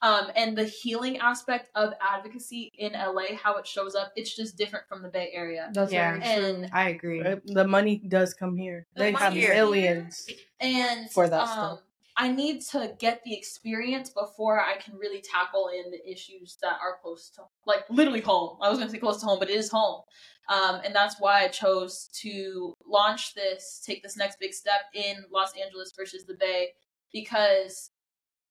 Um, 0.02 0.28
and 0.36 0.56
the 0.56 0.64
healing 0.66 1.18
aspect 1.18 1.70
of 1.74 1.94
advocacy 2.00 2.70
in 2.78 2.94
LA, 2.94 3.36
how 3.42 3.58
it 3.58 3.66
shows 3.66 3.96
up, 3.96 4.12
it's 4.16 4.36
just 4.36 4.56
different 4.56 4.88
from 4.88 5.02
the 5.02 5.10
Bay 5.10 5.32
Area. 5.34 5.72
That's 5.74 5.92
Yeah. 5.92 6.20
very 6.20 6.22
true. 6.36 6.46
And 6.46 6.70
I 6.72 6.90
agree. 6.90 7.22
Uh, 7.22 7.38
The 7.46 7.68
money 7.68 7.98
does 7.98 8.34
come 8.36 8.56
here. 8.58 8.86
The 8.96 9.04
they 9.06 9.12
have 9.14 9.34
here. 9.34 9.54
millions. 9.56 10.28
and 10.60 11.10
for 11.12 11.28
that 11.28 11.42
um, 11.42 11.48
stuff. 11.48 11.80
I 12.20 12.30
need 12.30 12.62
to 12.72 12.96
get 13.00 13.24
the 13.24 13.36
experience 13.36 14.10
before 14.10 14.60
I 14.60 14.78
can 14.78 14.98
really 14.98 15.22
tackle 15.22 15.68
in 15.70 15.92
the 15.92 16.02
issues 16.12 16.58
that 16.64 16.78
are 16.82 16.98
close 17.02 17.30
to, 17.36 17.44
like 17.66 17.88
literally 17.90 18.22
home. 18.22 18.58
I 18.62 18.70
was 18.70 18.80
gonna 18.80 18.90
say 18.90 18.98
close 18.98 19.20
to 19.22 19.26
home, 19.28 19.38
but 19.40 19.50
it 19.52 19.56
is 19.56 19.70
home, 19.70 20.02
um, 20.50 20.82
and 20.84 20.96
that's 20.96 21.20
why 21.20 21.44
I 21.44 21.48
chose 21.48 22.10
to 22.22 22.74
launch 22.88 23.36
this, 23.36 23.84
take 23.86 24.02
this 24.02 24.18
next 24.18 24.40
big 24.40 24.54
step 24.56 24.82
in 24.96 25.26
Los 25.32 25.54
Angeles 25.56 25.92
versus 25.96 26.26
the 26.26 26.34
Bay, 26.34 26.70
because 27.14 27.92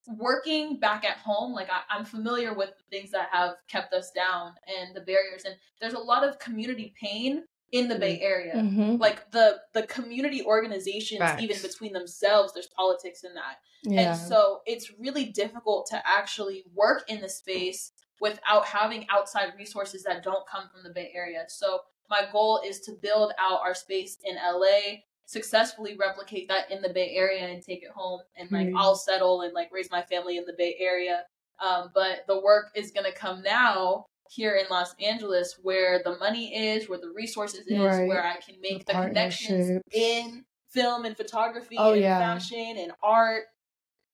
working 0.07 0.79
back 0.79 1.03
at 1.05 1.17
home, 1.17 1.53
like 1.53 1.69
I, 1.69 1.81
I'm 1.89 2.05
familiar 2.05 2.53
with 2.53 2.69
the 2.77 2.97
things 2.97 3.11
that 3.11 3.29
have 3.31 3.55
kept 3.67 3.93
us 3.93 4.11
down 4.11 4.53
and 4.79 4.95
the 4.95 5.01
barriers, 5.01 5.43
and 5.45 5.55
there's 5.81 5.93
a 5.93 5.99
lot 5.99 6.23
of 6.27 6.39
community 6.39 6.93
pain 6.99 7.43
in 7.73 7.89
the 7.89 7.95
Bay 7.99 8.17
Area 8.21 8.53
Mm-hmm. 8.55 8.95
like 8.95 9.29
the 9.31 9.57
the 9.73 9.83
community 9.87 10.41
organizations 10.41 11.19
Facts. 11.19 11.43
even 11.43 11.61
between 11.61 11.91
themselves 11.91 12.53
there's 12.53 12.67
politics 12.67 13.25
in 13.25 13.33
that 13.33 13.57
Yeah. 13.83 14.11
and 14.11 14.17
so 14.17 14.61
it's 14.65 14.89
really 14.97 15.25
difficult 15.25 15.85
to 15.87 16.01
actually 16.07 16.63
work 16.73 17.03
in 17.09 17.19
the 17.19 17.27
space 17.27 17.91
without 18.21 18.65
having 18.65 19.05
outside 19.09 19.51
resources 19.57 20.03
that 20.03 20.23
don't 20.23 20.47
come 20.47 20.69
from 20.73 20.81
the 20.83 20.91
bay 20.93 21.11
area 21.13 21.43
so 21.49 21.81
my 22.09 22.21
goal 22.31 22.61
is 22.65 22.79
to 22.81 22.93
build 22.93 23.33
out 23.37 23.59
our 23.59 23.75
space 23.75 24.15
in 24.23 24.35
la 24.37 24.77
successfully 25.27 25.95
replicate 25.97 26.47
that 26.47 26.71
in 26.71 26.81
the 26.81 26.89
bay 26.89 27.11
area 27.15 27.45
and 27.45 27.61
take 27.61 27.83
it 27.83 27.91
home 27.91 28.21
and 28.35 28.49
like 28.51 28.67
Mhm. 28.67 28.77
i'll 28.77 28.95
settle 28.95 29.41
and 29.41 29.53
like 29.53 29.69
raise 29.71 29.91
my 29.91 30.01
family 30.01 30.37
in 30.37 30.45
the 30.45 30.53
bay 30.53 30.75
area 30.79 31.25
um, 31.59 31.91
but 31.93 32.25
the 32.27 32.39
work 32.39 32.71
is 32.75 32.91
going 32.91 33.05
to 33.05 33.11
come 33.11 33.41
now 33.41 34.05
here 34.29 34.55
in 34.55 34.65
Los 34.69 34.93
Angeles 35.01 35.57
where 35.61 36.01
the 36.03 36.17
money 36.17 36.55
is, 36.55 36.89
where 36.89 36.99
the 36.99 37.09
resources 37.09 37.65
is, 37.67 37.79
Right. 37.79 38.07
where 38.07 38.25
I 38.25 38.37
can 38.37 38.59
make 38.61 38.85
The 38.85 38.93
the, 38.93 38.99
connections 38.99 39.81
in 39.91 40.45
film 40.69 41.05
and 41.05 41.15
photography 41.15 41.77
Oh, 41.77 41.93
and 41.93 42.01
yeah. 42.01 42.19
fashion 42.19 42.77
and 42.77 42.91
art. 43.01 43.45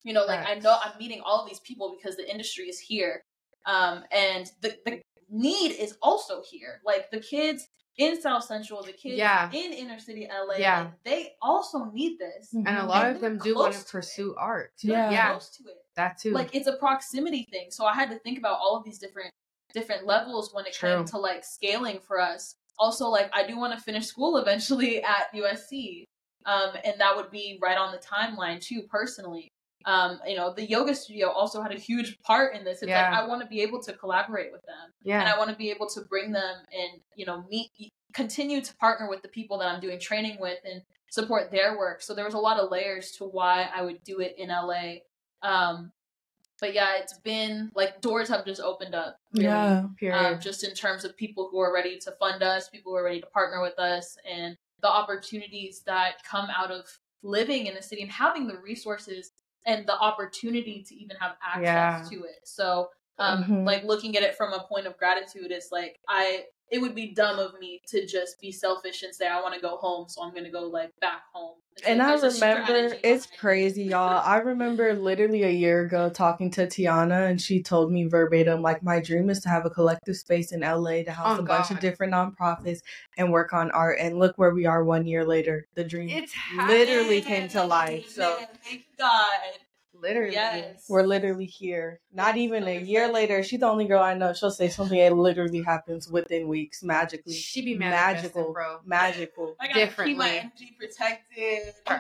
You 0.04 0.13
know, 0.13 0.26
like 0.26 0.45
I 0.45 0.56
know 0.56 0.78
I'm 0.84 0.97
meeting 0.99 1.21
all 1.26 1.43
of 1.43 1.49
these 1.49 1.62
people 1.62 1.95
because 1.97 2.15
the 2.15 2.30
industry 2.30 2.65
is 2.65 2.80
here. 2.80 3.23
Um, 3.65 4.04
and 4.12 4.52
the, 4.62 4.78
the 4.86 5.02
need 5.30 5.71
is 5.71 5.97
also 6.02 6.41
here. 6.49 6.82
Like 6.86 7.10
the 7.10 7.19
kids 7.19 7.67
in 7.97 8.19
South 8.21 8.43
Central, 8.43 8.82
the 8.84 8.91
kids 8.93 9.17
Yeah. 9.17 9.51
in 9.51 9.71
inner 9.73 9.99
city 9.99 10.27
LA, 10.29 10.56
Yeah. 10.58 10.79
like, 10.82 11.03
they 11.03 11.34
also 11.41 11.86
need 11.86 12.17
this. 12.19 12.51
and 12.53 12.67
a 12.67 12.86
lot 12.86 13.06
And 13.06 13.15
of 13.15 13.21
them 13.21 13.38
do 13.38 13.56
want 13.56 13.73
to 13.73 13.77
close 13.79 13.84
to 13.84 13.97
it. 13.97 14.01
pursue 14.01 14.36
art. 14.38 14.73
Too. 14.77 14.88
Yeah. 14.89 15.12
Yeah, 15.12 15.29
close 15.32 15.49
to 15.58 15.63
it 15.69 15.77
that 15.95 16.17
too. 16.17 16.32
like 16.32 16.56
it's 16.56 16.65
a 16.67 16.75
proximity 16.77 17.45
thing 17.51 17.67
so 17.69 17.86
i 17.86 17.93
had 17.93 18.10
to 18.10 18.17
think 18.19 18.39
about 18.39 18.58
all 18.60 18.75
of 18.75 18.84
these 18.84 18.97
different 18.97 19.29
different 19.75 20.08
levels 20.08 20.51
when 20.51 20.65
it 20.65 20.73
True. 20.73 20.95
came 20.95 21.06
to 21.06 21.17
like 21.19 21.43
scaling 21.45 21.99
for 21.99 22.19
us 22.19 22.56
also 22.79 23.10
like 23.10 23.29
i 23.32 23.45
do 23.45 23.56
want 23.60 23.77
to 23.77 23.79
finish 23.84 24.08
school 24.08 24.38
eventually 24.38 25.03
at 25.15 25.32
usc 25.36 26.03
um, 26.47 26.71
and 26.84 26.99
that 26.99 27.15
would 27.15 27.29
be 27.29 27.60
right 27.62 27.77
on 27.77 27.91
the 27.91 27.99
timeline 27.99 28.60
too 28.60 28.82
personally 28.89 29.49
um, 29.86 30.19
you 30.28 30.36
know 30.36 30.54
the 30.54 30.63
yoga 30.65 30.93
studio 30.96 31.30
also 31.30 31.62
had 31.62 31.72
a 31.72 31.78
huge 31.80 32.19
part 32.22 32.56
in 32.56 32.63
this 32.63 32.82
it's 32.82 32.89
Yeah. 32.89 33.10
like 33.12 33.19
i 33.24 33.28
want 33.28 33.41
to 33.41 33.48
be 33.48 33.62
able 33.62 33.82
to 33.84 33.93
collaborate 33.93 34.52
with 34.52 34.62
them 34.65 34.91
yeah, 35.04 35.19
and 35.19 35.30
i 35.30 35.38
want 35.38 35.50
to 35.50 35.56
be 35.56 35.69
able 35.72 35.88
to 35.89 36.02
bring 36.02 36.32
them 36.32 36.56
and 36.72 37.02
you 37.15 37.26
know 37.26 37.43
meet 37.50 37.69
continue 38.13 38.62
to 38.62 38.76
partner 38.78 39.10
with 39.10 39.22
the 39.22 39.28
people 39.28 39.58
that 39.58 39.67
i'm 39.67 39.82
doing 39.82 40.00
training 40.00 40.38
with 40.39 40.60
and 40.69 40.82
support 41.10 41.52
their 41.52 41.78
work 41.78 42.02
so 42.02 42.13
there 42.13 42.26
was 42.26 42.34
a 42.34 42.39
lot 42.39 42.60
of 42.60 42.72
layers 42.72 43.12
to 43.12 43.24
why 43.26 43.67
i 43.76 43.82
would 43.82 44.04
do 44.04 44.19
it 44.19 44.36
in 44.38 44.50
la 44.50 44.93
um 45.41 45.91
but 46.62 46.74
yeah 46.74 46.96
it's 46.98 47.17
been 47.19 47.69
like 47.76 48.00
doors 48.02 48.30
have 48.30 48.46
just 48.46 48.62
opened 48.62 48.96
up 48.96 49.17
really. 49.34 49.46
Yeah. 49.46 49.86
period. 50.00 50.17
um, 50.36 50.39
just 50.39 50.63
in 50.63 50.74
terms 50.74 51.04
of 51.04 51.17
people 51.17 51.50
who 51.52 51.60
are 51.60 51.74
ready 51.74 51.98
to 52.00 52.12
fund 52.19 52.41
us 52.41 52.69
people 52.69 52.91
who 52.93 52.98
are 52.98 53.04
ready 53.04 53.19
to 53.19 53.28
partner 53.28 53.62
with 53.62 53.78
us 53.80 54.15
and 54.32 54.56
the 54.82 54.89
opportunities 54.89 55.82
that 55.86 56.24
come 56.30 56.48
out 56.56 56.72
of 56.72 56.86
living 57.22 57.67
in 57.67 57.78
a 57.78 57.82
city 57.82 58.02
and 58.02 58.12
having 58.12 58.48
the 58.48 58.58
resources 58.58 59.32
and 59.65 59.86
the 59.88 59.97
opportunity 59.99 60.84
to 60.88 60.95
even 60.95 61.15
have 61.17 61.36
access 61.43 61.63
Yeah. 61.63 62.04
to 62.10 62.23
it 62.26 62.39
so 62.43 62.89
um 63.19 63.43
Mhm. 63.43 63.65
like 63.65 63.84
looking 63.84 64.17
at 64.17 64.23
it 64.23 64.36
from 64.36 64.54
a 64.54 64.63
point 64.63 64.88
of 64.88 64.97
gratitude 64.97 65.52
it's 65.52 65.71
like 65.71 65.99
i 66.08 66.45
it 66.71 66.80
would 66.82 66.95
be 66.95 67.13
dumb 67.13 67.39
of 67.39 67.60
me 67.60 67.82
to 67.88 68.06
just 68.06 68.39
be 68.41 68.52
selfish 68.52 69.04
and 69.04 69.13
say 69.13 69.28
i 69.28 69.39
want 69.41 69.54
to 69.54 69.60
go 69.62 69.78
home 69.78 70.08
so 70.08 70.23
i'm 70.23 70.32
going 70.32 70.43
to 70.43 70.49
go 70.49 70.62
like 70.62 70.91
back 71.00 71.23
home 71.33 71.56
It's 71.75 71.87
And 71.87 72.00
like, 72.00 72.23
I 72.23 72.27
remember 72.27 72.96
it's 73.04 73.25
crazy, 73.40 73.83
y'all. 73.85 74.21
I 74.23 74.37
remember 74.37 74.94
literally 74.94 75.44
a 75.44 75.50
year 75.50 75.81
ago 75.81 76.10
talking 76.10 76.52
to 76.52 76.67
Tiana, 76.67 77.29
and 77.29 77.42
she 77.42 77.63
told 77.63 77.92
me 77.92 78.06
verbatim, 78.06 78.62
like, 78.62 78.83
my 78.83 79.00
dream 79.02 79.29
is 79.29 79.40
to 79.42 79.50
have 79.50 79.65
a 79.65 79.69
collective 79.71 80.15
space 80.15 80.52
in 80.52 80.62
LA 80.62 81.04
to 81.04 81.12
house 81.12 81.40
Oh, 81.40 81.44
a 81.44 81.46
bunch 81.46 81.71
of 81.71 81.79
different 81.79 82.13
nonprofits 82.13 82.79
and 83.17 83.31
work 83.31 83.54
on 83.54 83.71
art. 83.71 83.98
And 84.00 84.19
look 84.19 84.37
where 84.37 84.54
we 84.54 84.65
are 84.67 84.83
one 84.83 85.08
year 85.08 85.25
later. 85.25 85.67
The 85.73 85.83
dream 85.83 86.10
it's 86.10 86.33
literally 86.56 87.21
came 87.21 87.48
to 87.50 87.63
life. 87.63 88.08
So 88.10 88.37
thank 88.63 88.85
god 88.98 89.58
literally. 90.04 90.33
yes 90.33 90.85
we're 90.89 91.04
literally 91.04 91.45
here. 91.45 91.99
Not 92.12 92.37
even 92.37 92.67
a 92.67 92.79
year 92.79 93.12
later. 93.12 93.41
She's 93.43 93.62
the 93.62 93.67
only 93.67 93.85
girl 93.85 94.01
I 94.04 94.13
know. 94.13 94.33
She'll 94.33 94.51
say 94.51 94.69
something. 94.69 94.97
It 94.97 95.13
literally 95.13 95.62
happens 95.63 96.08
within 96.10 96.47
weeks, 96.47 96.83
magically. 96.83 97.33
She 97.33 97.63
be 97.63 97.75
magical, 97.75 98.51
bro. 98.54 98.79
magical. 98.85 99.56
I 99.60 99.67
gotta 99.67 99.79
keep 99.79 99.83
my 99.85 99.85
differently. 99.85 100.29
energy 100.39 100.75
protected. 100.79 101.73
You. 101.89 101.95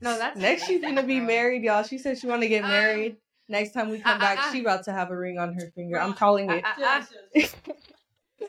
No, 0.00 0.16
that's 0.16 0.38
Next, 0.38 0.66
she's 0.66 0.80
gonna 0.80 1.02
be 1.02 1.18
bro. 1.18 1.26
married, 1.26 1.62
y'all. 1.64 1.82
She 1.82 1.98
said 1.98 2.18
she 2.18 2.26
want 2.28 2.42
to 2.42 2.48
get 2.48 2.62
Um, 2.64 2.70
married. 2.70 3.16
Next 3.48 3.72
time 3.72 3.88
we 3.88 3.98
come 3.98 4.16
Uh, 4.18 4.20
back, 4.20 4.38
uh, 4.38 4.52
she 4.52 4.60
about 4.60 4.84
to 4.84 4.92
have 4.92 5.10
a 5.10 5.16
ring 5.16 5.38
on 5.38 5.54
her 5.54 5.72
finger. 5.74 5.98
I'm 6.00 6.14
calling 6.14 6.50
it. 6.50 6.64
Uh, 6.64 6.68
uh, 6.68 6.72
Yes, 6.78 7.12
yes. 7.34 7.56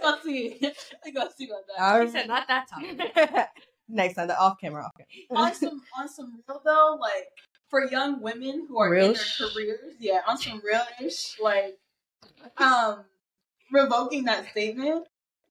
Let's 0.03 0.23
see. 0.23 0.59
I 1.05 1.09
gotta 1.11 1.33
see 1.33 1.45
about 1.49 1.61
that. 1.75 1.81
All 1.83 2.01
He 2.05 2.11
said 2.11 2.27
not 2.27 2.47
that 2.47 2.67
time. 2.69 3.45
Next 3.91 4.13
time, 4.15 4.27
the 4.27 4.39
off 4.39 4.57
camera, 4.61 4.83
off 4.85 4.91
camera. 4.95 5.45
on 5.47 5.55
some 5.55 5.81
on 5.97 6.07
some 6.07 6.43
real 6.47 6.61
though, 6.63 6.97
like 7.01 7.25
for 7.69 7.85
young 7.85 8.21
women 8.21 8.65
who 8.67 8.79
are 8.79 8.93
in 8.93 9.13
their 9.13 9.23
careers, 9.37 9.95
yeah, 9.99 10.21
on 10.27 10.37
some 10.37 10.61
real 10.63 10.81
ish, 11.01 11.37
like 11.41 11.77
um 12.57 13.05
revoking 13.71 14.25
that 14.25 14.49
statement 14.49 15.05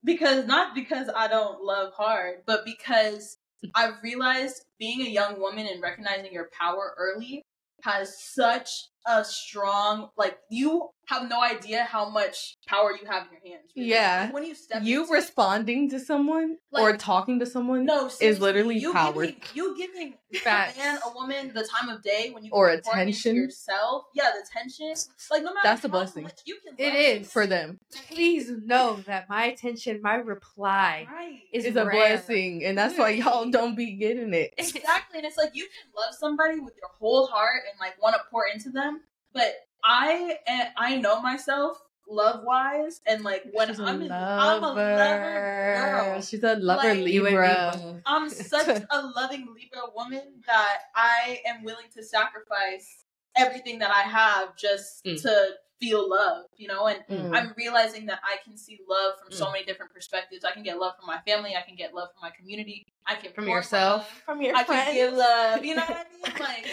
because 0.04 0.46
not 0.46 0.74
because 0.74 1.08
I 1.14 1.28
don't 1.28 1.62
love 1.62 1.92
hard, 1.92 2.42
but 2.46 2.64
because 2.64 3.36
I've 3.74 4.02
realized 4.02 4.64
being 4.78 5.02
a 5.02 5.10
young 5.10 5.40
woman 5.40 5.66
and 5.66 5.82
recognizing 5.82 6.32
your 6.32 6.48
power 6.58 6.94
early 6.96 7.44
has 7.82 8.22
such 8.22 8.88
a 9.08 9.24
strong 9.24 10.10
like 10.18 10.38
you 10.50 10.88
have 11.06 11.26
no 11.30 11.42
idea 11.42 11.84
how 11.84 12.06
much 12.10 12.58
power 12.66 12.92
you 12.92 13.06
have 13.08 13.26
in 13.28 13.32
your 13.32 13.56
hands. 13.56 13.72
really. 13.74 13.88
Yeah. 13.88 14.24
Like, 14.26 14.34
when 14.34 14.44
you 14.44 14.54
step 14.54 14.82
You 14.82 15.00
into 15.00 15.12
it- 15.14 15.16
responding 15.16 15.88
to 15.88 15.98
someone 15.98 16.58
or 16.70 16.98
talking 16.98 17.38
to 17.40 17.46
someone 17.46 17.86
no 17.86 18.10
is 18.20 18.40
literally 18.40 18.76
you 18.76 18.92
power. 18.92 19.14
Giving, 19.24 19.36
you 19.54 19.74
giving 19.78 20.14
Facts. 20.44 20.76
a 20.76 20.80
man, 20.80 20.98
a 21.06 21.10
woman, 21.14 21.52
the 21.54 21.64
time 21.66 21.88
of 21.88 22.02
day 22.02 22.28
when 22.30 22.44
you 22.44 22.50
Or 22.52 22.68
can 22.70 22.82
pour 22.82 22.92
attention. 22.92 23.36
yourself. 23.36 24.04
Yeah, 24.14 24.32
the 24.34 24.44
attention. 24.46 24.92
Like 25.30 25.42
no 25.44 25.54
matter 25.54 25.60
That's 25.64 25.84
a 25.84 25.88
blessing. 25.88 26.24
much 26.24 26.40
you 26.44 26.58
can. 26.62 26.74
It 26.76 26.92
love 27.14 27.22
is. 27.22 27.32
for 27.32 27.46
them. 27.46 27.78
Please 28.08 28.50
know 28.66 28.96
that 29.06 29.30
my 29.30 29.46
attention, 29.46 30.02
my 30.02 30.16
reply 30.16 31.06
Right. 31.10 31.38
is 31.54 31.64
It's 31.64 31.76
a 31.78 31.86
blessing, 31.86 32.66
and 32.66 32.76
that's 32.76 32.98
why 32.98 33.10
y'all 33.10 33.50
don't 33.50 33.74
be 33.74 33.92
getting 33.92 34.34
it. 34.34 34.52
Exactly, 34.58 35.20
and 35.20 35.24
it's 35.26 35.38
like 35.38 35.52
you 35.54 35.64
can 35.64 35.90
love 35.96 36.14
somebody 36.14 36.60
with 36.60 36.74
your 36.76 36.90
whole 37.00 37.26
heart 37.28 37.62
and 37.70 37.80
like 37.80 38.00
want 38.02 38.14
to 38.14 38.20
pour 38.30 38.44
into 38.52 38.68
them, 38.68 38.97
but 39.32 39.54
I 39.84 40.36
eh, 40.46 40.68
I 40.76 40.96
know 40.96 41.20
myself 41.22 41.78
love 42.08 42.42
wise, 42.44 43.00
and 43.06 43.22
like 43.22 43.44
when 43.52 43.68
She's 43.68 43.78
a 43.78 43.84
I'm 43.84 44.02
in, 44.02 44.12
I'm 44.12 44.64
a 44.64 44.72
lover 44.72 45.72
girl. 45.74 46.20
She's 46.22 46.42
a 46.42 46.56
lover 46.56 46.94
Like, 46.94 47.12
you 47.12 47.26
and 47.26 47.36
me 47.36 47.42
Libra. 47.48 48.00
I'm 48.06 48.30
such 48.30 48.82
a 48.90 49.02
loving 49.02 49.46
Libra 49.54 49.82
woman 49.94 50.42
that 50.46 50.78
I 50.96 51.40
am 51.46 51.64
willing 51.64 51.86
to 51.94 52.02
sacrifice 52.02 53.04
everything 53.36 53.78
that 53.80 53.90
I 53.90 54.02
have 54.02 54.56
just 54.56 55.04
Mm. 55.04 55.22
to 55.22 55.50
feel 55.80 56.08
love, 56.10 56.46
you 56.56 56.66
know? 56.66 56.86
And 56.86 57.04
Mm. 57.08 57.30
I'm 57.32 57.54
realizing 57.56 58.06
that 58.06 58.20
I 58.24 58.38
can 58.42 58.56
see 58.56 58.80
love 58.88 59.14
from 59.22 59.30
so 59.30 59.46
Mm. 59.46 59.52
many 59.52 59.64
different 59.64 59.92
perspectives. 59.92 60.44
I 60.44 60.50
can 60.50 60.64
get 60.64 60.78
love 60.78 60.94
from 60.96 61.06
my 61.06 61.20
family, 61.20 61.54
I 61.54 61.62
can 61.62 61.76
get 61.76 61.94
love 61.94 62.08
from 62.12 62.22
my 62.28 62.30
community, 62.36 62.84
I 63.06 63.14
can 63.14 63.32
From 63.32 63.46
yourself. 63.48 64.00
love, 64.02 64.22
From 64.24 64.42
your 64.42 64.56
I 64.56 64.64
can 64.64 64.92
give 64.94 65.12
love, 65.12 65.64
you 65.64 65.74
know 65.76 65.84
what 65.84 65.96
I 65.96 66.28
mean? 66.28 66.36
Like 66.40 66.66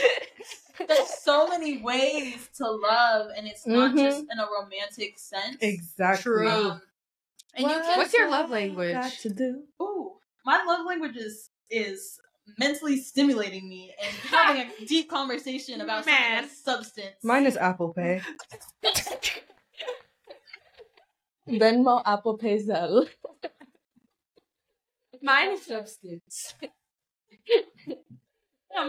there's 0.88 1.10
so 1.24 1.48
many 1.48 1.82
ways 1.82 2.50
to 2.58 2.70
love 2.70 3.32
and 3.38 3.48
it's 3.48 3.66
not 3.66 3.96
Mhm. 3.96 4.04
just 4.04 4.26
in 4.32 4.40
a 4.40 4.48
romantic 4.60 5.18
sense. 5.18 5.58
exactly. 5.62 6.24
True. 6.24 6.50
Um, 6.50 6.82
and 7.56 7.68
you 7.70 7.74
can 7.74 7.98
What's 7.98 8.14
your 8.14 8.30
love 8.30 8.50
language? 8.50 8.94
Got 8.94 9.12
to 9.14 9.30
do. 9.30 9.64
Ooh, 9.82 10.14
my 10.46 10.64
love 10.66 10.86
language 10.86 11.16
is 11.18 11.50
is 11.70 12.20
mentally 12.60 12.98
stimulating 12.98 13.68
me 13.68 13.94
and 14.02 14.16
having 14.30 14.62
a 14.62 14.86
deep 14.86 15.10
conversation 15.10 15.82
about 15.82 16.06
Man. 16.06 16.48
substance. 16.50 17.16
Mine 17.24 17.46
is 17.48 17.58
Apple 17.58 17.94
Pay. 17.94 18.22
Venmo, 21.50 22.02
Apple 22.06 22.38
Pay, 22.38 22.58
Zelle. 22.64 23.08
Mine 25.22 25.52
is 25.52 25.66
substance. 25.66 26.54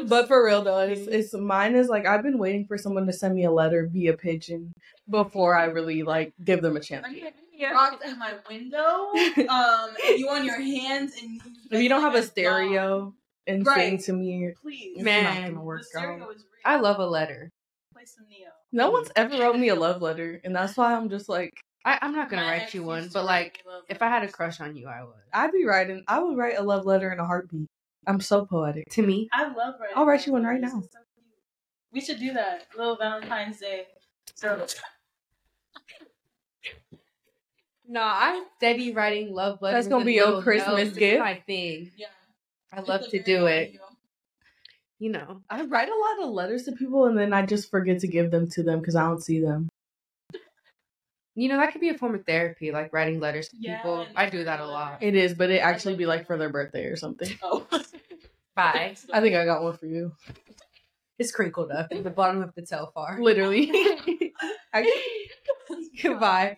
But 0.08 0.28
for 0.28 0.44
real 0.44 0.62
though, 0.62 0.78
it's, 0.80 1.06
it's 1.06 1.34
mine 1.34 1.74
is 1.74 1.88
like 1.88 2.06
I've 2.06 2.22
been 2.22 2.38
waiting 2.38 2.66
for 2.66 2.76
someone 2.78 3.06
to 3.06 3.12
send 3.12 3.34
me 3.34 3.44
a 3.44 3.50
letter 3.50 3.88
via 3.90 4.14
pigeon 4.16 4.72
before 5.08 5.56
I 5.56 5.64
really 5.66 6.02
like 6.02 6.32
give 6.44 6.62
them 6.62 6.76
a 6.76 6.80
chance. 6.80 7.06
Are 7.06 7.10
you 7.10 7.28
rocked 7.72 8.04
at 8.04 8.18
my 8.18 8.34
window? 8.48 9.10
Um, 9.48 9.90
you 10.16 10.28
on 10.28 10.44
your 10.44 10.60
hands 10.60 11.14
and 11.22 11.40
If 11.70 11.80
you 11.82 11.88
don't 11.88 12.02
have 12.02 12.14
a 12.14 12.18
like 12.18 12.24
dog. 12.24 12.30
stereo 12.30 13.14
and 13.46 13.66
Right. 13.66 14.00
sing 14.00 14.14
to 14.14 14.20
me, 14.20 14.52
please, 14.60 14.96
it's 14.96 15.04
Man. 15.04 15.24
not 15.24 15.48
gonna 15.48 15.62
work, 15.64 15.82
girl. 15.92 16.28
I 16.64 16.76
love 16.76 16.98
a 16.98 17.06
letter. 17.06 17.50
Play 17.92 18.04
some 18.04 18.26
Ne-Yo. 18.28 18.48
No 18.72 18.90
one's 18.90 19.10
ever 19.16 19.38
wrote 19.38 19.56
me 19.56 19.68
a 19.68 19.74
love 19.74 20.02
letter, 20.02 20.40
and 20.44 20.54
that's 20.54 20.76
why 20.76 20.94
I'm 20.94 21.08
just 21.08 21.28
like 21.28 21.52
I, 21.84 21.98
I'm 22.02 22.12
not 22.12 22.28
gonna 22.28 22.42
My 22.42 22.50
write 22.58 22.74
you 22.74 22.82
one, 22.82 23.08
but 23.12 23.24
like 23.24 23.62
if 23.88 24.02
I 24.02 24.08
had 24.08 24.24
a 24.24 24.28
crush 24.28 24.60
on 24.60 24.76
you, 24.76 24.88
I 24.88 25.04
would. 25.04 25.14
I'd 25.32 25.52
be 25.52 25.64
writing. 25.64 26.02
I 26.08 26.18
would 26.18 26.36
write 26.36 26.58
a 26.58 26.62
love 26.62 26.84
letter 26.84 27.12
in 27.12 27.20
a 27.20 27.24
heartbeat. 27.24 27.68
I'm 28.06 28.20
so 28.20 28.46
poetic. 28.46 28.88
To 28.90 29.02
me, 29.02 29.28
I 29.32 29.44
love 29.44 29.74
writing. 29.80 29.96
I'll 29.96 30.06
write 30.06 30.26
you 30.26 30.32
one 30.32 30.44
right 30.44 30.60
now. 30.60 30.78
It's 30.78 30.92
so 30.92 30.98
cute. 31.14 31.26
We 31.92 32.00
should 32.00 32.20
do 32.20 32.32
that. 32.34 32.66
Little 32.76 32.96
Valentine's 32.96 33.58
Day. 33.58 33.86
So 34.34 34.66
no, 37.88 38.02
I'm 38.02 38.44
steady 38.56 38.92
writing 38.92 39.32
love 39.32 39.62
letters. 39.62 39.84
That's 39.84 39.88
gonna 39.88 40.04
be 40.04 40.14
your 40.14 40.42
Christmas 40.42 40.88
notes. 40.88 40.98
Gift. 40.98 41.20
my 41.20 41.42
thing. 41.46 41.92
yeah, 41.96 42.06
I 42.72 42.80
love 42.80 43.08
to 43.08 43.22
do 43.22 43.46
it. 43.46 43.72
deal. 43.72 43.80
You 44.98 45.10
know, 45.10 45.42
I 45.50 45.62
write 45.62 45.88
a 45.88 45.94
lot 45.94 46.26
of 46.26 46.34
letters 46.34 46.64
to 46.64 46.72
people, 46.72 47.04
and 47.06 47.18
then 47.18 47.32
I 47.32 47.44
just 47.44 47.70
forget 47.70 48.00
to 48.00 48.08
give 48.08 48.30
them 48.30 48.48
to 48.50 48.62
them 48.62 48.80
because 48.80 48.96
I 48.96 49.06
don't 49.06 49.22
see 49.22 49.40
them. 49.40 49.68
you 51.34 51.48
know 51.48 51.58
that 51.58 51.72
could 51.72 51.80
be 51.80 51.90
a 51.90 51.98
form 51.98 52.14
of 52.14 52.24
therapy, 52.24 52.72
like 52.72 52.92
writing 52.92 53.20
letters 53.20 53.48
to 53.50 53.56
Yeah, 53.58 53.76
people. 53.76 54.06
I 54.16 54.30
do 54.30 54.44
that 54.44 54.60
a 54.60 54.66
lot. 54.66 55.02
It 55.02 55.14
is, 55.14 55.34
but 55.34 55.50
it 55.50 55.58
actually 55.58 55.96
be 55.96 56.06
like 56.06 56.26
for 56.26 56.36
their 56.36 56.50
birthday 56.50 56.86
or 56.86 56.96
something. 56.96 57.38
Oh. 57.42 57.66
Bye. 58.56 58.96
I 59.12 59.20
think 59.20 59.36
I 59.36 59.44
got 59.44 59.62
one 59.62 59.76
for 59.76 59.86
you. 59.86 60.12
It's 61.18 61.30
crinkled 61.30 61.70
up 61.70 61.88
at 61.92 62.02
the 62.02 62.10
bottom 62.10 62.42
of 62.42 62.54
the 62.54 62.62
telfar. 62.62 63.20
Literally. 63.20 63.70
actually, 64.72 64.92
Goodbye. 66.02 66.56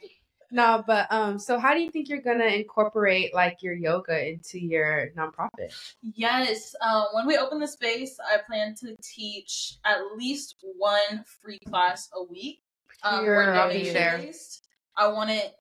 No, 0.51 0.83
but 0.87 1.07
um, 1.13 1.39
so 1.39 1.59
how 1.59 1.75
do 1.75 1.81
you 1.81 1.91
think 1.91 2.09
you're 2.09 2.23
gonna 2.23 2.47
incorporate 2.47 3.35
like 3.35 3.59
your 3.63 3.75
yoga 3.75 4.29
into 4.31 4.59
your 4.59 5.11
nonprofit? 5.17 5.75
Yes. 6.01 6.75
Um, 6.81 7.07
when 7.13 7.27
we 7.27 7.37
open 7.37 7.61
the 7.61 7.69
space, 7.69 8.17
I 8.33 8.39
plan 8.47 8.75
to 8.77 8.97
teach 9.03 9.77
at 9.85 9.99
least 10.17 10.57
one 10.79 11.23
free 11.43 11.59
class 11.69 12.09
a 12.15 12.23
week. 12.23 12.63
Um, 13.03 13.25
Here, 13.25 13.35
we're 13.35 13.53
I'll 13.53 13.69
be 13.69 13.75
donation 13.75 13.95
there. 13.95 14.19
based. 14.19 14.67
I 14.97 15.09
want 15.09 15.31
it 15.31 15.55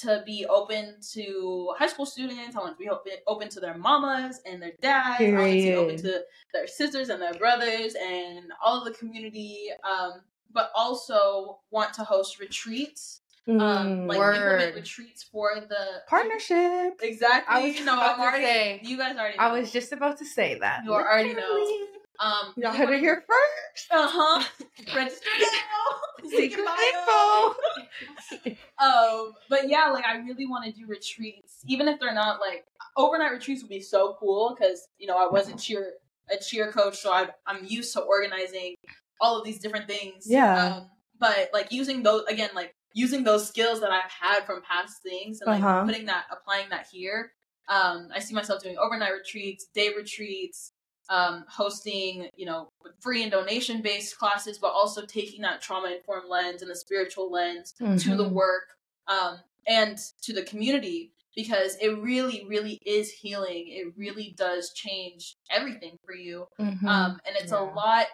to 0.00 0.22
be 0.24 0.46
open 0.46 0.96
to 1.12 1.74
high 1.78 1.86
school 1.86 2.06
students. 2.06 2.56
I 2.56 2.60
want 2.60 2.76
to 2.78 2.82
be 2.82 2.88
open, 2.88 3.12
open 3.26 3.48
to 3.50 3.60
their 3.60 3.76
mamas 3.76 4.40
and 4.46 4.62
their 4.62 4.72
dads. 4.80 5.20
I 5.20 5.30
want 5.32 5.46
to 5.46 5.52
be 5.52 5.74
open 5.74 5.96
to 5.98 6.20
their 6.52 6.66
sisters 6.66 7.08
and 7.10 7.20
their 7.20 7.34
brothers 7.34 7.94
and 7.94 8.52
all 8.64 8.78
of 8.78 8.84
the 8.84 8.92
community. 8.92 9.68
Um, 9.84 10.22
but 10.54 10.70
also 10.74 11.60
want 11.70 11.94
to 11.94 12.04
host 12.04 12.38
retreats, 12.38 13.22
um, 13.48 13.58
Mm, 13.58 14.06
like 14.06 14.18
implement 14.18 14.74
retreats 14.74 15.22
for 15.22 15.50
the 15.68 16.02
partnership. 16.06 17.00
Exactly. 17.02 17.54
I 17.56 17.66
was 17.68 17.80
no, 17.84 17.94
about 17.94 18.14
I'm 18.16 18.20
already. 18.20 18.44
say- 18.44 18.80
you 18.84 18.98
guys 18.98 19.16
already. 19.16 19.38
I 19.38 19.50
was 19.52 19.72
just 19.72 19.92
about 19.92 20.18
to 20.18 20.24
say 20.26 20.58
that. 20.60 20.84
You 20.84 20.92
already 20.92 21.32
know. 21.34 21.86
Um, 22.22 22.52
Y'all 22.56 22.72
heard 22.72 22.90
it 22.90 23.00
here 23.00 23.24
first. 23.26 23.86
Uh 23.90 24.08
huh. 24.10 24.44
Register 24.96 25.28
now. 25.40 26.28
Secret 26.30 26.66
info. 26.66 27.54
Um, 28.82 29.32
but 29.48 29.68
yeah, 29.68 29.90
like 29.90 30.04
I 30.04 30.16
really 30.16 30.46
want 30.46 30.64
to 30.64 30.72
do 30.72 30.86
retreats, 30.86 31.58
even 31.66 31.86
if 31.86 32.00
they're 32.00 32.14
not 32.14 32.40
like 32.40 32.64
overnight 32.96 33.30
retreats 33.30 33.62
would 33.62 33.68
be 33.70 33.80
so 33.80 34.16
cool 34.18 34.56
because 34.58 34.88
you 34.98 35.06
know 35.06 35.16
I 35.16 35.30
was 35.30 35.48
a 35.48 35.56
cheer 35.56 35.92
a 36.32 36.36
cheer 36.42 36.72
coach, 36.72 36.98
so 36.98 37.12
I, 37.12 37.28
I'm 37.46 37.64
used 37.64 37.92
to 37.94 38.00
organizing 38.00 38.74
all 39.20 39.38
of 39.38 39.44
these 39.44 39.60
different 39.60 39.86
things. 39.88 40.24
Yeah. 40.26 40.66
Um, 40.76 40.90
but 41.20 41.50
like 41.52 41.70
using 41.70 42.02
those 42.02 42.24
again, 42.24 42.50
like 42.56 42.74
using 42.94 43.22
those 43.22 43.46
skills 43.46 43.80
that 43.80 43.90
I've 43.92 44.10
had 44.10 44.44
from 44.46 44.62
past 44.62 45.02
things 45.02 45.40
and 45.40 45.50
like 45.52 45.62
Uh-huh. 45.62 45.84
putting 45.84 46.06
that, 46.06 46.24
applying 46.30 46.68
that 46.70 46.86
here. 46.90 47.32
Um, 47.68 48.08
I 48.12 48.18
see 48.18 48.34
myself 48.34 48.62
doing 48.62 48.76
overnight 48.78 49.12
retreats, 49.12 49.66
day 49.72 49.90
retreats, 49.96 50.72
um, 51.08 51.44
hosting, 51.48 52.28
you 52.36 52.46
know, 52.46 52.68
free 53.00 53.22
and 53.22 53.30
donation 53.32 53.82
based 53.82 54.16
classes, 54.18 54.58
but 54.58 54.68
also 54.72 55.04
taking 55.04 55.42
that 55.42 55.60
trauma 55.60 55.88
informed 55.88 56.28
lens 56.28 56.62
and 56.62 56.70
the 56.70 56.76
spiritual 56.76 57.30
lens 57.30 57.74
to 57.78 58.16
the 58.16 58.24
Mhm. 58.24 58.32
work 58.32 58.76
um, 59.08 59.40
and 59.66 59.98
to 60.22 60.32
the 60.32 60.42
community 60.44 61.12
because 61.34 61.76
it 61.76 61.88
really, 61.98 62.44
really 62.46 62.78
is 62.86 63.10
healing. 63.10 63.68
It 63.68 63.96
really 63.96 64.34
does 64.36 64.72
change 64.74 65.34
everything 65.50 65.96
for 66.04 66.14
you. 66.14 66.46
Mhm. 66.60 66.86
Um, 66.88 67.20
and 67.26 67.36
it's 67.36 67.52
a 67.52 67.60
lot. 67.60 68.06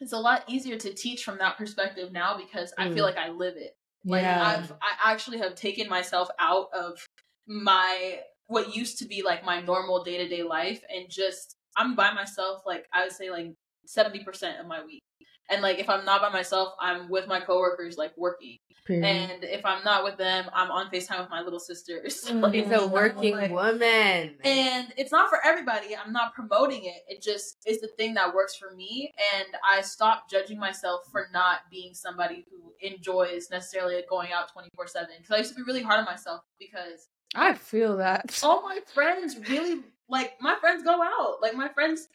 It's 0.00 0.12
a 0.12 0.18
lot 0.18 0.44
easier 0.48 0.76
to 0.78 0.92
teach 0.92 1.22
from 1.24 1.38
that 1.38 1.56
perspective 1.56 2.10
now 2.10 2.36
because 2.36 2.74
I 2.76 2.90
feel 2.90 3.04
Mm. 3.04 3.14
like 3.14 3.18
I 3.18 3.28
live 3.30 3.56
it. 3.56 3.76
Like 4.04 4.22
yeah. 4.22 4.42
I've 4.42 4.72
I 4.72 5.12
actually 5.12 5.38
have 5.38 5.54
taken 5.54 5.88
myself 5.88 6.28
out 6.40 6.68
of 6.72 7.06
my 7.46 8.20
what 8.46 8.74
used 8.74 8.98
to 8.98 9.06
be 9.06 9.22
like 9.22 9.44
my 9.44 9.60
normal 9.60 10.02
day 10.02 10.18
to 10.18 10.28
day 10.28 10.42
life 10.42 10.82
and 10.88 11.08
just 11.08 11.56
I'm 11.76 11.94
by 11.94 12.12
myself 12.12 12.62
like 12.66 12.86
I 12.92 13.04
would 13.04 13.12
say 13.12 13.30
like 13.30 13.52
seventy 13.86 14.22
percent 14.24 14.60
of 14.60 14.66
my 14.66 14.84
week. 14.84 15.02
And 15.50 15.60
like 15.60 15.78
if 15.78 15.88
I'm 15.90 16.04
not 16.04 16.22
by 16.22 16.30
myself, 16.30 16.74
I'm 16.80 17.08
with 17.10 17.26
my 17.26 17.40
coworkers 17.40 17.96
like 17.98 18.12
working. 18.16 18.56
Period. 18.86 19.04
And 19.04 19.44
if 19.44 19.64
I'm 19.64 19.84
not 19.84 20.02
with 20.02 20.16
them, 20.16 20.46
I'm 20.52 20.70
on 20.72 20.90
FaceTime 20.90 21.20
with 21.20 21.30
my 21.30 21.40
little 21.42 21.60
sisters. 21.60 22.24
Mhm. 22.26 22.40
Like, 22.42 22.54
It's 22.54 22.70
a 22.82 22.86
working 22.86 23.36
like- 23.36 23.50
woman. 23.52 24.36
and 24.42 24.92
it's 24.96 25.12
not 25.12 25.28
for 25.30 25.38
everybody. 25.44 25.94
I'm 25.96 26.12
not 26.12 26.34
promoting 26.34 26.84
it. 26.84 27.02
It 27.06 27.22
just 27.22 27.58
is 27.66 27.80
the 27.80 27.86
thing 27.96 28.14
that 28.14 28.34
works 28.34 28.56
for 28.56 28.74
me. 28.74 29.12
And 29.36 29.46
I 29.68 29.82
stopped 29.82 30.30
judging 30.30 30.58
myself 30.58 31.02
for 31.12 31.28
not 31.32 31.60
being 31.70 31.94
somebody 31.94 32.44
who 32.50 32.72
enjoys 32.80 33.50
necessarily 33.50 34.02
going 34.10 34.32
out 34.32 34.52
24 34.52 34.86
7. 34.88 35.08
Because 35.18 35.34
I 35.34 35.38
used 35.38 35.50
to 35.50 35.56
be 35.56 35.62
really 35.62 35.82
hard 35.82 36.00
on 36.00 36.04
myself 36.04 36.40
because 36.58 37.08
I 37.34 37.54
feel 37.54 37.96
that. 37.98 38.38
all 38.44 38.62
my 38.62 38.78
friends 38.94 39.36
really, 39.48 39.80
like, 40.08 40.34
my 40.40 40.56
friends 40.60 40.82
go 40.82 41.02
out. 41.02 41.36
Like, 41.40 41.54
my 41.54 41.68
friends, 41.68 42.08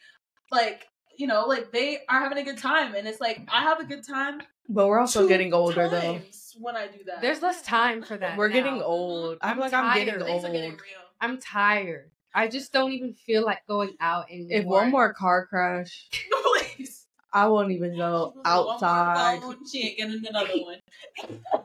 like, 0.50 0.86
you 1.16 1.26
know, 1.26 1.46
like 1.46 1.72
they 1.72 1.98
are 2.08 2.20
having 2.20 2.38
a 2.38 2.44
good 2.44 2.58
time. 2.58 2.94
And 2.94 3.06
it's 3.08 3.20
like, 3.20 3.40
I 3.52 3.62
have 3.62 3.80
a 3.80 3.84
good 3.84 4.06
time. 4.06 4.40
But 4.68 4.86
we're 4.86 5.00
also 5.00 5.22
two 5.22 5.28
getting 5.28 5.52
older 5.52 5.88
though. 5.88 6.20
When 6.60 6.76
I 6.76 6.86
do 6.86 6.98
that, 7.06 7.20
There's 7.20 7.42
less 7.42 7.62
time 7.62 8.02
for 8.02 8.16
that. 8.16 8.36
We're 8.38 8.48
now. 8.48 8.54
getting 8.54 8.80
old. 8.82 9.38
I 9.40 9.50
I'm 9.50 9.56
feel 9.56 9.64
like 9.64 9.72
I'm 9.72 9.94
getting 9.96 10.20
things 10.24 10.44
old. 10.44 10.52
getting 10.52 10.70
real. 10.72 10.78
I'm 11.20 11.38
tired. 11.38 12.10
I 12.34 12.46
just 12.46 12.72
don't 12.72 12.92
even 12.92 13.14
feel 13.14 13.44
like 13.44 13.66
going 13.66 13.94
out 14.00 14.30
anymore. 14.30 14.58
If 14.58 14.64
one 14.64 14.90
more 14.90 15.12
car 15.12 15.46
crash, 15.46 16.08
Please. 16.76 17.06
I 17.32 17.48
won't 17.48 17.72
even 17.72 17.96
go 17.96 18.32
One 18.34 18.34
more 18.36 18.72
outside. 18.74 19.40
phone, 19.42 19.56
She 19.66 19.88
ain't 19.88 19.96
getting 19.98 20.26
another 20.28 20.52
one. 20.60 21.64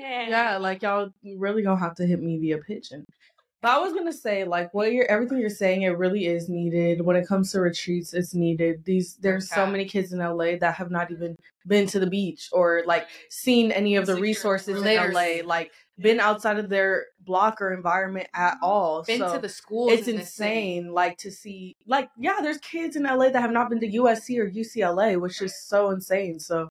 Yeah, 0.00 0.58
like 0.58 0.82
y'all 0.82 1.10
really 1.24 1.62
gonna 1.62 1.80
have 1.80 1.96
to 1.96 2.06
hit 2.06 2.20
me 2.22 2.38
via 2.38 2.58
pigeon. 2.58 3.06
But 3.62 3.72
I 3.72 3.78
was 3.78 3.92
gonna 3.92 4.12
say, 4.12 4.44
like, 4.44 4.72
what 4.72 4.92
you're 4.92 5.10
everything 5.10 5.38
you're 5.38 5.50
saying, 5.50 5.82
it 5.82 5.98
really 5.98 6.26
is 6.26 6.48
needed. 6.48 7.02
When 7.02 7.16
it 7.16 7.28
comes 7.28 7.52
to 7.52 7.60
retreats, 7.60 8.14
it's 8.14 8.34
needed. 8.34 8.84
These 8.84 9.16
there's 9.16 9.50
so 9.50 9.66
many 9.66 9.84
kids 9.84 10.12
in 10.12 10.20
LA 10.20 10.56
that 10.60 10.74
have 10.76 10.90
not 10.90 11.10
even 11.10 11.36
been 11.66 11.86
to 11.88 12.00
the 12.00 12.06
beach 12.06 12.48
or 12.52 12.82
like 12.86 13.06
seen 13.28 13.70
any 13.70 13.96
of 13.96 14.06
the 14.06 14.12
Secure 14.12 14.22
resources 14.22 14.82
in. 14.82 15.12
LA, 15.12 15.44
like 15.44 15.72
been 15.98 16.20
outside 16.20 16.58
of 16.58 16.70
their 16.70 17.06
block 17.20 17.60
or 17.60 17.72
environment 17.72 18.28
at 18.34 18.54
mm-hmm. 18.54 18.64
all. 18.64 19.02
Been 19.02 19.18
so 19.18 19.34
to 19.34 19.38
the 19.38 19.48
schools. 19.48 19.92
it's 19.92 20.08
in 20.08 20.20
insane, 20.20 20.92
like 20.92 21.18
to 21.18 21.30
see, 21.30 21.76
like, 21.86 22.08
yeah, 22.18 22.38
there's 22.40 22.58
kids 22.58 22.96
in 22.96 23.02
LA 23.02 23.28
that 23.28 23.40
have 23.40 23.52
not 23.52 23.68
been 23.68 23.80
to 23.80 23.88
USC 23.88 24.38
or 24.38 24.48
UCLA, 24.50 25.20
which 25.20 25.42
is 25.42 25.54
so 25.62 25.90
insane. 25.90 26.40
So 26.40 26.70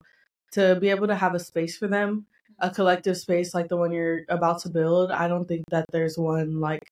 to 0.52 0.76
be 0.80 0.90
able 0.90 1.06
to 1.06 1.14
have 1.14 1.34
a 1.34 1.38
space 1.38 1.76
for 1.76 1.86
them, 1.86 2.26
a 2.60 2.70
collective 2.70 3.16
space 3.16 3.54
like 3.54 3.68
the 3.68 3.76
one 3.76 3.92
you're 3.92 4.22
about 4.28 4.60
to 4.62 4.68
build, 4.68 5.10
I 5.10 5.28
don't 5.28 5.46
think 5.46 5.64
that 5.70 5.86
there's 5.92 6.16
one 6.18 6.60
like 6.60 6.82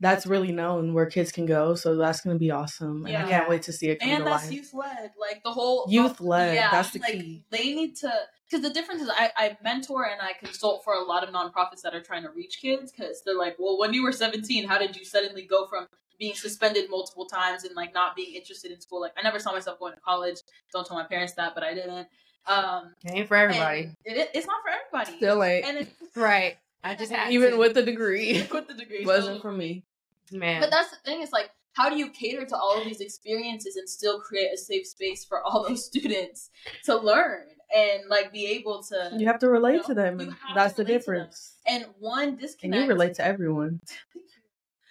that's 0.00 0.26
really 0.26 0.52
known 0.52 0.92
where 0.92 1.06
kids 1.06 1.32
can 1.32 1.46
go. 1.46 1.74
So 1.74 1.96
that's 1.96 2.20
gonna 2.20 2.38
be 2.38 2.50
awesome, 2.50 3.06
and 3.06 3.16
I 3.16 3.28
can't 3.28 3.48
wait 3.48 3.62
to 3.62 3.72
see 3.72 3.88
it 3.88 4.00
come 4.00 4.10
and 4.10 4.24
to 4.24 4.24
that's 4.24 4.50
youth 4.50 4.74
led 4.74 5.12
like 5.18 5.42
the 5.42 5.52
whole 5.52 5.86
Youth 5.88 6.20
led, 6.20 6.54
yeah, 6.54 6.70
that's 6.70 6.90
the 6.90 7.00
like, 7.00 7.12
key. 7.12 7.44
they 7.50 7.74
need 7.74 7.96
to 7.96 8.12
because 8.54 8.62
the 8.62 8.72
difference 8.72 9.02
is 9.02 9.10
I, 9.10 9.30
I 9.36 9.56
mentor 9.62 10.04
and 10.04 10.20
i 10.20 10.32
consult 10.32 10.84
for 10.84 10.94
a 10.94 11.02
lot 11.02 11.26
of 11.26 11.34
nonprofits 11.34 11.82
that 11.82 11.94
are 11.94 12.00
trying 12.00 12.22
to 12.22 12.30
reach 12.30 12.58
kids 12.60 12.92
because 12.92 13.22
they're 13.24 13.36
like 13.36 13.56
well 13.58 13.78
when 13.78 13.92
you 13.92 14.02
were 14.02 14.12
17 14.12 14.68
how 14.68 14.78
did 14.78 14.96
you 14.96 15.04
suddenly 15.04 15.42
go 15.42 15.66
from 15.66 15.86
being 16.18 16.34
suspended 16.34 16.88
multiple 16.90 17.26
times 17.26 17.64
and 17.64 17.74
like 17.74 17.92
not 17.92 18.14
being 18.14 18.34
interested 18.34 18.70
in 18.70 18.80
school 18.80 19.00
like 19.00 19.12
i 19.16 19.22
never 19.22 19.38
saw 19.38 19.52
myself 19.52 19.78
going 19.78 19.94
to 19.94 20.00
college 20.00 20.36
don't 20.72 20.86
tell 20.86 20.96
my 20.96 21.04
parents 21.04 21.32
that 21.32 21.54
but 21.54 21.64
i 21.64 21.74
didn't 21.74 22.06
um 22.46 22.94
It 23.04 23.12
ain't 23.12 23.28
for 23.28 23.36
everybody. 23.36 23.90
it, 24.04 24.30
it's 24.34 24.46
not 24.46 24.62
for 24.62 24.70
everybody 24.70 25.16
Still 25.18 25.42
ain't. 25.42 25.64
and 25.66 25.78
it's 25.78 25.90
Right. 26.16 26.56
I 26.82 26.94
just 26.94 27.12
Even 27.30 27.52
to. 27.52 27.56
with 27.58 27.74
the 27.74 27.82
degree, 27.82 28.46
with 28.52 28.68
the 28.68 28.74
degree 28.74 29.04
wasn't 29.06 29.36
so- 29.38 29.42
for 29.42 29.52
me. 29.52 29.84
man. 30.32 30.60
But 30.60 30.70
that's 30.70 30.90
the 30.90 30.96
thing 31.04 31.22
is 31.22 31.32
like, 31.32 31.50
how 31.72 31.88
do 31.90 31.96
you 31.96 32.10
cater 32.10 32.44
to 32.44 32.56
all 32.56 32.78
of 32.78 32.84
these 32.84 33.00
experiences 33.00 33.74
and 33.76 33.88
still 33.88 34.20
create 34.20 34.50
a 34.52 34.56
safe 34.56 34.86
space 34.86 35.24
for 35.24 35.42
all 35.42 35.66
those 35.66 35.84
students 35.90 36.50
to 36.84 36.96
learn 36.96 37.42
and 37.74 38.02
like 38.08 38.32
be 38.32 38.46
able 38.46 38.82
to? 38.84 39.10
You 39.18 39.26
have 39.26 39.38
to 39.40 39.48
relate 39.48 39.76
No, 39.76 39.82
to 39.84 39.94
them, 39.94 40.20
you 40.20 40.34
that's 40.54 40.74
the 40.74 40.84
relate 40.84 41.00
to 41.00 41.06
them. 41.10 41.14
difference. 41.16 41.56
And 41.66 41.86
one 41.98 42.36
disconnect. 42.36 42.64
And 42.64 42.74
you 42.84 42.88
relate 42.88 43.14
to 43.14 43.24
everyone. 43.24 43.80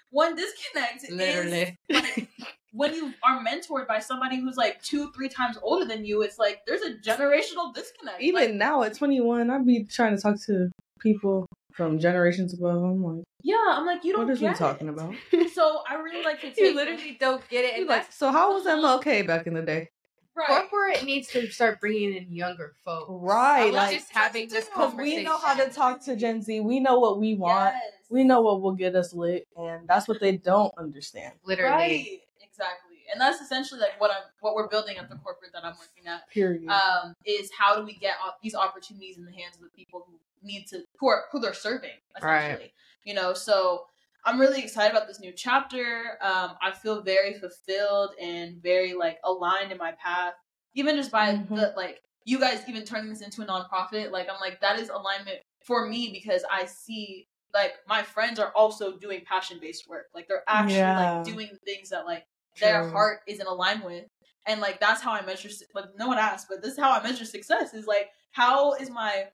One 0.10 0.36
disconnect 0.36 1.10
Literally. 1.12 1.78
is 1.90 2.02
like 2.02 2.28
when 2.74 2.94
you 2.94 3.14
are 3.24 3.44
mentored 3.44 3.88
by 3.88 4.00
somebody 4.00 4.40
who's 4.40 4.58
like 4.58 4.82
two, 4.82 5.12
three 5.12 5.30
times 5.30 5.58
older 5.62 5.86
than 5.86 6.04
you. 6.06 6.22
It's 6.24 6.38
like 6.40 6.62
there's 6.68 6.82
a 6.82 6.96
generational 6.96 7.74
disconnect. 7.74 8.22
Even 8.22 8.42
Like, 8.42 8.54
now 8.56 8.84
at 8.84 8.96
21, 8.96 9.50
I'd 9.50 9.66
be 9.66 9.86
trying 9.86 10.16
to 10.16 10.22
talk 10.22 10.42
to 10.48 10.70
people 11.00 11.48
from 11.72 12.00
generations 12.00 12.54
above. 12.54 12.84
I'm 12.84 13.04
like, 13.04 13.24
yeah, 13.44 13.56
I'm 13.68 13.86
like 13.86 14.04
you 14.04 14.14
don't. 14.14 14.26
what 14.26 14.34
is 14.34 14.42
we 14.42 14.48
get 14.48 14.58
talking 14.58 14.90
about? 14.90 15.14
So 15.54 15.82
I 15.88 15.96
really 15.96 16.24
like 16.24 16.42
to 16.42 16.48
take 16.48 16.58
you 16.58 16.76
literally 16.76 17.16
don't 17.20 17.48
get 17.48 17.64
it. 17.64 17.78
And 17.80 17.88
like, 17.88 18.12
so 18.12 18.32
how 18.32 18.54
was 18.54 18.66
MLK 18.66 19.26
back 19.28 19.48
in 19.48 19.54
the 19.54 19.62
day? 19.62 19.90
right. 20.36 20.48
corporate 20.48 21.04
needs 21.04 21.28
to 21.30 21.48
start 21.52 21.80
bringing 21.80 22.16
in 22.16 22.32
younger 22.32 22.74
folks. 22.84 23.08
Right, 23.10 23.66
Not 23.66 23.74
like- 23.74 23.98
just 23.98 24.12
having 24.12 24.50
this 24.50 24.66
Because 24.66 24.92
Because 24.92 24.98
we 24.98 25.24
know 25.24 25.38
how 25.38 25.54
to 25.56 25.70
talk 25.70 26.04
to 26.06 26.16
Gen 26.16 26.42
Z. 26.42 26.60
We 26.62 26.80
know 26.80 27.00
what 27.00 27.20
we 27.20 27.36
want. 27.36 27.76
Yes. 27.76 27.94
We 28.10 28.24
know 28.24 28.42
what 28.42 28.62
will 28.62 28.74
get 28.76 28.96
us 28.96 29.14
lit, 29.14 29.48
and 29.58 29.88
that's 29.88 30.08
what 30.08 30.20
they 30.20 30.38
don't 30.38 30.74
understand. 30.78 31.34
Literally. 31.46 31.72
Right. 31.72 32.20
Exactly. 32.54 32.98
And 33.12 33.20
that's 33.20 33.42
essentially 33.42 33.80
like 33.80 34.00
what 34.00 34.12
I'm 34.12 34.24
what 34.42 34.54
we're 34.56 34.68
building 34.68 34.98
at 34.98 35.10
the 35.10 35.16
corporate 35.16 35.52
that 35.54 35.66
I'm 35.66 35.74
working 35.74 36.08
at. 36.08 36.30
Period. 36.30 36.70
Um, 36.70 37.16
is 37.26 37.50
how 37.58 37.76
do 37.76 37.84
we 37.84 37.94
get 37.96 38.14
these 38.42 38.54
opportunities 38.56 39.18
in 39.18 39.26
the 39.26 39.32
hands 39.32 39.56
of 39.56 39.62
the 39.64 39.70
people 39.70 40.06
who 40.08 40.20
need 40.44 40.68
to 40.68 40.84
who 41.00 41.08
are 41.08 41.24
who 41.32 41.40
they're 41.40 41.54
serving 41.54 41.98
essentially. 42.18 42.74
You 43.06 43.16
know, 43.16 43.34
so 43.34 43.86
I'm 44.26 44.40
really 44.40 44.62
excited 44.62 44.96
about 44.96 45.08
this 45.08 45.20
new 45.20 45.32
chapter. 45.34 46.18
Um, 46.22 46.52
I 46.62 46.72
feel 46.72 47.02
very 47.02 47.34
fulfilled 47.34 48.12
and 48.22 48.62
very 48.62 48.94
like 48.94 49.18
aligned 49.24 49.72
in 49.72 49.78
my 49.78 49.94
path. 49.94 50.34
Even 50.76 50.96
just 50.96 51.12
by 51.12 51.34
Mhm. 51.36 51.50
the 51.56 51.74
like 51.76 52.02
you 52.26 52.40
guys 52.40 52.64
even 52.70 52.86
turning 52.86 53.10
this 53.10 53.22
into 53.22 53.42
a 53.42 53.46
nonprofit, 53.46 54.12
like 54.12 54.30
I'm 54.30 54.40
like 54.40 54.62
that 54.62 54.80
is 54.80 54.90
alignment 54.90 55.40
for 55.66 55.88
me 55.88 56.12
because 56.12 56.44
I 56.52 56.66
see 56.66 57.28
like 57.54 57.74
my 57.88 58.02
friends 58.04 58.40
are 58.40 58.52
also 58.56 58.98
doing 58.98 59.24
passion 59.26 59.60
based 59.60 59.88
work. 59.88 60.06
Like 60.14 60.28
they're 60.28 60.44
actually 60.48 60.78
Yeah. 60.78 61.18
like 61.18 61.24
doing 61.26 61.50
things 61.66 61.90
that 61.90 62.06
like 62.06 62.26
their 62.60 62.90
heart 62.90 63.20
is 63.28 63.40
in 63.40 63.48
alignment 63.48 63.86
with. 63.86 64.06
And 64.46 64.60
like 64.60 64.80
that's 64.80 65.02
how 65.02 65.14
I 65.14 65.26
measure 65.26 65.50
su- 65.50 65.66
like 65.74 65.86
no 65.98 66.08
one 66.08 66.18
asked, 66.18 66.48
but 66.50 66.62
this 66.62 66.74
is 66.74 66.80
how 66.80 66.92
I 66.92 67.02
measure 67.02 67.26
success 67.26 67.74
is 67.74 67.88
like 67.88 68.10
how 68.32 68.74
is 68.74 68.90
my 68.90 69.26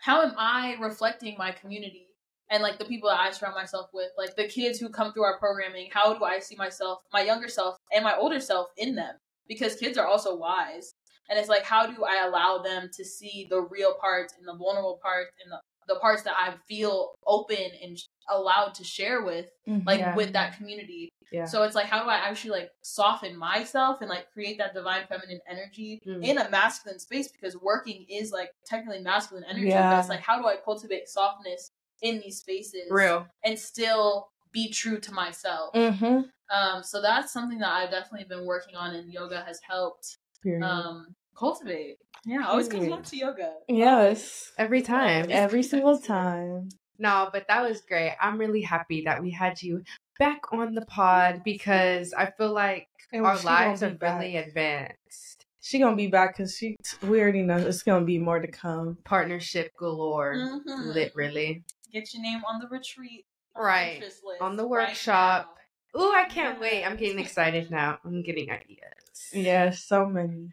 how 0.00 0.22
am 0.22 0.34
I 0.38 0.76
reflecting 0.80 1.36
my 1.38 1.50
community 1.50 2.08
and 2.50 2.62
like 2.62 2.78
the 2.78 2.84
people 2.84 3.10
that 3.10 3.20
I 3.20 3.30
surround 3.30 3.56
myself 3.56 3.90
with, 3.92 4.10
like 4.16 4.36
the 4.36 4.46
kids 4.46 4.78
who 4.78 4.88
come 4.88 5.12
through 5.12 5.24
our 5.24 5.38
programming, 5.38 5.88
how 5.92 6.14
do 6.14 6.24
I 6.24 6.38
see 6.38 6.56
myself, 6.56 7.00
my 7.12 7.22
younger 7.22 7.48
self 7.48 7.76
and 7.92 8.04
my 8.04 8.16
older 8.16 8.40
self 8.40 8.68
in 8.76 8.94
them? 8.94 9.16
Because 9.46 9.76
kids 9.76 9.98
are 9.98 10.06
also 10.06 10.36
wise. 10.36 10.94
And 11.28 11.38
it's 11.38 11.48
like 11.48 11.64
how 11.64 11.86
do 11.86 12.04
I 12.04 12.26
allow 12.26 12.58
them 12.62 12.88
to 12.94 13.04
see 13.04 13.46
the 13.50 13.60
real 13.60 13.94
parts 14.00 14.34
and 14.38 14.46
the 14.48 14.56
vulnerable 14.56 14.98
parts 15.02 15.30
and 15.42 15.52
the, 15.52 15.94
the 15.94 16.00
parts 16.00 16.22
that 16.22 16.34
I 16.38 16.54
feel 16.66 17.14
open 17.26 17.70
and 17.82 17.98
allowed 18.30 18.74
to 18.74 18.84
share 18.84 19.22
with 19.22 19.46
mm-hmm. 19.68 19.86
like 19.86 20.00
Yeah. 20.00 20.14
with 20.14 20.32
that 20.32 20.56
community. 20.56 21.07
Yeah. 21.32 21.44
So 21.44 21.62
it's 21.64 21.74
like 21.74 21.86
how 21.86 22.02
do 22.02 22.08
I 22.08 22.16
actually 22.16 22.50
like 22.52 22.70
soften 22.82 23.36
myself 23.36 24.00
and 24.00 24.08
like 24.08 24.30
create 24.32 24.58
that 24.58 24.74
divine 24.74 25.06
feminine 25.08 25.40
energy 25.48 26.00
Mm. 26.06 26.24
in 26.24 26.38
a 26.38 26.48
masculine 26.50 26.98
space 26.98 27.28
because 27.30 27.56
working 27.56 28.06
is 28.08 28.32
like 28.32 28.50
technically 28.64 29.00
masculine 29.00 29.44
energy. 29.44 29.66
But 29.66 29.74
Yeah. 29.74 29.98
it's 30.00 30.08
like 30.08 30.20
how 30.20 30.40
do 30.40 30.46
I 30.48 30.56
cultivate 30.56 31.08
softness 31.08 31.70
in 32.02 32.20
these 32.20 32.38
spaces 32.38 32.88
Real. 32.90 33.26
and 33.44 33.58
still 33.58 34.28
be 34.52 34.70
true 34.70 34.98
to 35.00 35.12
myself. 35.12 35.74
mm-hmm. 35.74 36.20
Um 36.50 36.82
so 36.82 37.02
that's 37.02 37.32
something 37.32 37.58
that 37.58 37.70
I've 37.70 37.90
definitely 37.90 38.26
been 38.28 38.46
working 38.46 38.74
on 38.76 38.94
and 38.94 39.12
yoga 39.12 39.42
has 39.46 39.60
helped 39.60 40.16
Period. 40.42 40.62
um 40.64 41.14
cultivate. 41.36 41.98
Yeah, 42.24 42.46
always 42.48 42.68
comes 42.68 42.80
Period. 42.84 42.96
back 42.96 43.04
to 43.06 43.16
yoga. 43.16 43.52
yes. 43.68 44.50
Every 44.58 44.82
time. 44.82 45.26
Every 45.30 45.62
single 45.62 45.98
time. 45.98 46.68
No, 46.98 47.30
but 47.32 47.46
that 47.48 47.62
was 47.62 47.80
great. 47.82 48.14
I'm 48.20 48.38
really 48.38 48.62
happy 48.62 49.02
that 49.04 49.22
we 49.22 49.30
had 49.30 49.62
you 49.62 49.82
back 50.18 50.52
on 50.52 50.74
the 50.74 50.84
pod 50.86 51.42
because 51.44 52.12
I 52.12 52.30
feel 52.32 52.52
like 52.52 52.88
And 53.12 53.24
our 53.24 53.38
lives 53.40 53.80
be 53.80 53.86
are 53.86 53.90
back. 53.90 54.20
really 54.20 54.36
advanced. 54.36 55.44
She 55.60 55.78
gonna 55.78 55.96
be 55.96 56.06
back 56.08 56.36
because 56.36 56.56
she. 56.56 56.76
We 57.02 57.20
already 57.20 57.42
know 57.42 57.56
it's 57.58 57.82
gonna 57.82 58.04
be 58.04 58.18
more 58.18 58.40
to 58.40 58.48
come. 58.48 58.96
Partnership 59.04 59.76
galore. 59.76 60.34
Mhm. 60.34 60.94
Literally. 60.94 61.62
Get 61.92 62.12
your 62.14 62.22
name 62.22 62.42
on 62.48 62.58
the 62.60 62.68
retreat. 62.68 63.26
Right. 63.54 64.00
list 64.00 64.22
On 64.40 64.56
the 64.56 64.66
workshop. 64.66 65.56
now. 65.94 66.00
Ooh, 66.00 66.12
I 66.14 66.24
can't 66.26 66.60
wait. 66.60 66.84
I'm 66.84 66.96
getting 66.96 67.18
excited 67.18 67.70
now. 67.70 67.98
I'm 68.04 68.22
getting 68.22 68.50
ideas. 68.50 69.30
Yeah, 69.32 69.70
so 69.70 70.06
many. 70.06 70.50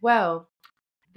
Well, 0.00 0.48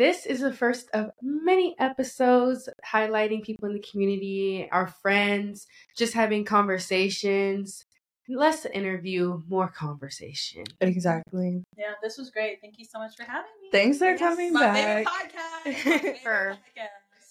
this 0.01 0.25
is 0.25 0.39
the 0.39 0.51
first 0.51 0.89
of 0.95 1.11
many 1.21 1.75
episodes 1.77 2.67
highlighting 2.91 3.43
people 3.43 3.67
in 3.69 3.73
the 3.75 3.85
community, 3.91 4.67
our 4.71 4.87
friends, 4.87 5.67
just 5.95 6.13
having 6.15 6.43
conversations. 6.43 7.85
Less 8.27 8.65
interview, 8.65 9.41
more 9.47 9.67
conversation. 9.67 10.63
Exactly. 10.79 11.61
Yeah, 11.77 11.93
this 12.01 12.17
was 12.17 12.31
great. 12.31 12.59
Thank 12.61 12.79
you 12.79 12.85
so 12.85 12.97
much 12.97 13.15
for 13.15 13.23
having 13.23 13.51
me. 13.61 13.69
Thanks 13.71 13.99
for 13.99 14.05
Yes. 14.05 14.19
coming 14.19 14.53
My 14.53 14.61
back. 14.61 15.07
favorite 15.63 16.17
podcast. 16.17 16.23
For- 16.23 16.57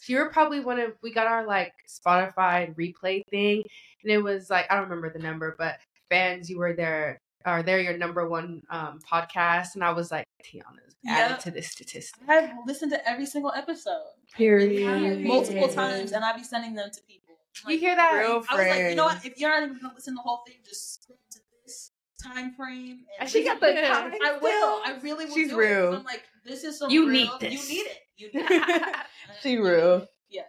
you 0.07 0.19
were 0.19 0.31
probably 0.31 0.61
one 0.61 0.79
of 0.79 0.93
we 1.03 1.13
got 1.13 1.27
our 1.27 1.47
like 1.47 1.73
Spotify 1.89 2.75
replay 2.77 3.23
thing, 3.31 3.63
and 4.03 4.13
it 4.13 4.19
was 4.23 4.49
like 4.51 4.67
I 4.71 4.75
don't 4.75 4.85
remember 4.85 5.11
the 5.13 5.19
number, 5.19 5.55
but 5.59 5.77
fans, 6.09 6.49
you 6.49 6.59
were 6.59 6.75
there. 6.75 7.19
Are 7.45 7.63
there 7.63 7.81
your 7.81 7.97
number 7.97 8.29
one 8.29 8.63
um, 8.71 9.01
podcast? 9.11 9.75
And 9.75 9.83
I 9.85 9.93
was 9.93 10.11
like, 10.11 10.25
Tiana's 10.45 10.90
added 11.07 11.35
Yep. 11.35 11.39
to 11.41 11.51
this 11.51 11.69
statistic. 11.71 12.23
I've 12.29 12.51
listened 12.67 12.93
to 12.93 13.09
every 13.09 13.27
single 13.27 13.53
episode 13.53 14.03
Period. 14.37 15.21
multiple 15.27 15.63
Yeah. 15.69 15.75
times, 15.75 16.13
and 16.13 16.25
I 16.25 16.37
be 16.37 16.43
sending 16.45 16.75
them 16.75 16.91
to 16.91 17.03
people. 17.03 17.37
I'm 17.65 17.73
You 17.73 17.79
hear 17.79 17.97
that? 17.97 18.13
Real 18.13 18.45
I 18.49 18.57
was 18.57 18.67
like, 18.69 18.91
you 18.91 18.95
know 18.95 19.05
what? 19.07 19.25
If 19.25 19.39
you're 19.39 19.51
not 19.51 19.63
even 19.65 19.79
gonna 19.81 19.95
listen 19.95 20.15
to 20.15 20.17
the 20.19 20.23
whole 20.23 20.43
thing, 20.47 20.57
just 20.65 21.03
skip 21.03 21.17
to 21.33 21.41
this 21.65 21.93
time 22.23 22.55
frame. 22.55 23.05
And 23.19 23.29
she 23.29 23.45
got 23.45 23.61
the 23.61 23.67
listen 23.69 23.85
time 23.85 24.13
I 24.23 24.39
will. 24.39 24.83
I 24.85 24.99
really 25.03 25.27
will. 25.27 25.35
She's 25.35 25.51
do 25.51 25.61
it, 25.61 25.65
'cause 25.69 25.77
real. 25.91 25.95
I'm 25.95 26.05
like, 26.05 26.23
this 26.45 26.65
is 26.65 26.79
some 26.79 26.91
You 26.91 27.09
real- 27.09 27.39
need 27.39 27.41
this. 27.41 27.71
You 27.71 27.77
need 27.77 27.87
it. 27.91 27.99
You 28.17 28.31
need 28.35 28.47
it. 28.51 28.97
She 29.43 29.57
real. 29.57 30.07
Yes. 30.29 30.47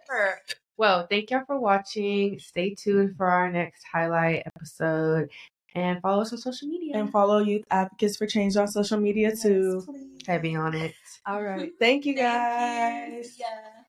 Well, 0.76 1.06
thank 1.08 1.30
y'all 1.30 1.44
for 1.46 1.58
watching. 1.58 2.38
Stay 2.38 2.74
tuned 2.74 3.16
for 3.16 3.26
our 3.26 3.50
next 3.50 3.84
highlight 3.92 4.42
episode 4.46 5.28
and 5.74 6.00
follow 6.00 6.22
us 6.22 6.32
on 6.32 6.38
social 6.38 6.68
media. 6.68 6.96
And 6.96 7.10
follow 7.10 7.38
Youth 7.38 7.64
Advocates 7.70 8.16
for 8.16 8.26
Change 8.26 8.56
on 8.56 8.68
social 8.68 8.98
media 8.98 9.34
too. 9.34 9.82
Please. 9.86 10.20
Heavy 10.26 10.54
on 10.56 10.74
it. 10.74 10.94
All 11.26 11.42
right. 11.42 11.72
Thank 11.78 12.06
you 12.06 12.14
Thank 12.14 13.14
guys. 13.14 13.38
you. 13.38 13.44
Yeah. 13.44 13.81